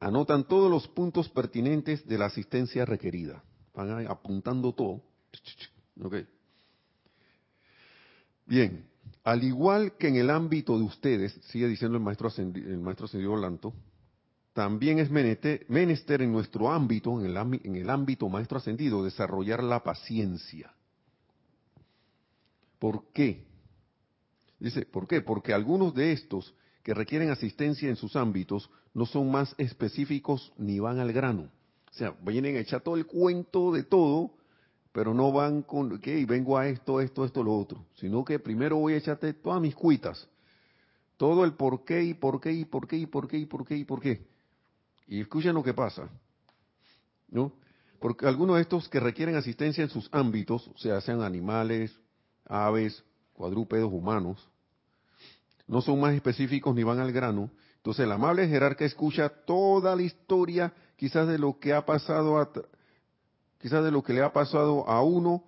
Anotan 0.00 0.44
todos 0.48 0.70
los 0.70 0.88
puntos 0.88 1.28
pertinentes 1.28 2.06
de 2.06 2.18
la 2.18 2.26
asistencia 2.26 2.84
requerida. 2.84 3.44
Van 3.74 4.06
apuntando 4.08 4.72
todo. 4.72 5.02
Bien, 8.46 8.84
al 9.22 9.44
igual 9.44 9.96
que 9.96 10.08
en 10.08 10.16
el 10.16 10.30
ámbito 10.30 10.76
de 10.78 10.84
ustedes, 10.84 11.32
sigue 11.50 11.68
diciendo 11.68 11.98
el 11.98 12.02
maestro, 12.02 12.30
el 12.36 12.78
maestro 12.78 13.06
ascendido 13.06 13.36
Lanto, 13.36 13.74
también 14.60 14.98
es 14.98 15.10
menester 15.10 16.20
en 16.20 16.32
nuestro 16.32 16.70
ámbito, 16.70 17.18
en 17.18 17.24
el, 17.24 17.60
en 17.64 17.76
el 17.76 17.88
ámbito 17.88 18.28
maestro 18.28 18.58
ascendido, 18.58 19.02
desarrollar 19.02 19.62
la 19.62 19.82
paciencia. 19.82 20.70
¿Por 22.78 23.10
qué? 23.14 23.46
Dice, 24.58 24.84
¿por 24.84 25.08
qué? 25.08 25.22
Porque 25.22 25.54
algunos 25.54 25.94
de 25.94 26.12
estos 26.12 26.54
que 26.82 26.92
requieren 26.92 27.30
asistencia 27.30 27.88
en 27.88 27.96
sus 27.96 28.16
ámbitos 28.16 28.68
no 28.92 29.06
son 29.06 29.30
más 29.30 29.54
específicos 29.56 30.52
ni 30.58 30.78
van 30.78 30.98
al 30.98 31.14
grano. 31.14 31.50
O 31.90 31.94
sea, 31.94 32.14
vienen 32.20 32.56
a 32.56 32.60
echar 32.60 32.82
todo 32.82 32.96
el 32.96 33.06
cuento 33.06 33.72
de 33.72 33.84
todo, 33.84 34.34
pero 34.92 35.14
no 35.14 35.32
van 35.32 35.62
con, 35.62 35.98
¿qué? 36.00 36.26
Vengo 36.26 36.58
a 36.58 36.68
esto, 36.68 37.00
esto, 37.00 37.24
esto, 37.24 37.42
lo 37.42 37.56
otro. 37.56 37.86
Sino 37.94 38.26
que 38.26 38.38
primero 38.38 38.76
voy 38.76 38.92
a 38.92 38.98
echarte 38.98 39.32
todas 39.32 39.62
mis 39.62 39.74
cuitas. 39.74 40.28
Todo 41.16 41.46
el 41.46 41.54
por 41.54 41.82
qué 41.86 42.02
y 42.02 42.12
por 42.12 42.42
qué 42.42 42.52
y 42.52 42.66
por 42.66 42.86
qué 42.86 42.98
y 42.98 43.06
por 43.06 43.26
qué 43.26 43.38
y 43.38 43.46
por 43.46 43.66
qué 43.66 43.76
y 43.78 43.84
por 43.84 44.02
qué. 44.02 44.28
Y 45.10 45.20
escuchen 45.20 45.54
lo 45.54 45.64
que 45.64 45.74
pasa, 45.74 46.08
¿no? 47.28 47.52
Porque 47.98 48.28
algunos 48.28 48.56
de 48.56 48.62
estos 48.62 48.88
que 48.88 49.00
requieren 49.00 49.34
asistencia 49.34 49.82
en 49.82 49.90
sus 49.90 50.08
ámbitos, 50.12 50.68
o 50.68 50.78
sea, 50.78 51.00
sean 51.00 51.20
animales, 51.22 51.92
aves, 52.44 53.02
cuadrúpedos, 53.32 53.92
humanos, 53.92 54.48
no 55.66 55.82
son 55.82 56.00
más 56.00 56.14
específicos 56.14 56.72
ni 56.76 56.84
van 56.84 57.00
al 57.00 57.10
grano. 57.10 57.50
Entonces 57.78 58.04
el 58.04 58.12
amable 58.12 58.46
jerarca 58.46 58.84
escucha 58.84 59.28
toda 59.28 59.96
la 59.96 60.02
historia, 60.02 60.72
quizás 60.94 61.26
de 61.26 61.38
lo 61.38 61.58
que 61.58 61.74
ha 61.74 61.84
pasado, 61.84 62.38
a, 62.38 62.48
quizás 63.58 63.82
de 63.82 63.90
lo 63.90 64.04
que 64.04 64.12
le 64.12 64.22
ha 64.22 64.32
pasado 64.32 64.88
a 64.88 65.02
uno, 65.02 65.42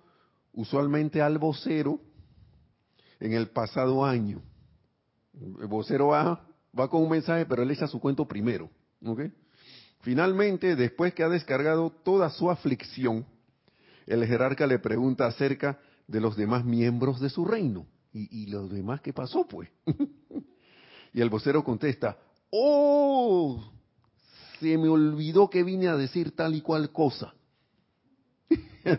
usualmente 0.51 1.21
al 1.21 1.37
vocero, 1.37 2.01
en 3.21 3.31
el 3.31 3.47
pasado 3.47 4.03
año. 4.03 4.41
El 5.33 5.67
vocero 5.67 6.07
va, 6.07 6.45
va 6.77 6.89
con 6.89 7.01
un 7.01 7.11
mensaje, 7.11 7.45
pero 7.45 7.63
él 7.63 7.71
echa 7.71 7.87
su 7.87 8.01
cuento 8.01 8.27
primero. 8.27 8.69
¿ok?, 9.05 9.21
Finalmente, 10.03 10.75
después 10.75 11.13
que 11.13 11.23
ha 11.23 11.29
descargado 11.29 11.89
toda 11.89 12.29
su 12.29 12.51
aflicción, 12.51 13.25
el 14.05 14.25
jerarca 14.27 14.67
le 14.67 14.77
pregunta 14.77 15.25
acerca 15.25 15.79
de 16.07 16.19
los 16.19 16.35
demás 16.35 16.65
miembros 16.65 17.21
de 17.21 17.29
su 17.29 17.45
reino. 17.45 17.87
¿Y, 18.11 18.47
los 18.47 18.69
demás 18.69 18.99
qué 19.01 19.13
pasó, 19.13 19.47
pues? 19.47 19.69
y 21.13 21.21
el 21.21 21.29
vocero 21.29 21.63
contesta, 21.63 22.17
¡Oh! 22.51 23.63
Se 24.59 24.77
me 24.77 24.89
olvidó 24.89 25.49
que 25.49 25.63
vine 25.63 25.87
a 25.87 25.95
decir 25.95 26.35
tal 26.35 26.53
y 26.53 26.61
cual 26.61 26.91
cosa. 26.91 27.33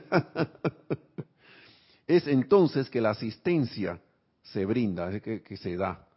es 2.07 2.27
entonces 2.27 2.89
que 2.89 3.03
la 3.03 3.11
asistencia 3.11 4.01
se 4.43 4.65
brinda, 4.65 5.13
es 5.13 5.23
que, 5.23 5.57
se 5.59 5.77
da. 5.77 6.09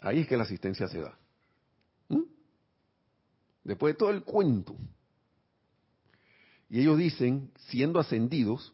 Ahí 0.00 0.20
es 0.20 0.28
que 0.28 0.36
la 0.36 0.44
asistencia 0.44 0.86
se 0.86 1.00
da. 1.00 1.18
Después 3.64 3.94
de 3.94 3.98
todo 3.98 4.10
el 4.10 4.22
cuento. 4.22 4.76
Y 6.68 6.80
ellos 6.80 6.98
dicen, 6.98 7.50
siendo 7.56 7.98
ascendidos, 7.98 8.72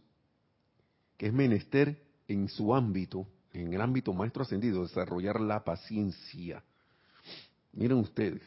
que 1.16 1.26
es 1.26 1.32
menester 1.32 2.02
en 2.28 2.48
su 2.48 2.74
ámbito, 2.74 3.26
en 3.52 3.72
el 3.72 3.80
ámbito 3.80 4.12
maestro 4.12 4.42
ascendido, 4.42 4.82
desarrollar 4.82 5.40
la 5.40 5.64
paciencia. 5.64 6.62
Miren 7.72 7.98
ustedes. 7.98 8.42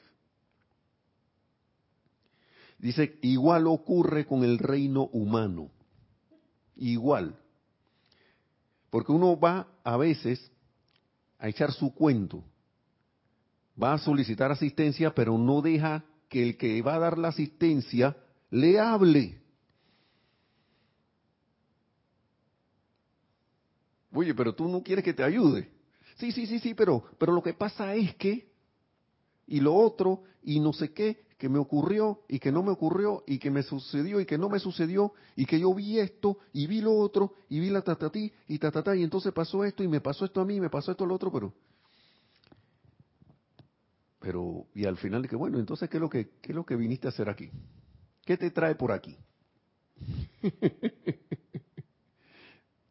Dice, 2.77 3.17
igual 3.21 3.67
ocurre 3.67 4.25
con 4.25 4.43
el 4.43 4.57
reino 4.57 5.03
humano. 5.07 5.69
Igual. 6.75 7.35
Porque 8.89 9.11
uno 9.11 9.37
va 9.37 9.67
a 9.83 9.97
veces 9.97 10.51
a 11.37 11.49
echar 11.49 11.73
su 11.73 11.93
cuento. 11.93 12.43
Va 13.81 13.93
a 13.93 13.97
solicitar 13.97 14.51
asistencia, 14.51 15.13
pero 15.13 15.37
no 15.37 15.61
deja 15.61 16.05
que 16.29 16.43
el 16.43 16.57
que 16.57 16.81
va 16.81 16.95
a 16.95 16.99
dar 16.99 17.17
la 17.17 17.29
asistencia 17.29 18.15
le 18.51 18.79
hable. 18.79 19.41
Oye, 24.11 24.33
pero 24.33 24.53
tú 24.53 24.67
no 24.67 24.81
quieres 24.81 25.03
que 25.03 25.13
te 25.13 25.23
ayude. 25.23 25.69
Sí, 26.17 26.31
sí, 26.31 26.45
sí, 26.45 26.59
sí, 26.59 26.73
pero, 26.73 27.03
pero 27.17 27.33
lo 27.33 27.41
que 27.41 27.53
pasa 27.53 27.95
es 27.95 28.15
que, 28.15 28.51
y 29.47 29.59
lo 29.59 29.73
otro, 29.75 30.23
y 30.43 30.59
no 30.59 30.73
sé 30.73 30.91
qué, 30.91 31.25
que 31.37 31.47
me 31.47 31.57
ocurrió, 31.59 32.21
y 32.27 32.39
que 32.39 32.51
no 32.51 32.61
me 32.61 32.71
ocurrió, 32.71 33.23
y 33.25 33.39
que 33.39 33.49
me 33.49 33.63
sucedió, 33.63 34.19
y 34.19 34.25
que 34.25 34.37
no 34.37 34.49
me 34.49 34.59
sucedió, 34.59 35.13
y 35.35 35.45
que 35.45 35.59
yo 35.59 35.73
vi 35.73 35.99
esto, 35.99 36.37
y 36.51 36.67
vi 36.67 36.81
lo 36.81 36.93
otro, 36.97 37.33
y 37.47 37.59
vi 37.59 37.69
la 37.69 37.81
tatatí, 37.81 38.31
y 38.47 38.59
tatatá, 38.59 38.95
y 38.95 39.03
entonces 39.03 39.31
pasó 39.31 39.63
esto, 39.63 39.81
y 39.83 39.87
me 39.87 40.01
pasó 40.01 40.25
esto 40.25 40.41
a 40.41 40.45
mí, 40.45 40.55
y 40.55 40.61
me 40.61 40.69
pasó 40.69 40.91
esto 40.91 41.05
a 41.05 41.07
lo 41.07 41.15
otro, 41.15 41.31
pero... 41.31 41.53
Pero, 44.19 44.67
y 44.73 44.85
al 44.85 44.97
final, 44.97 45.27
que 45.27 45.35
bueno, 45.35 45.59
entonces, 45.59 45.89
¿qué 45.89 45.97
es 45.97 46.01
lo 46.01 46.09
que, 46.09 46.29
qué 46.41 46.51
es 46.51 46.55
lo 46.55 46.65
que 46.65 46.75
viniste 46.75 47.07
a 47.07 47.09
hacer 47.09 47.29
aquí? 47.29 47.49
¿Qué 48.25 48.37
te 48.37 48.51
trae 48.51 48.75
por 48.75 48.91
aquí? 48.91 49.17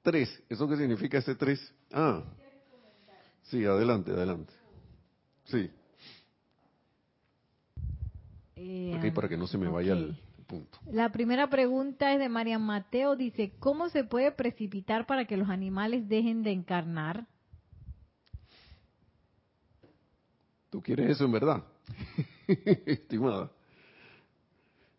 tres. 0.03 0.43
¿Eso 0.49 0.69
qué 0.69 0.77
significa 0.77 1.19
ese 1.19 1.35
tres? 1.35 1.61
Ah. 1.93 2.25
Sí, 3.45 3.65
adelante, 3.65 4.11
adelante. 4.11 4.53
Sí. 5.45 5.71
Eh, 8.57 9.13
para 9.15 9.29
que 9.29 9.37
no 9.37 9.47
se 9.47 9.57
me 9.57 9.69
vaya 9.69 9.93
el 9.93 10.19
punto. 10.47 10.79
La 10.91 11.11
primera 11.13 11.49
pregunta 11.49 12.13
es 12.13 12.19
de 12.19 12.29
María 12.29 12.59
Mateo. 12.59 13.17
Dice, 13.17 13.53
¿cómo 13.59 13.89
se 13.89 14.05
puede 14.05 14.33
precipitar 14.33 15.07
para 15.07 15.27
que 15.27 15.37
los 15.37 15.49
animales 15.49 16.09
dejen 16.09 16.43
de 16.43 16.53
encarnar? 16.53 17.27
¿Tú 20.71 20.83
quieres 20.83 21.11
eso 21.11 21.25
en 21.25 21.33
verdad? 21.33 21.65
Estimada. 22.87 23.51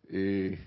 Eh, 0.09 0.59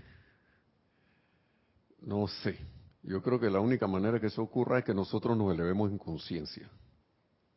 no 2.02 2.26
sé. 2.28 2.58
Yo 3.02 3.20
creo 3.20 3.40
que 3.40 3.50
la 3.50 3.60
única 3.60 3.86
manera 3.86 4.20
que 4.20 4.28
eso 4.28 4.42
ocurra 4.42 4.78
es 4.78 4.84
que 4.84 4.94
nosotros 4.94 5.36
nos 5.36 5.52
elevemos 5.52 5.90
en 5.90 5.98
conciencia. 5.98 6.70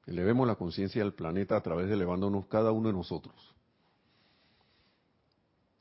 Elevemos 0.08 0.48
la 0.48 0.56
conciencia 0.56 1.04
del 1.04 1.14
planeta 1.14 1.56
a 1.56 1.62
través 1.62 1.88
de 1.88 1.94
elevándonos 1.94 2.48
cada 2.48 2.72
uno 2.72 2.90
de 2.90 2.94
nosotros. 2.94 3.56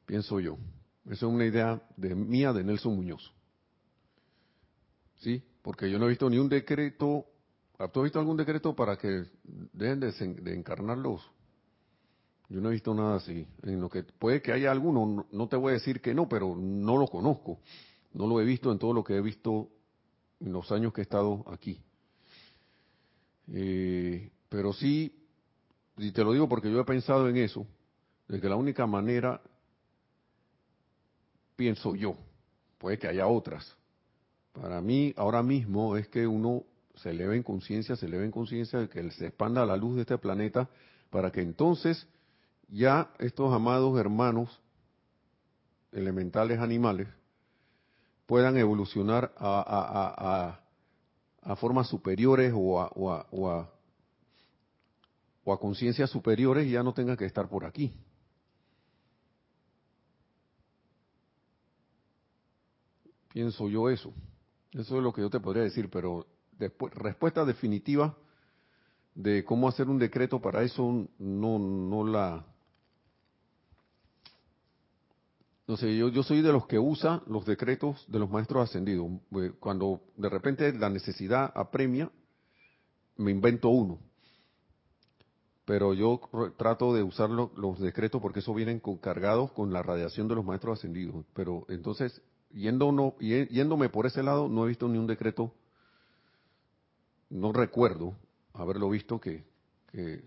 Pienso 0.07 0.41
yo. 0.41 0.59
Esa 1.07 1.15
es 1.27 1.33
una 1.33 1.47
idea 1.47 1.83
de 1.97 2.15
mía 2.15 2.53
de 2.53 2.65
Nelson 2.65 2.95
Muñoz. 2.95 3.33
¿Sí? 5.17 5.43
Porque 5.63 5.91
yo 5.91 5.99
no 5.99 6.07
he 6.07 6.11
visto 6.11 6.29
ni 6.29 6.39
un 6.39 6.49
decreto. 6.49 7.27
¿Tú 7.93 8.01
has 8.01 8.05
visto 8.05 8.19
algún 8.19 8.37
decreto 8.37 8.75
para 8.75 8.97
que 8.97 9.25
dejen 9.73 10.01
de, 10.01 10.13
de 10.13 10.55
encarnarlos? 10.55 11.31
Yo 12.55 12.61
no 12.61 12.69
he 12.69 12.73
visto 12.73 12.95
nada 12.95 13.17
así. 13.17 13.45
En 13.65 13.81
lo 13.81 13.91
que 13.91 14.05
puede 14.05 14.41
que 14.41 14.53
haya 14.53 14.71
alguno, 14.71 15.27
no 15.29 15.49
te 15.49 15.57
voy 15.57 15.71
a 15.71 15.75
decir 15.75 16.01
que 16.01 16.15
no, 16.15 16.29
pero 16.29 16.55
no 16.55 16.97
lo 16.97 17.09
conozco. 17.09 17.59
No 18.13 18.29
lo 18.29 18.41
he 18.41 18.45
visto 18.45 18.71
en 18.71 18.79
todo 18.79 18.93
lo 18.93 19.03
que 19.03 19.17
he 19.17 19.21
visto 19.21 19.71
en 20.39 20.53
los 20.53 20.71
años 20.71 20.93
que 20.93 21.01
he 21.01 21.03
estado 21.03 21.45
aquí. 21.49 21.83
Eh, 23.53 24.31
pero 24.49 24.73
sí, 24.73 25.13
y 25.97 26.13
te 26.13 26.23
lo 26.23 26.33
digo 26.33 26.49
porque 26.49 26.71
yo 26.71 26.79
he 26.79 26.85
pensado 26.85 27.29
en 27.29 27.39
eso, 27.39 27.67
de 28.29 28.41
que 28.41 28.49
la 28.49 28.55
única 28.55 28.87
manera, 28.87 29.43
pienso 31.57 31.97
yo, 31.97 32.17
puede 32.79 33.01
que 33.01 33.09
haya 33.09 33.27
otras. 33.27 33.77
Para 34.53 34.81
mí, 34.81 35.13
ahora 35.17 35.43
mismo, 35.43 35.97
es 35.97 36.07
que 36.07 36.25
uno 36.25 36.63
se 36.95 37.11
eleve 37.11 37.35
en 37.35 37.43
conciencia, 37.43 37.97
se 37.97 38.07
eleve 38.07 38.27
en 38.27 38.31
conciencia 38.31 38.79
de 38.79 38.89
que 38.89 39.11
se 39.11 39.27
expanda 39.27 39.67
la 39.67 39.77
luz 39.77 39.97
de 39.97 40.03
este 40.03 40.19
planeta, 40.19 40.71
para 41.11 41.33
que 41.33 41.41
entonces 41.41 42.07
ya 42.75 43.13
estos 43.21 43.55
amados 43.55 43.99
hermanos 44.01 44.61
elementales 45.93 46.59
animales 46.59 47.07
puedan 48.27 48.57
evolucionar 48.57 49.33
a, 49.39 50.59
a, 51.41 51.57
formas 51.57 51.89
superiores 51.89 52.53
o 52.55 52.81
a, 52.81 52.89
o 52.97 53.13
a, 53.13 53.27
o 53.31 55.53
a, 55.53 55.61
conciencias 55.61 56.11
superiores 56.11 56.67
y 56.67 56.73
ya 56.73 56.83
no 56.83 56.93
tengan 56.93 57.17
que 57.17 57.27
estar 57.27 57.49
por 57.49 57.65
aquí. 57.65 57.95
Pienso 63.33 63.69
yo 63.69 63.89
eso. 63.89 64.13
Eso 64.73 64.97
es 64.97 65.03
lo 65.03 65.13
que 65.13 65.21
yo 65.21 65.31
te 65.31 65.39
podría 65.39 65.63
decir, 65.63 65.89
pero 65.91 66.27
después, 66.59 66.93
respuesta 66.95 67.45
definitiva 67.45 68.17
de 69.15 69.45
cómo 69.45 69.69
hacer 69.69 69.89
un 69.89 69.99
decreto 69.99 70.41
para 70.41 70.65
eso 70.65 71.07
no 71.19 72.05
la 72.05 72.45
no 75.67 75.77
sé, 75.79 75.97
yo, 75.97 76.09
yo 76.09 76.23
soy 76.23 76.43
de 76.43 76.53
los 76.53 76.67
que 76.67 76.79
usa 76.79 77.23
los 77.27 77.47
decretos 77.47 78.05
de 78.09 78.19
los 78.19 78.31
maestros 78.31 78.69
ascendidos. 78.69 79.11
Eh, 79.37 79.53
cuando 79.59 80.03
de 80.17 80.29
repente 80.29 80.73
la 80.75 80.91
necesidad 80.91 81.53
apremia, 81.55 82.11
me 83.17 83.31
invento 83.31 83.71
uno. 83.71 83.99
Pero 85.65 85.95
yo 85.95 86.21
trato 86.59 86.93
de 86.93 87.03
usar 87.03 87.31
los 87.31 87.81
decretos 87.81 88.21
porque 88.21 88.41
eso 88.41 88.53
vienen 88.53 88.83
cargados 89.01 89.51
con 89.53 89.73
la 89.73 89.83
radiación 89.83 90.29
de 90.29 90.35
los 90.35 90.45
maestros 90.45 90.79
ascendidos. 90.79 91.25
Pero 91.33 91.65
entonces, 91.71 92.21
yendo 92.53 93.17
yéndome 93.19 93.89
por 93.89 94.05
ese 94.05 94.23
lado, 94.23 94.51
no 94.51 94.65
he 94.65 94.69
visto 94.69 94.87
ni 94.89 94.99
un 94.99 95.07
decreto, 95.07 95.55
no 97.31 97.55
recuerdo 97.55 98.15
haberlo 98.53 98.91
visto 98.91 99.19
que, 99.19 99.43
que 99.91 100.23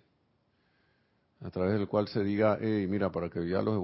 a 1.41 1.51
través 1.51 1.77
del 1.77 1.87
cual 1.87 2.07
se 2.07 2.23
diga, 2.23 2.57
hey, 2.59 2.87
mira, 2.89 3.11
para 3.11 3.29
que 3.29 3.47
ya 3.47 3.61
los 3.61 3.75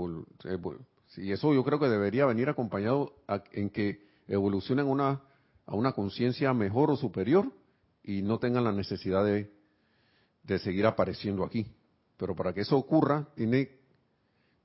y 1.18 1.32
eso 1.32 1.53
yo 1.53 1.64
creo 1.64 1.80
que 1.80 1.89
debería 1.89 2.26
venir 2.26 2.49
acompañado 2.49 3.14
en 3.51 3.70
que 3.70 4.05
evolucionen 4.28 4.88
una, 4.88 5.22
a 5.66 5.76
una 5.76 5.91
conciencia 5.93 6.53
mejor 6.53 6.91
o 6.91 6.95
superior 6.95 7.51
y 8.03 8.22
no 8.22 8.39
tengan 8.39 8.64
la 8.64 8.72
necesidad 8.72 9.24
de, 9.24 9.51
de 10.43 10.59
seguir 10.59 10.86
apareciendo 10.86 11.43
aquí. 11.43 11.68
Pero 12.18 12.36
para 12.36 12.53
que 12.53 12.61
eso 12.61 12.78
ocurra, 12.78 13.28
tiene, 13.36 13.70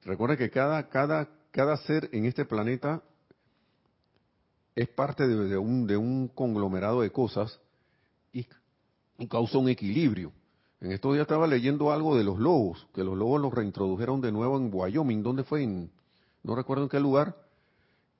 recuerda 0.02 0.36
que 0.36 0.50
cada, 0.50 0.88
cada, 0.88 1.28
cada 1.50 1.76
ser 1.78 2.08
en 2.12 2.24
este 2.24 2.44
planeta 2.44 3.02
es 4.74 4.88
parte 4.88 5.26
de, 5.26 5.58
un, 5.58 5.86
de 5.86 5.96
un 5.96 6.28
conglomerado 6.28 7.00
de 7.02 7.10
cosas 7.10 7.60
y, 8.32 8.46
y, 9.18 9.26
causa 9.26 9.58
un 9.58 9.68
equilibrio. 9.68 10.32
En 10.80 10.92
estos 10.92 11.12
días 11.12 11.22
estaba 11.22 11.48
leyendo 11.48 11.90
algo 11.90 12.16
de 12.16 12.22
los 12.22 12.38
lobos, 12.38 12.86
que 12.94 13.02
los 13.02 13.16
lobos 13.16 13.40
los 13.40 13.52
reintrodujeron 13.52 14.20
de 14.20 14.30
nuevo 14.30 14.56
en 14.56 14.70
Wyoming, 14.72 15.24
¿dónde 15.24 15.42
fue? 15.42 15.64
En, 15.64 15.90
no 16.42 16.54
recuerdo 16.54 16.84
en 16.84 16.88
qué 16.88 17.00
lugar, 17.00 17.36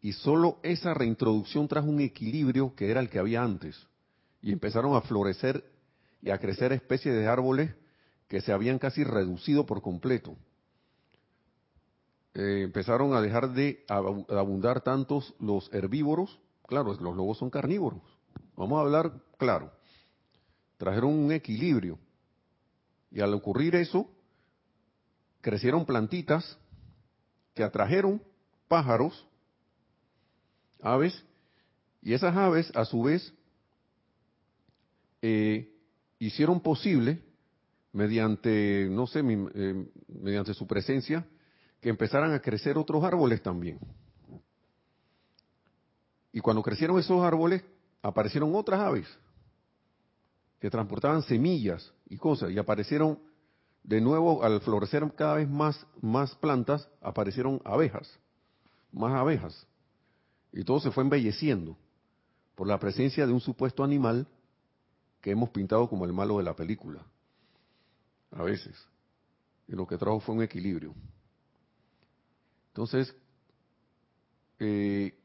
y 0.01 0.12
solo 0.12 0.59
esa 0.62 0.95
reintroducción 0.95 1.66
trajo 1.69 1.89
un 1.89 2.01
equilibrio 2.01 2.75
que 2.75 2.91
era 2.91 3.01
el 3.01 3.11
que 3.11 3.19
había 3.19 3.43
antes. 3.43 3.87
Y 4.41 4.53
empezaron 4.53 4.95
a 4.95 5.01
florecer 5.01 5.64
y 6.23 6.31
a 6.31 6.39
crecer 6.39 6.73
especies 6.73 7.14
de 7.14 7.27
árboles 7.27 7.75
que 8.29 8.41
se 8.41 8.53
habían 8.53 8.79
casi 8.79 9.03
reducido 9.03 9.66
por 9.66 9.83
completo. 9.83 10.37
Eh, 12.35 12.62
empezaron 12.62 13.14
a 13.14 13.21
dejar 13.21 13.53
de 13.53 13.85
abundar 13.89 14.83
tantos 14.83 15.35
los 15.41 15.73
herbívoros, 15.73 16.39
claro, 16.66 16.95
los 16.95 17.16
lobos 17.16 17.39
son 17.39 17.51
carnívoros. 17.51 18.03
Vamos 18.55 18.79
a 18.79 18.83
hablar 18.83 19.12
claro. 19.39 19.73
Trajeron 20.77 21.12
un 21.12 21.33
equilibrio. 21.33 21.99
Y 23.11 23.21
al 23.21 23.33
ocurrir 23.35 23.75
eso, 23.75 24.09
crecieron 25.41 25.87
plantitas 25.87 26.59
que 27.59 27.65
atrajeron 27.65 28.23
pájaros, 28.69 29.27
aves, 30.81 31.25
y 32.01 32.13
esas 32.13 32.37
aves 32.37 32.71
a 32.77 32.85
su 32.85 33.03
vez 33.03 33.35
eh, 35.21 35.69
hicieron 36.21 36.61
posible, 36.61 37.21
mediante, 37.93 38.87
no 38.89 39.09
sé, 39.09 39.25
eh, 39.25 39.89
mediante 40.07 40.55
su 40.55 40.69
presencia, 40.69 41.27
que 41.81 41.89
empezaran 41.89 42.33
a 42.33 42.39
crecer 42.39 42.79
otros 42.79 43.03
árboles 43.03 43.43
también. 43.43 43.81
Y 46.33 46.39
cuando 46.39 46.63
crecieron 46.63 46.97
esos 47.01 47.21
árboles, 47.25 47.65
aparecieron 48.03 48.55
otras 48.55 48.79
aves 48.79 49.09
que 50.61 50.71
transportaban 50.71 51.23
semillas 51.23 51.93
y 52.09 52.19
cosas, 52.19 52.53
y 52.53 52.59
aparecieron 52.59 53.19
de 53.89 54.03
nuevo, 54.03 54.45
al 54.45 54.61
florecer 54.61 55.11
cada 55.14 55.36
vez 55.36 55.49
más, 55.49 55.86
más 56.03 56.34
plantas, 56.34 56.86
aparecieron 57.01 57.62
abejas, 57.64 58.07
más 58.93 59.14
abejas. 59.14 59.66
Y 60.53 60.62
todo 60.62 60.78
se 60.78 60.91
fue 60.91 61.05
embelleciendo 61.05 61.74
por 62.55 62.66
la 62.66 62.78
presencia 62.78 63.26
de 63.26 63.32
un 63.32 63.41
supuesto 63.41 63.82
animal 63.82 64.26
que 65.22 65.30
hemos 65.30 65.49
pintado 65.49 65.89
como 65.89 66.05
el 66.05 66.12
malo 66.12 66.36
de 66.36 66.45
la 66.45 66.55
película. 66.55 67.03
A 68.32 68.43
veces. 68.43 68.76
Y 69.66 69.72
lo 69.72 69.86
que 69.86 69.97
trajo 69.97 70.20
fue 70.20 70.34
un 70.34 70.43
equilibrio. 70.43 70.95
Entonces, 72.68 73.16
eh, 74.59 75.18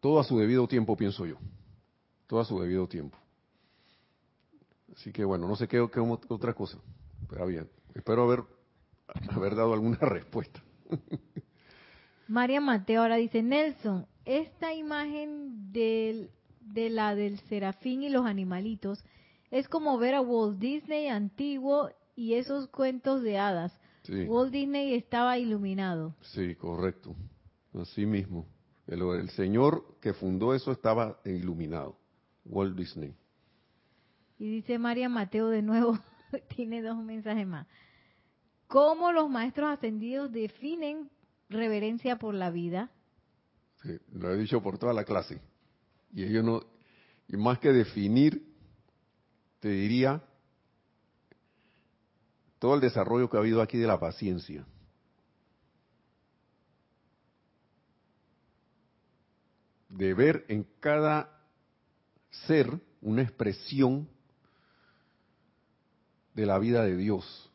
todo 0.00 0.18
a 0.18 0.24
su 0.24 0.40
debido 0.40 0.66
tiempo, 0.66 0.96
pienso 0.96 1.24
yo. 1.24 1.36
Todo 2.26 2.40
a 2.40 2.44
su 2.44 2.58
debido 2.58 2.88
tiempo. 2.88 3.16
Así 4.96 5.12
que 5.12 5.24
bueno, 5.24 5.46
no 5.46 5.56
sé 5.56 5.68
qué, 5.68 5.86
qué 5.92 6.00
otra 6.00 6.54
cosa. 6.54 6.78
Pero 7.28 7.46
bien, 7.46 7.68
espero 7.94 8.24
haber, 8.24 8.44
haber 9.30 9.54
dado 9.54 9.74
alguna 9.74 9.98
respuesta. 10.00 10.62
María 12.28 12.60
Mateo 12.60 13.02
ahora 13.02 13.16
dice, 13.16 13.42
Nelson, 13.42 14.06
esta 14.24 14.74
imagen 14.74 15.72
del, 15.72 16.30
de 16.60 16.90
la 16.90 17.14
del 17.14 17.38
serafín 17.40 18.02
y 18.02 18.08
los 18.08 18.26
animalitos 18.26 19.04
es 19.50 19.68
como 19.68 19.98
ver 19.98 20.14
a 20.14 20.20
Walt 20.20 20.58
Disney 20.58 21.08
antiguo 21.08 21.90
y 22.16 22.34
esos 22.34 22.68
cuentos 22.68 23.22
de 23.22 23.38
hadas. 23.38 23.78
Walt 24.26 24.52
Disney 24.52 24.94
estaba 24.94 25.38
iluminado. 25.38 26.14
Sí, 26.20 26.54
correcto. 26.54 27.14
Así 27.74 28.06
mismo. 28.06 28.46
El, 28.86 29.02
el, 29.02 29.30
señor 29.30 29.98
que 30.00 30.14
fundó 30.14 30.54
eso 30.54 30.70
estaba 30.70 31.20
iluminado. 31.24 31.98
Walt 32.44 32.76
Disney. 32.76 33.14
Y 34.38 34.50
dice 34.50 34.78
María 34.78 35.08
Mateo 35.08 35.48
de 35.48 35.62
nuevo, 35.62 35.98
tiene 36.56 36.82
dos 36.82 36.96
mensajes 36.96 37.46
más. 37.46 37.66
¿Cómo 38.66 39.12
los 39.12 39.30
maestros 39.30 39.70
ascendidos 39.70 40.32
definen 40.32 41.10
reverencia 41.48 42.16
por 42.16 42.34
la 42.34 42.50
vida? 42.50 42.90
Lo 44.12 44.32
he 44.32 44.36
dicho 44.36 44.60
por 44.62 44.78
toda 44.78 44.92
la 44.92 45.04
clase. 45.04 45.40
Y 46.12 46.24
ellos 46.24 46.44
no, 46.44 46.60
y 47.28 47.36
más 47.36 47.58
que 47.58 47.72
definir, 47.72 48.42
te 49.60 49.68
diría 49.68 50.22
todo 52.58 52.74
el 52.74 52.80
desarrollo 52.80 53.28
que 53.28 53.36
ha 53.36 53.40
habido 53.40 53.62
aquí 53.62 53.78
de 53.78 53.86
la 53.86 54.00
paciencia. 54.00 54.66
De 59.88 60.14
ver 60.14 60.44
en 60.48 60.66
cada 60.80 61.42
ser 62.46 62.80
una 63.00 63.22
expresión 63.22 64.08
de 66.36 66.44
la 66.44 66.58
vida 66.58 66.84
de 66.84 66.96
Dios. 66.96 67.50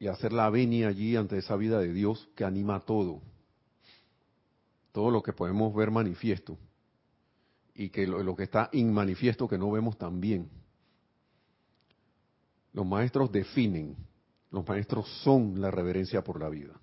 Y 0.00 0.08
hacer 0.08 0.32
la 0.32 0.50
venia 0.50 0.88
allí 0.88 1.14
ante 1.14 1.38
esa 1.38 1.54
vida 1.56 1.78
de 1.78 1.92
Dios 1.92 2.28
que 2.34 2.44
anima 2.44 2.80
todo. 2.80 3.22
Todo 4.92 5.12
lo 5.12 5.22
que 5.22 5.32
podemos 5.32 5.72
ver 5.72 5.92
manifiesto. 5.92 6.58
Y 7.74 7.90
que 7.90 8.08
lo, 8.08 8.34
que 8.34 8.42
está 8.42 8.68
inmanifiesto 8.72 9.46
que 9.46 9.56
no 9.56 9.70
vemos 9.70 9.96
también. 9.96 10.50
Los 12.72 12.84
maestros 12.84 13.30
definen, 13.30 13.96
los 14.50 14.66
maestros 14.66 15.06
son 15.22 15.60
la 15.60 15.70
reverencia 15.70 16.24
por 16.24 16.40
la 16.40 16.48
vida. 16.48 16.80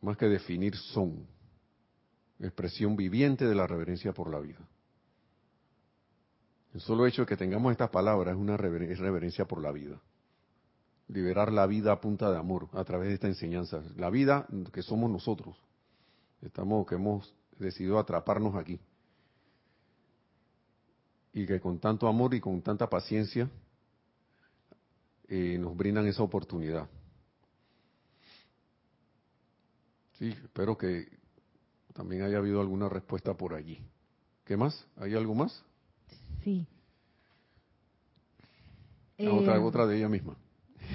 Más 0.00 0.16
que 0.16 0.26
definir, 0.26 0.76
son 0.76 1.26
expresión 2.46 2.96
viviente 2.96 3.46
de 3.46 3.54
la 3.54 3.66
reverencia 3.66 4.12
por 4.12 4.30
la 4.30 4.40
vida. 4.40 4.60
El 6.74 6.80
solo 6.80 7.06
hecho 7.06 7.22
de 7.22 7.26
que 7.26 7.36
tengamos 7.36 7.72
estas 7.72 7.90
palabras 7.90 8.34
es 8.34 8.40
una 8.40 8.56
reverencia 8.56 9.46
por 9.46 9.60
la 9.60 9.72
vida. 9.72 10.00
Liberar 11.08 11.52
la 11.52 11.66
vida 11.66 11.92
a 11.92 12.00
punta 12.00 12.30
de 12.30 12.38
amor 12.38 12.68
a 12.72 12.84
través 12.84 13.08
de 13.08 13.14
esta 13.14 13.28
enseñanza. 13.28 13.82
La 13.96 14.08
vida 14.08 14.46
que 14.72 14.82
somos 14.82 15.10
nosotros. 15.10 15.56
Estamos, 16.40 16.86
que 16.86 16.94
hemos 16.94 17.34
decidido 17.58 17.98
atraparnos 17.98 18.54
aquí. 18.56 18.80
Y 21.34 21.46
que 21.46 21.60
con 21.60 21.78
tanto 21.78 22.08
amor 22.08 22.34
y 22.34 22.40
con 22.40 22.62
tanta 22.62 22.88
paciencia 22.88 23.50
eh, 25.28 25.58
nos 25.58 25.76
brindan 25.76 26.06
esa 26.06 26.22
oportunidad. 26.22 26.88
Sí, 30.18 30.28
espero 30.28 30.78
que, 30.78 31.21
también 31.92 32.22
haya 32.22 32.38
habido 32.38 32.60
alguna 32.60 32.88
respuesta 32.88 33.34
por 33.34 33.54
allí. 33.54 33.78
¿Qué 34.44 34.56
más? 34.56 34.86
¿Hay 34.96 35.14
algo 35.14 35.34
más? 35.34 35.64
Sí. 36.42 36.66
Ah, 39.18 39.32
otra, 39.32 39.56
eh, 39.56 39.58
otra 39.58 39.86
de 39.86 39.96
ella 39.98 40.08
misma. 40.08 40.36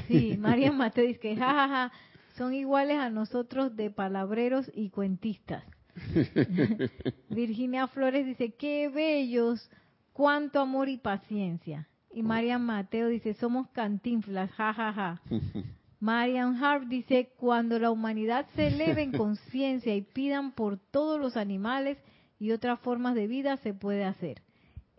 Sí, 0.07 0.37
María 0.39 0.71
Mateo 0.71 1.05
dice 1.05 1.19
que 1.19 1.35
jajaja, 1.35 1.91
son 2.35 2.53
iguales 2.53 2.97
a 2.97 3.09
nosotros 3.09 3.75
de 3.75 3.89
palabreros 3.89 4.69
y 4.73 4.89
cuentistas. 4.89 5.63
Virginia 7.29 7.87
Flores 7.87 8.25
dice, 8.25 8.51
qué 8.51 8.89
bellos, 8.89 9.69
cuánto 10.13 10.59
amor 10.59 10.89
y 10.89 10.97
paciencia. 10.97 11.87
Y 12.11 12.23
María 12.23 12.57
Mateo 12.57 13.07
dice, 13.07 13.33
somos 13.35 13.69
cantinflas, 13.69 14.51
jajaja. 14.51 15.21
Marian 15.99 16.63
Hart 16.63 16.87
dice, 16.87 17.29
cuando 17.37 17.79
la 17.79 17.91
humanidad 17.91 18.47
se 18.55 18.67
eleve 18.67 19.01
en 19.01 19.11
conciencia 19.17 19.95
y 19.95 20.01
pidan 20.01 20.51
por 20.51 20.77
todos 20.77 21.19
los 21.19 21.37
animales 21.37 21.97
y 22.39 22.51
otras 22.51 22.79
formas 22.79 23.15
de 23.15 23.27
vida, 23.27 23.57
se 23.57 23.73
puede 23.73 24.03
hacer. 24.03 24.43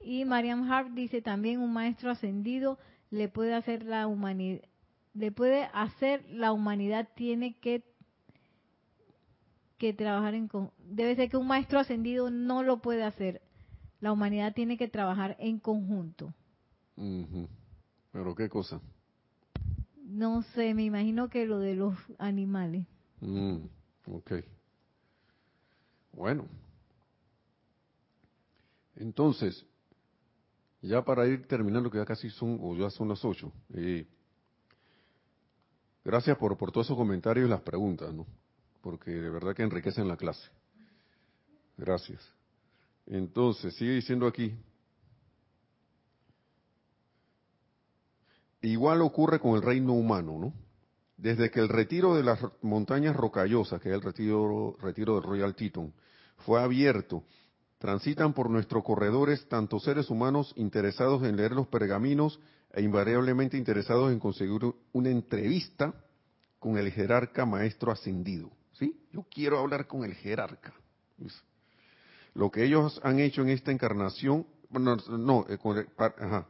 Y 0.03 0.24
Marian 0.24 0.70
Hart 0.70 0.90
dice 0.90 1.22
también, 1.22 1.61
un 1.61 1.72
maestro 1.72 2.11
ascendido 2.11 2.78
le 3.11 3.28
puede 3.28 3.55
hacer 3.55 3.84
la 3.84 4.07
humanidad, 4.07 4.62
le 5.14 5.32
puede 5.32 5.68
hacer 5.72 6.24
la 6.30 6.53
humanidad 6.53 7.09
tiene 7.14 7.59
que 7.59 7.84
que 9.78 9.94
trabajar 9.94 10.34
en 10.34 10.51
debe 10.80 11.14
ser 11.14 11.30
que 11.30 11.36
un 11.36 11.46
maestro 11.46 11.78
ascendido 11.78 12.30
no 12.30 12.64
lo 12.64 12.82
puede 12.82 13.05
hacer. 13.05 13.40
La 14.01 14.11
humanidad 14.12 14.53
tiene 14.53 14.76
que 14.76 14.88
trabajar 14.88 15.36
en 15.38 15.61
conjunto. 15.61 16.34
Pero 16.96 18.34
qué 18.34 18.49
cosa. 18.49 18.80
No 20.09 20.43
sé, 20.55 20.73
me 20.73 20.85
imagino 20.85 21.29
que 21.29 21.45
lo 21.45 21.59
de 21.59 21.75
los 21.75 21.95
animales. 22.19 22.87
Mm, 23.21 23.59
ok. 24.07 24.33
Bueno. 26.13 26.47
Entonces, 28.97 29.67
ya 30.81 31.05
para 31.05 31.27
ir 31.27 31.47
terminando, 31.47 31.91
que 31.91 31.99
ya 31.99 32.07
casi 32.07 32.31
son, 32.31 32.59
o 32.63 32.75
ya 32.75 32.89
son 32.89 33.11
las 33.11 33.23
ocho. 33.23 33.53
Eh, 33.75 34.07
gracias 36.03 36.39
por, 36.39 36.57
por 36.57 36.73
todos 36.73 36.87
esos 36.87 36.97
comentarios 36.97 37.47
y 37.47 37.51
las 37.51 37.61
preguntas, 37.61 38.13
¿no? 38.15 38.27
Porque 38.81 39.11
de 39.11 39.29
verdad 39.29 39.55
que 39.55 39.63
enriquecen 39.63 40.09
la 40.09 40.17
clase. 40.17 40.49
Gracias. 41.77 42.27
Entonces, 43.05 43.75
sigue 43.75 43.93
diciendo 43.93 44.27
aquí, 44.27 44.55
Igual 48.63 49.03
ocurre 49.03 49.39
con 49.39 49.55
el 49.55 49.63
reino 49.63 49.93
humano, 49.93 50.39
¿no? 50.39 50.53
Desde 51.17 51.51
que 51.51 51.61
el 51.61 51.69
retiro 51.69 52.15
de 52.15 52.23
las 52.23 52.41
montañas 52.63 53.17
rocallosas, 53.17 53.81
que 53.81 53.89
es 53.89 53.95
el 53.95 54.03
retiro, 54.03 54.77
retiro 54.81 55.15
del 55.15 55.25
Royal 55.25 55.55
Teton, 55.55 55.93
fue 56.39 56.63
abierto, 56.63 57.25
transitan 57.79 58.33
por 58.33 58.51
nuestros 58.51 58.85
corredores 58.85 59.49
tanto 59.49 59.81
seres 59.81 60.11
humanos 60.11 60.53
interesados 60.57 61.23
en 61.25 61.37
leer 61.37 61.53
los 61.53 61.67
pergaminos 61.69 62.41
e 62.73 62.83
invariablemente 62.83 63.57
interesados 63.57 64.13
en 64.13 64.21
conseguir 64.21 64.61
una 64.93 65.11
entrevista 65.11 65.95
con 66.59 66.77
el 66.79 66.91
jerarca 66.93 67.47
maestro 67.47 67.93
ascendido. 67.93 68.51
¿Sí? 68.73 68.97
Yo 69.13 69.27
quiero 69.29 69.59
hablar 69.59 69.87
con 69.87 70.05
el 70.05 70.15
jerarca. 70.15 70.73
Lo 72.35 72.51
que 72.51 72.65
ellos 72.65 73.01
han 73.03 73.19
hecho 73.19 73.43
en 73.43 73.49
esta 73.49 73.73
encarnación, 73.73 74.47
no, 74.71 74.97
no 74.97 75.47
eh, 75.49 75.59
con 75.59 75.85
ajá, 75.97 76.47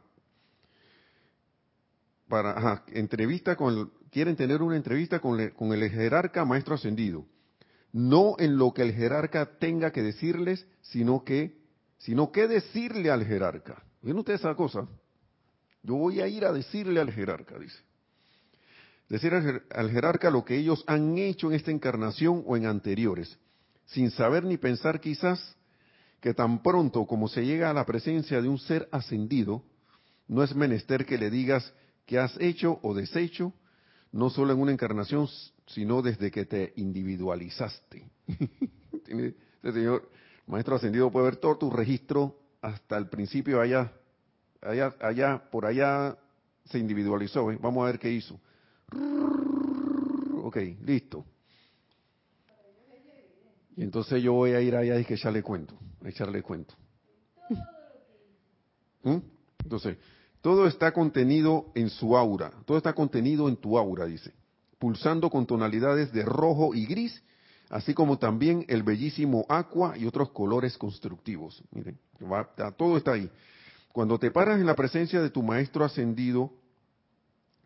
para 2.29 2.83
entrevista 2.93 3.55
con 3.55 3.91
quieren 4.11 4.35
tener 4.35 4.61
una 4.61 4.77
entrevista 4.77 5.19
con, 5.19 5.39
el 5.39 5.89
jerarca 5.89 6.45
maestro 6.45 6.75
ascendido. 6.75 7.25
No 7.91 8.35
en 8.37 8.57
lo 8.57 8.73
que 8.73 8.83
el 8.83 8.93
jerarca 8.93 9.57
tenga 9.57 9.91
que 9.91 10.03
decirles 10.03 10.65
sino 10.81 11.25
que 11.25 11.59
sino 11.97 12.31
que 12.31 12.47
decirle 12.47 13.11
al 13.11 13.25
jerarca. 13.25 13.83
Ven 14.01 14.17
ustedes 14.17 14.39
esa 14.39 14.55
cosa. 14.55 14.87
Yo 15.83 15.95
voy 15.95 16.21
a 16.21 16.27
ir 16.27 16.45
a 16.45 16.53
decirle 16.53 17.01
al 17.01 17.11
jerarca 17.11 17.59
dice. 17.59 17.79
Decir 19.09 19.33
al 19.33 19.91
jerarca 19.91 20.29
lo 20.29 20.45
que 20.45 20.55
ellos 20.55 20.83
han 20.87 21.17
hecho 21.17 21.47
en 21.49 21.55
esta 21.55 21.71
encarnación 21.71 22.43
o 22.45 22.55
en 22.55 22.67
anteriores 22.67 23.37
sin 23.87 24.11
saber 24.11 24.43
ni 24.43 24.57
pensar 24.57 24.99
quizás 25.01 25.55
que 26.21 26.33
tan 26.33 26.61
pronto 26.61 27.05
como 27.07 27.27
se 27.27 27.43
llega 27.43 27.69
a 27.69 27.73
la 27.73 27.85
presencia 27.85 28.39
de 28.41 28.47
un 28.47 28.59
ser 28.59 28.87
ascendido 28.91 29.63
no 30.27 30.43
es 30.43 30.55
menester 30.55 31.05
que 31.05 31.17
le 31.17 31.31
digas 31.31 31.73
que 32.09 32.17
has 32.17 32.35
hecho 32.41 32.79
o 32.81 32.95
deshecho, 32.95 33.53
no 34.11 34.31
solo 34.31 34.51
en 34.51 34.59
una 34.59 34.71
encarnación, 34.71 35.27
sino 35.67 36.01
desde 36.01 36.31
que 36.31 36.43
te 36.43 36.73
individualizaste. 36.77 38.09
este 39.05 39.71
señor, 39.71 40.09
maestro 40.47 40.75
ascendido, 40.75 41.11
puede 41.11 41.25
ver 41.25 41.35
todo 41.35 41.59
tu 41.59 41.69
registro 41.69 42.35
hasta 42.63 42.97
el 42.97 43.09
principio 43.09 43.61
allá, 43.61 43.93
allá, 44.59 44.95
allá, 44.99 45.43
por 45.51 45.67
allá 45.67 46.17
se 46.65 46.79
individualizó. 46.79 47.45
Vamos 47.59 47.83
a 47.83 47.91
ver 47.91 47.99
qué 47.99 48.11
hizo. 48.11 48.39
Ok, 50.41 50.57
listo. 50.81 51.23
Y 53.77 53.83
entonces 53.83 54.23
yo 54.23 54.33
voy 54.33 54.53
a 54.53 54.61
ir 54.61 54.75
allá 54.75 54.99
y 54.99 55.05
que 55.05 55.13
echarle 55.13 55.43
cuento, 55.43 55.77
echarle 56.03 56.41
cuento. 56.41 56.73
¿Mm? 59.03 59.17
Entonces, 59.63 59.95
todo 60.41 60.67
está 60.67 60.91
contenido 60.91 61.71
en 61.75 61.89
su 61.89 62.17
aura, 62.17 62.51
todo 62.65 62.77
está 62.77 62.93
contenido 62.93 63.49
en 63.49 63.57
tu 63.57 63.77
aura, 63.77 64.05
dice, 64.05 64.33
pulsando 64.77 65.29
con 65.29 65.45
tonalidades 65.45 66.11
de 66.13 66.23
rojo 66.23 66.73
y 66.73 66.85
gris, 66.85 67.21
así 67.69 67.93
como 67.93 68.17
también 68.17 68.65
el 68.67 68.83
bellísimo 68.83 69.45
aqua 69.49 69.97
y 69.97 70.05
otros 70.05 70.31
colores 70.31 70.77
constructivos. 70.77 71.61
Miren, 71.71 71.99
todo 72.77 72.97
está 72.97 73.13
ahí. 73.13 73.29
Cuando 73.91 74.17
te 74.17 74.31
paras 74.31 74.59
en 74.59 74.65
la 74.65 74.75
presencia 74.75 75.21
de 75.21 75.29
tu 75.29 75.43
maestro 75.43 75.83
ascendido, 75.83 76.53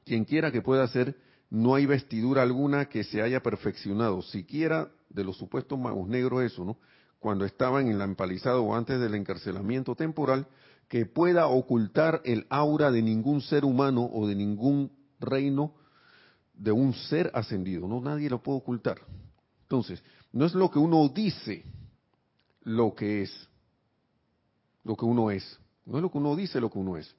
quien 0.06 0.26
quiera 0.26 0.52
que 0.52 0.62
pueda 0.62 0.88
ser, 0.88 1.16
no 1.50 1.76
hay 1.76 1.86
vestidura 1.86 2.42
alguna 2.42 2.90
que 2.90 3.04
se 3.04 3.22
haya 3.22 3.42
perfeccionado, 3.44 4.22
siquiera 4.24 4.90
de 5.10 5.24
los 5.24 5.38
supuestos 5.38 5.78
magos 5.78 6.08
negros 6.08 6.44
eso, 6.44 6.66
¿no? 6.66 6.78
Cuando 7.20 7.46
estaban 7.46 7.88
en 7.88 8.00
la 8.00 8.06
empalizada 8.06 8.58
o 8.60 8.76
antes 8.76 9.00
del 9.00 9.16
encarcelamiento 9.16 9.96
temporal, 9.96 10.48
que 10.94 11.08
pueda 11.08 11.48
ocultar 11.48 12.22
el 12.24 12.46
aura 12.52 12.92
de 12.92 13.02
ningún 13.02 13.42
ser 13.42 13.66
humano 13.66 14.08
o 14.14 14.28
de 14.28 14.36
ningún 14.36 14.92
reino 15.20 15.74
de 16.54 16.72
un 16.72 16.94
ser 16.94 17.32
ascendido, 17.34 17.88
no 17.88 18.00
nadie 18.00 18.30
lo 18.30 18.44
puede 18.44 18.60
ocultar. 18.60 19.00
Entonces, 19.64 20.04
no 20.32 20.46
es 20.46 20.54
lo 20.54 20.70
que 20.70 20.78
uno 20.78 21.10
dice 21.10 21.66
lo 22.62 22.94
que 22.94 23.24
es, 23.24 23.50
lo 24.84 24.96
que 24.96 25.06
uno 25.06 25.32
es, 25.32 25.60
no 25.88 25.98
es 25.98 26.04
lo 26.04 26.12
que 26.12 26.20
uno 26.20 26.36
dice 26.36 26.62
lo 26.62 26.70
que 26.70 26.78
uno 26.78 26.96
es 26.98 27.16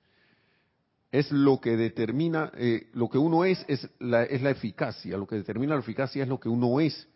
es 1.10 1.32
lo 1.32 1.60
que 1.60 1.76
determina, 1.76 2.52
eh, 2.56 2.90
lo 2.92 3.08
que 3.08 3.18
uno 3.18 3.44
es 3.44 3.64
es 3.66 3.88
la, 3.98 4.22
es 4.22 4.40
la 4.40 4.50
eficacia, 4.50 5.18
lo 5.18 5.26
que 5.26 5.34
determina 5.34 5.74
la 5.74 5.80
eficacia 5.80 6.22
es 6.22 6.28
lo 6.28 6.38
que 6.38 6.48
uno 6.48 6.78
es, 6.78 7.08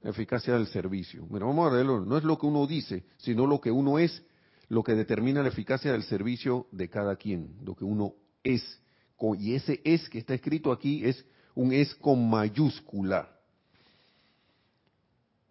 la 0.00 0.08
eficacia 0.08 0.54
del 0.54 0.66
servicio. 0.68 1.26
Mira, 1.28 1.44
vamos 1.44 1.70
a 1.70 1.74
verlo, 1.74 2.00
no 2.00 2.16
es 2.16 2.24
lo 2.24 2.38
que 2.38 2.46
uno 2.46 2.66
dice, 2.66 3.04
sino 3.18 3.46
lo 3.46 3.60
que 3.60 3.70
uno 3.70 3.98
es, 3.98 4.22
lo 4.70 4.84
que 4.84 4.94
determina 4.94 5.42
la 5.42 5.48
eficacia 5.48 5.90
del 5.90 6.04
servicio 6.04 6.68
de 6.70 6.88
cada 6.88 7.16
quien, 7.16 7.56
lo 7.64 7.74
que 7.74 7.84
uno 7.84 8.14
es. 8.44 8.62
Y 9.38 9.54
ese 9.54 9.82
es 9.84 10.08
que 10.08 10.18
está 10.18 10.32
escrito 10.32 10.72
aquí 10.72 11.04
es 11.04 11.26
un 11.56 11.72
es 11.72 11.92
con 11.96 12.30
mayúscula. 12.30 13.28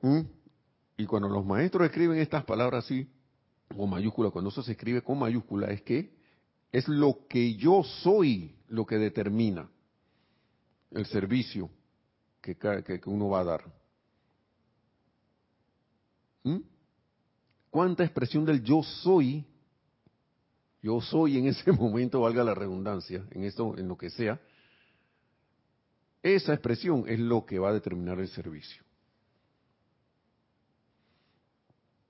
¿Mm? 0.02 0.22
Y 0.98 1.06
cuando 1.06 1.28
los 1.28 1.46
maestros 1.46 1.86
escriben 1.86 2.18
estas 2.18 2.46
palabras 2.46 2.86
así, 2.86 3.08
con 3.76 3.90
mayúscula, 3.90 4.32
cuando 4.32 4.50
eso 4.50 4.64
se 4.64 4.72
escribe 4.72 5.02
con 5.04 5.20
mayúscula, 5.20 5.68
es 5.68 5.82
que 5.82 6.14
es 6.72 6.88
lo 6.88 7.28
que 7.28 7.56
yo 7.56 7.84
soy 7.84 8.56
lo 8.70 8.86
que 8.86 8.98
determina 8.98 9.70
el 10.92 11.06
servicio 11.06 11.70
que, 12.42 12.56
uno 13.06 13.30
va 13.30 13.42
a 13.42 13.44
dar. 13.44 13.74
¿Mm? 16.44 16.79
¿Cuánta 17.70 18.04
expresión 18.04 18.46
del 18.46 18.64
yo 18.64 18.82
soy, 18.84 19.46
yo 20.82 21.02
soy 21.02 21.38
en 21.38 21.48
ese 21.48 21.72
momento, 21.74 22.22
valga 22.22 22.44
la 22.44 22.56
redundancia, 22.56 23.26
en 23.32 23.44
esto, 23.44 23.78
en 23.78 23.88
lo 23.88 23.98
que 23.98 24.10
sea, 24.10 24.40
esa 26.22 26.54
expresión 26.54 27.06
es 27.08 27.20
lo 27.20 27.46
que 27.46 27.60
va 27.60 27.70
a 27.70 27.74
determinar 27.74 28.20
el 28.20 28.28
servicio. 28.30 28.84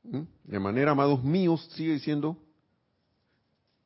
¿Mm? 0.03 0.22
De 0.45 0.60
manera, 0.60 0.91
amados 0.91 1.24
míos, 1.24 1.68
sigue 1.74 1.93
diciendo, 1.93 2.38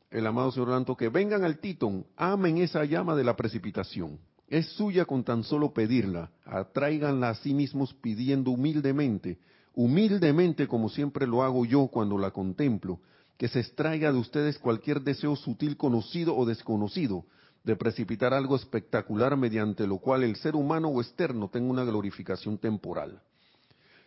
el 0.09 0.27
amado 0.27 0.51
señor 0.51 0.69
Lanto, 0.69 0.95
que 0.95 1.09
vengan 1.09 1.43
al 1.43 1.57
Titón, 1.57 2.05
amen 2.15 2.59
esa 2.59 2.85
llama 2.85 3.15
de 3.15 3.23
la 3.23 3.35
precipitación. 3.35 4.19
Es 4.47 4.67
suya 4.73 5.05
con 5.05 5.23
tan 5.23 5.43
solo 5.43 5.73
pedirla, 5.73 6.29
atráiganla 6.45 7.29
a 7.29 7.35
sí 7.35 7.53
mismos 7.53 7.93
pidiendo 7.95 8.51
humildemente, 8.51 9.39
humildemente 9.73 10.67
como 10.67 10.89
siempre 10.89 11.27
lo 11.27 11.43
hago 11.43 11.65
yo 11.65 11.87
cuando 11.87 12.17
la 12.17 12.31
contemplo, 12.31 12.99
que 13.37 13.47
se 13.47 13.59
extraiga 13.59 14.11
de 14.11 14.19
ustedes 14.19 14.59
cualquier 14.59 15.01
deseo 15.01 15.35
sutil 15.35 15.77
conocido 15.77 16.35
o 16.35 16.45
desconocido, 16.45 17.25
de 17.63 17.75
precipitar 17.75 18.33
algo 18.33 18.55
espectacular 18.55 19.37
mediante 19.37 19.87
lo 19.87 19.97
cual 19.97 20.23
el 20.23 20.35
ser 20.35 20.55
humano 20.55 20.89
o 20.89 21.01
externo 21.01 21.49
tenga 21.49 21.71
una 21.71 21.83
glorificación 21.83 22.57
temporal. 22.57 23.21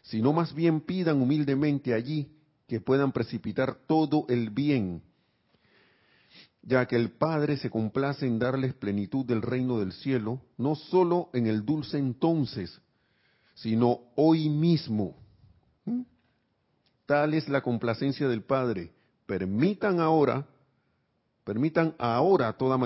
Sino 0.02 0.32
más 0.32 0.54
bien 0.54 0.80
pidan 0.80 1.20
humildemente 1.20 1.94
allí 1.94 2.30
que 2.68 2.80
puedan 2.80 3.12
precipitar 3.12 3.78
todo 3.86 4.26
el 4.28 4.50
bien 4.50 5.02
ya 6.66 6.86
que 6.86 6.96
el 6.96 7.10
Padre 7.10 7.56
se 7.56 7.70
complace 7.70 8.26
en 8.26 8.40
darles 8.40 8.74
plenitud 8.74 9.24
del 9.24 9.40
reino 9.40 9.78
del 9.78 9.92
cielo, 9.92 10.42
no 10.58 10.74
sólo 10.74 11.30
en 11.32 11.46
el 11.46 11.64
dulce 11.64 11.96
entonces, 11.96 12.80
sino 13.54 14.00
hoy 14.16 14.48
mismo. 14.48 15.16
Tal 17.06 17.34
es 17.34 17.48
la 17.48 17.62
complacencia 17.62 18.28
del 18.28 18.42
Padre. 18.42 18.92
Permitan 19.26 20.00
ahora, 20.00 20.46
permitan 21.44 21.94
ahora 21.98 22.52
toda 22.52 22.78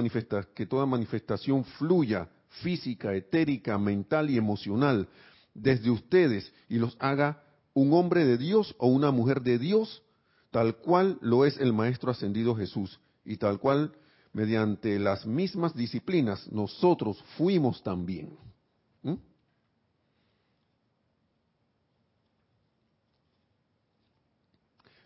que 0.55 0.67
toda 0.67 0.87
manifestación 0.87 1.65
fluya, 1.65 2.29
física, 2.63 3.15
etérica, 3.15 3.79
mental 3.79 4.31
y 4.31 4.37
emocional, 4.37 5.09
desde 5.55 5.91
ustedes 5.91 6.53
y 6.69 6.79
los 6.79 6.97
haga 7.01 7.43
un 7.75 7.93
hombre 7.93 8.25
de 8.25 8.37
Dios 8.37 8.75
o 8.79 8.89
una 8.89 9.11
mujer 9.11 9.43
de 9.43 9.59
Dios, 9.59 10.03
tal 10.51 10.77
cual 10.77 11.19
lo 11.21 11.45
es 11.45 11.59
el 11.59 11.73
Maestro 11.73 12.11
ascendido 12.11 12.55
Jesús 12.55 13.01
y 13.25 13.37
tal 13.37 13.59
cual, 13.59 13.93
mediante 14.33 14.99
las 14.99 15.27
mismas 15.27 15.75
disciplinas, 15.75 16.51
nosotros 16.53 17.23
fuimos 17.37 17.83
también. 17.83 18.37
¿Mm? 19.03 19.15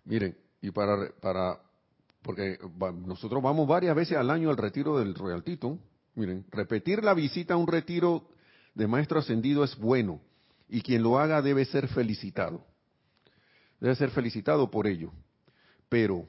Miren, 0.04 0.36
y 0.60 0.70
para, 0.70 1.10
para, 1.20 1.60
porque 2.22 2.58
nosotros 3.06 3.42
vamos 3.42 3.66
varias 3.66 3.94
veces 3.96 4.16
al 4.16 4.30
año 4.30 4.50
al 4.50 4.56
retiro 4.56 4.98
del 4.98 5.14
Royal 5.14 5.42
Tito, 5.42 5.78
miren, 6.14 6.44
repetir 6.50 7.02
la 7.02 7.14
visita 7.14 7.54
a 7.54 7.56
un 7.56 7.66
retiro 7.66 8.28
de 8.74 8.86
maestro 8.86 9.20
ascendido 9.20 9.64
es 9.64 9.76
bueno, 9.76 10.20
y 10.68 10.82
quien 10.82 11.02
lo 11.02 11.18
haga 11.18 11.42
debe 11.42 11.64
ser 11.64 11.88
felicitado. 11.88 12.64
Debe 13.80 13.94
ser 13.96 14.10
felicitado 14.10 14.70
por 14.70 14.86
ello. 14.86 15.12
Pero 15.88 16.26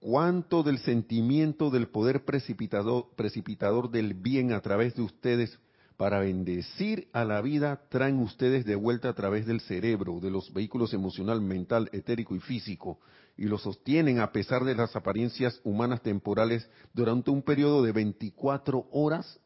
cuánto 0.00 0.62
del 0.62 0.78
sentimiento 0.78 1.70
del 1.70 1.88
poder 1.88 2.24
precipitador, 2.24 3.10
precipitador 3.16 3.90
del 3.90 4.14
bien 4.14 4.52
a 4.52 4.60
través 4.60 4.94
de 4.94 5.02
ustedes 5.02 5.58
para 5.96 6.20
bendecir 6.20 7.08
a 7.12 7.24
la 7.24 7.40
vida 7.40 7.80
traen 7.88 8.18
ustedes 8.18 8.64
de 8.64 8.74
vuelta 8.74 9.08
a 9.08 9.14
través 9.14 9.46
del 9.46 9.60
cerebro, 9.60 10.20
de 10.20 10.30
los 10.30 10.52
vehículos 10.52 10.92
emocional, 10.92 11.40
mental, 11.40 11.88
etérico 11.92 12.34
y 12.34 12.40
físico, 12.40 12.98
y 13.36 13.46
lo 13.46 13.58
sostienen 13.58 14.20
a 14.20 14.32
pesar 14.32 14.64
de 14.64 14.74
las 14.74 14.94
apariencias 14.96 15.60
humanas 15.64 16.02
temporales 16.02 16.68
durante 16.92 17.30
un 17.30 17.42
periodo 17.42 17.82
de 17.82 17.92
24 17.92 18.88
horas. 18.92 19.40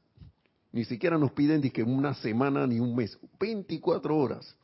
Ni 0.73 0.85
siquiera 0.85 1.19
nos 1.19 1.33
piden 1.33 1.63
que 1.71 1.83
una 1.83 2.15
semana 2.15 2.67
ni 2.67 2.79
un 2.79 2.95
mes, 2.95 3.19
24 3.39 4.17
horas. 4.17 4.57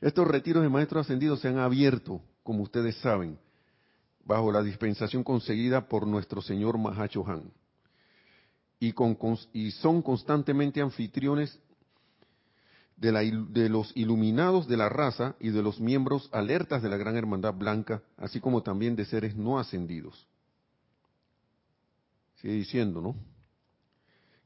Estos 0.00 0.26
retiros 0.26 0.62
de 0.62 0.68
maestros 0.68 1.06
ascendidos 1.06 1.40
se 1.40 1.48
han 1.48 1.58
abierto, 1.58 2.20
como 2.42 2.62
ustedes 2.62 2.96
saben, 2.96 3.38
bajo 4.24 4.50
la 4.50 4.62
dispensación 4.62 5.22
conseguida 5.22 5.88
por 5.88 6.06
nuestro 6.06 6.42
señor 6.42 6.78
Mahacho 6.78 7.24
Han. 7.26 7.52
Y, 8.80 9.70
son 9.72 10.02
constantemente 10.02 10.80
anfitriones 10.80 11.58
de, 12.96 13.12
de, 13.50 13.68
los 13.68 13.96
iluminados 13.96 14.68
de 14.68 14.76
la 14.76 14.88
raza 14.88 15.34
y 15.40 15.50
de 15.50 15.62
los 15.62 15.80
miembros 15.80 16.28
alertas 16.32 16.82
de 16.82 16.88
la 16.88 16.96
Gran 16.96 17.16
Hermandad 17.16 17.54
Blanca, 17.54 18.02
así 18.16 18.40
como 18.40 18.62
también 18.62 18.94
de 18.94 19.04
seres 19.04 19.36
no 19.36 19.58
ascendidos. 19.58 20.26
Sigue 22.36 22.54
diciendo, 22.54 23.00
¿no? 23.00 23.16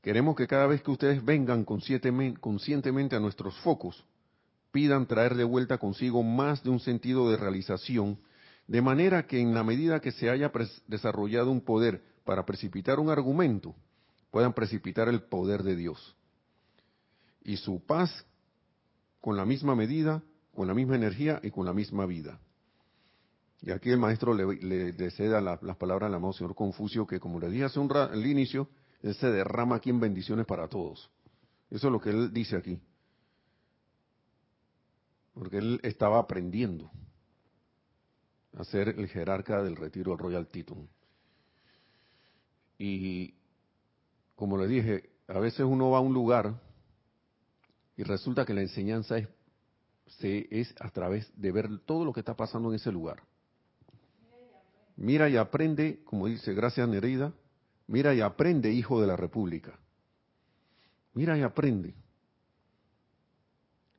Queremos 0.00 0.34
que 0.34 0.46
cada 0.46 0.66
vez 0.66 0.82
que 0.82 0.90
ustedes 0.90 1.24
vengan 1.24 1.64
conscientemente 1.64 3.14
a 3.14 3.20
nuestros 3.20 3.56
focos, 3.60 4.04
pidan 4.72 5.06
traer 5.06 5.36
de 5.36 5.44
vuelta 5.44 5.78
consigo 5.78 6.22
más 6.22 6.62
de 6.64 6.70
un 6.70 6.80
sentido 6.80 7.30
de 7.30 7.36
realización 7.36 8.18
de 8.66 8.80
manera 8.80 9.26
que 9.26 9.40
en 9.40 9.54
la 9.54 9.64
medida 9.64 10.00
que 10.00 10.12
se 10.12 10.30
haya 10.30 10.50
desarrollado 10.86 11.50
un 11.50 11.60
poder 11.60 12.02
para 12.24 12.46
precipitar 12.46 13.00
un 13.00 13.10
argumento, 13.10 13.74
puedan 14.32 14.54
precipitar 14.54 15.08
el 15.08 15.22
poder 15.22 15.62
de 15.62 15.76
Dios. 15.76 16.16
Y 17.44 17.58
su 17.58 17.84
paz 17.84 18.26
con 19.20 19.36
la 19.36 19.44
misma 19.44 19.76
medida, 19.76 20.22
con 20.54 20.66
la 20.66 20.74
misma 20.74 20.96
energía 20.96 21.38
y 21.44 21.50
con 21.50 21.66
la 21.66 21.72
misma 21.72 22.06
vida. 22.06 22.40
Y 23.60 23.70
aquí 23.70 23.90
el 23.90 23.98
maestro 23.98 24.34
le, 24.34 24.56
le, 24.92 25.10
ceda 25.12 25.40
las 25.40 25.76
palabras 25.76 26.08
al 26.08 26.14
amado 26.14 26.32
señor 26.32 26.56
Confucio, 26.56 27.06
que 27.06 27.20
como 27.20 27.38
le 27.38 27.50
dije 27.50 27.64
hace 27.64 27.78
un 27.78 27.88
rato, 27.88 28.14
al 28.14 28.26
inicio, 28.26 28.68
él 29.02 29.14
se 29.14 29.30
derrama 29.30 29.76
aquí 29.76 29.90
en 29.90 30.00
bendiciones 30.00 30.46
para 30.46 30.66
todos. 30.66 31.10
Eso 31.70 31.88
es 31.88 31.92
lo 31.92 32.00
que 32.00 32.10
él 32.10 32.32
dice 32.32 32.56
aquí. 32.56 32.80
Porque 35.34 35.58
él 35.58 35.78
estaba 35.82 36.18
aprendiendo 36.18 36.90
a 38.56 38.64
ser 38.64 38.88
el 38.88 39.08
jerarca 39.08 39.62
del 39.62 39.76
retiro 39.76 40.12
del 40.12 40.18
Royal 40.18 40.48
Teton. 40.48 40.88
Y 42.78 43.34
como 44.42 44.58
le 44.58 44.66
dije, 44.66 45.08
a 45.28 45.38
veces 45.38 45.60
uno 45.60 45.90
va 45.90 45.98
a 45.98 46.00
un 46.00 46.12
lugar 46.12 46.60
y 47.96 48.02
resulta 48.02 48.44
que 48.44 48.52
la 48.52 48.62
enseñanza 48.62 49.16
es, 49.16 49.28
es 50.18 50.74
a 50.80 50.90
través 50.90 51.32
de 51.40 51.52
ver 51.52 51.78
todo 51.86 52.04
lo 52.04 52.12
que 52.12 52.18
está 52.18 52.34
pasando 52.34 52.68
en 52.70 52.74
ese 52.74 52.90
lugar. 52.90 53.22
Mira 54.96 55.28
y 55.28 55.36
aprende, 55.36 56.02
como 56.02 56.26
dice, 56.26 56.54
gracias 56.54 56.88
Nereida, 56.88 57.32
mira 57.86 58.16
y 58.16 58.20
aprende, 58.20 58.72
hijo 58.72 59.00
de 59.00 59.06
la 59.06 59.14
República. 59.14 59.78
Mira 61.14 61.38
y 61.38 61.42
aprende. 61.42 61.94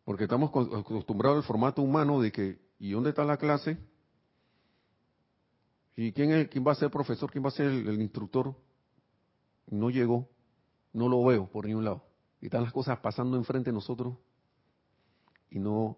Porque 0.03 0.25
estamos 0.25 0.49
acostumbrados 0.49 1.37
al 1.37 1.43
formato 1.43 1.81
humano 1.81 2.19
de 2.19 2.33
que, 2.33 2.59
¿y 2.79 2.91
dónde 2.91 3.11
está 3.11 3.23
la 3.23 3.37
clase? 3.37 3.77
¿Y 5.95 6.11
quién, 6.11 6.31
es, 6.31 6.49
quién 6.49 6.67
va 6.67 6.73
a 6.73 6.75
ser 6.75 6.91
profesor? 6.91 7.31
¿Quién 7.31 7.45
va 7.45 7.47
a 7.47 7.51
ser 7.51 7.67
el, 7.67 8.01
instructor? 8.01 8.53
No 9.69 9.89
llegó, 9.89 10.32
no 10.93 11.09
lo 11.09 11.23
veo 11.23 11.47
por 11.47 11.65
ningún 11.65 11.85
lado. 11.85 12.03
Y 12.39 12.45
están 12.45 12.63
las 12.63 12.71
cosas 12.71 12.99
pasando 12.99 13.35
enfrente 13.37 13.71
de 13.71 13.73
nosotros 13.73 14.15
y 15.49 15.59
no 15.59 15.97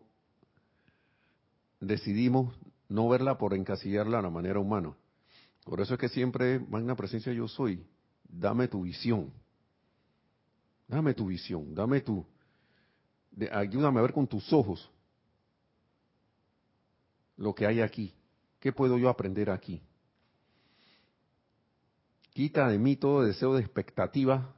decidimos 1.80 2.58
no 2.88 3.10
verla 3.10 3.38
por 3.38 3.54
encasillarla 3.54 4.20
a 4.20 4.22
la 4.22 4.30
manera 4.30 4.60
humana. 4.60 4.96
Por 5.64 5.82
eso 5.82 5.96
es 5.96 6.00
que 6.00 6.10
siempre, 6.10 6.60
magna 6.60 6.96
presencia 6.96 7.34
yo 7.34 7.48
soy, 7.48 7.86
dame 8.24 8.68
tu 8.68 8.84
visión. 8.84 9.32
Dame 10.88 11.16
tu 11.16 11.26
visión, 11.26 11.74
dame 11.74 12.02
tu, 12.02 12.24
ayúdame 13.52 14.00
a 14.00 14.04
ver 14.04 14.14
con 14.14 14.28
tus 14.28 14.54
ojos 14.54 14.91
lo 17.38 17.56
que 17.56 17.66
hay 17.66 17.82
aquí. 17.82 18.14
¿Qué 18.60 18.72
puedo 18.72 19.00
yo 19.00 19.10
aprender 19.10 19.50
aquí? 19.50 19.82
Quita 22.34 22.68
de 22.68 22.78
mí 22.78 22.96
todo 22.98 23.24
deseo 23.24 23.56
de 23.56 23.62
expectativa 23.62 24.54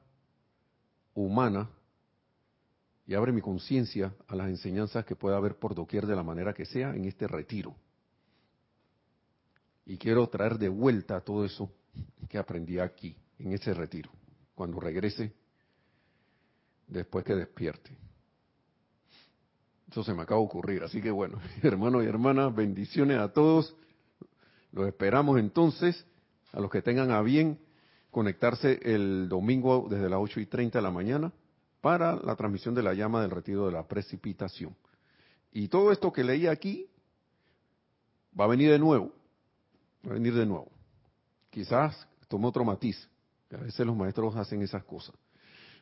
humana 1.17 1.67
y 3.07 3.15
abre 3.15 3.31
mi 3.31 3.41
conciencia 3.41 4.13
a 4.27 4.35
las 4.35 4.49
enseñanzas 4.49 5.05
que 5.05 5.15
pueda 5.15 5.37
haber 5.37 5.55
por 5.55 5.73
doquier 5.73 6.05
de 6.05 6.15
la 6.15 6.23
manera 6.23 6.53
que 6.53 6.65
sea 6.65 6.95
en 6.95 7.05
este 7.05 7.27
retiro. 7.27 7.75
Y 9.85 9.97
quiero 9.97 10.27
traer 10.27 10.57
de 10.59 10.69
vuelta 10.69 11.21
todo 11.21 11.43
eso 11.45 11.71
que 12.29 12.37
aprendí 12.37 12.77
aquí, 12.77 13.15
en 13.39 13.53
ese 13.53 13.73
retiro, 13.73 14.11
cuando 14.53 14.79
regrese, 14.79 15.33
después 16.87 17.23
que 17.25 17.33
despierte. 17.33 17.97
Eso 19.89 20.03
se 20.03 20.13
me 20.13 20.21
acaba 20.21 20.41
de 20.41 20.45
ocurrir. 20.45 20.83
Así 20.83 21.01
que 21.01 21.09
bueno, 21.09 21.39
hermanos 21.63 22.03
y 22.03 22.07
hermanas, 22.07 22.53
bendiciones 22.53 23.17
a 23.17 23.31
todos. 23.31 23.75
Los 24.71 24.87
esperamos 24.87 25.39
entonces, 25.39 26.05
a 26.51 26.59
los 26.59 26.69
que 26.69 26.81
tengan 26.81 27.09
a 27.09 27.21
bien 27.21 27.57
conectarse 28.17 28.79
el 28.81 29.29
domingo 29.29 29.85
desde 29.87 30.09
las 30.09 30.17
8 30.19 30.39
y 30.39 30.47
30 30.47 30.79
de 30.79 30.81
la 30.81 30.89
mañana 30.89 31.31
para 31.81 32.15
la 32.15 32.35
transmisión 32.35 32.73
de 32.73 32.81
la 32.81 32.95
llama 32.95 33.21
del 33.21 33.29
retiro 33.29 33.67
de 33.67 33.73
la 33.73 33.87
precipitación. 33.87 34.75
Y 35.51 35.67
todo 35.67 35.91
esto 35.91 36.11
que 36.11 36.23
leí 36.23 36.47
aquí 36.47 36.89
va 38.33 38.45
a 38.45 38.47
venir 38.47 38.71
de 38.71 38.79
nuevo, 38.79 39.11
va 40.03 40.09
a 40.09 40.13
venir 40.15 40.33
de 40.33 40.47
nuevo. 40.47 40.71
Quizás 41.51 42.07
tome 42.27 42.47
otro 42.47 42.65
matiz, 42.65 43.07
a 43.53 43.57
veces 43.57 43.85
los 43.85 43.95
maestros 43.95 44.35
hacen 44.35 44.63
esas 44.63 44.83
cosas. 44.83 45.13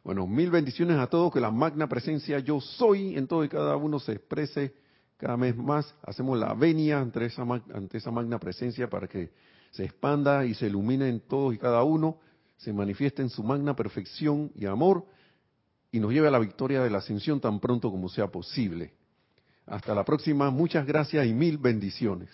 Bueno, 0.03 0.27
mil 0.27 0.51
bendiciones 0.51 0.97
a 0.97 1.07
todos, 1.07 1.31
que 1.31 1.39
la 1.39 1.51
magna 1.51 1.88
presencia 1.88 2.39
yo 2.39 2.59
soy 2.59 3.15
en 3.15 3.27
todo 3.27 3.45
y 3.45 3.47
cada 3.47 3.77
uno 3.77 3.97
se 3.97 4.11
exprese 4.11 4.75
cada 5.15 5.38
vez 5.38 5.55
más. 5.55 5.95
Hacemos 6.03 6.38
la 6.38 6.53
venia 6.53 6.99
ante 6.99 7.23
esa, 7.23 7.43
ante 7.43 7.97
esa 7.97 8.11
magna 8.11 8.39
presencia 8.39 8.89
para 8.89 9.07
que 9.07 9.31
se 9.76 9.84
expanda 9.84 10.45
y 10.45 10.53
se 10.53 10.67
ilumine 10.67 11.09
en 11.09 11.19
todos 11.19 11.53
y 11.53 11.57
cada 11.57 11.84
uno, 11.84 12.19
se 12.55 12.71
manifieste 12.71 13.21
en 13.21 13.30
su 13.30 13.43
magna 13.43 13.76
perfección 13.76 14.51
y 14.55 14.65
amor 14.65 15.05
y 15.91 15.99
nos 15.99 16.13
lleve 16.13 16.30
a 16.30 16.32
la 16.32 16.39
victoria 16.39 16.82
de 16.82 16.89
la 16.89 16.99
ascensión 16.99 17.41
tan 17.41 17.59
pronto 17.59 17.91
como 17.91 18.07
sea 18.07 18.28
posible. 18.28 18.93
Hasta 19.65 19.93
la 19.93 20.05
próxima, 20.05 20.49
muchas 20.49 20.86
gracias 20.86 21.28
y 21.28 21.34
mil 21.34 21.57
bendiciones. 21.57 22.30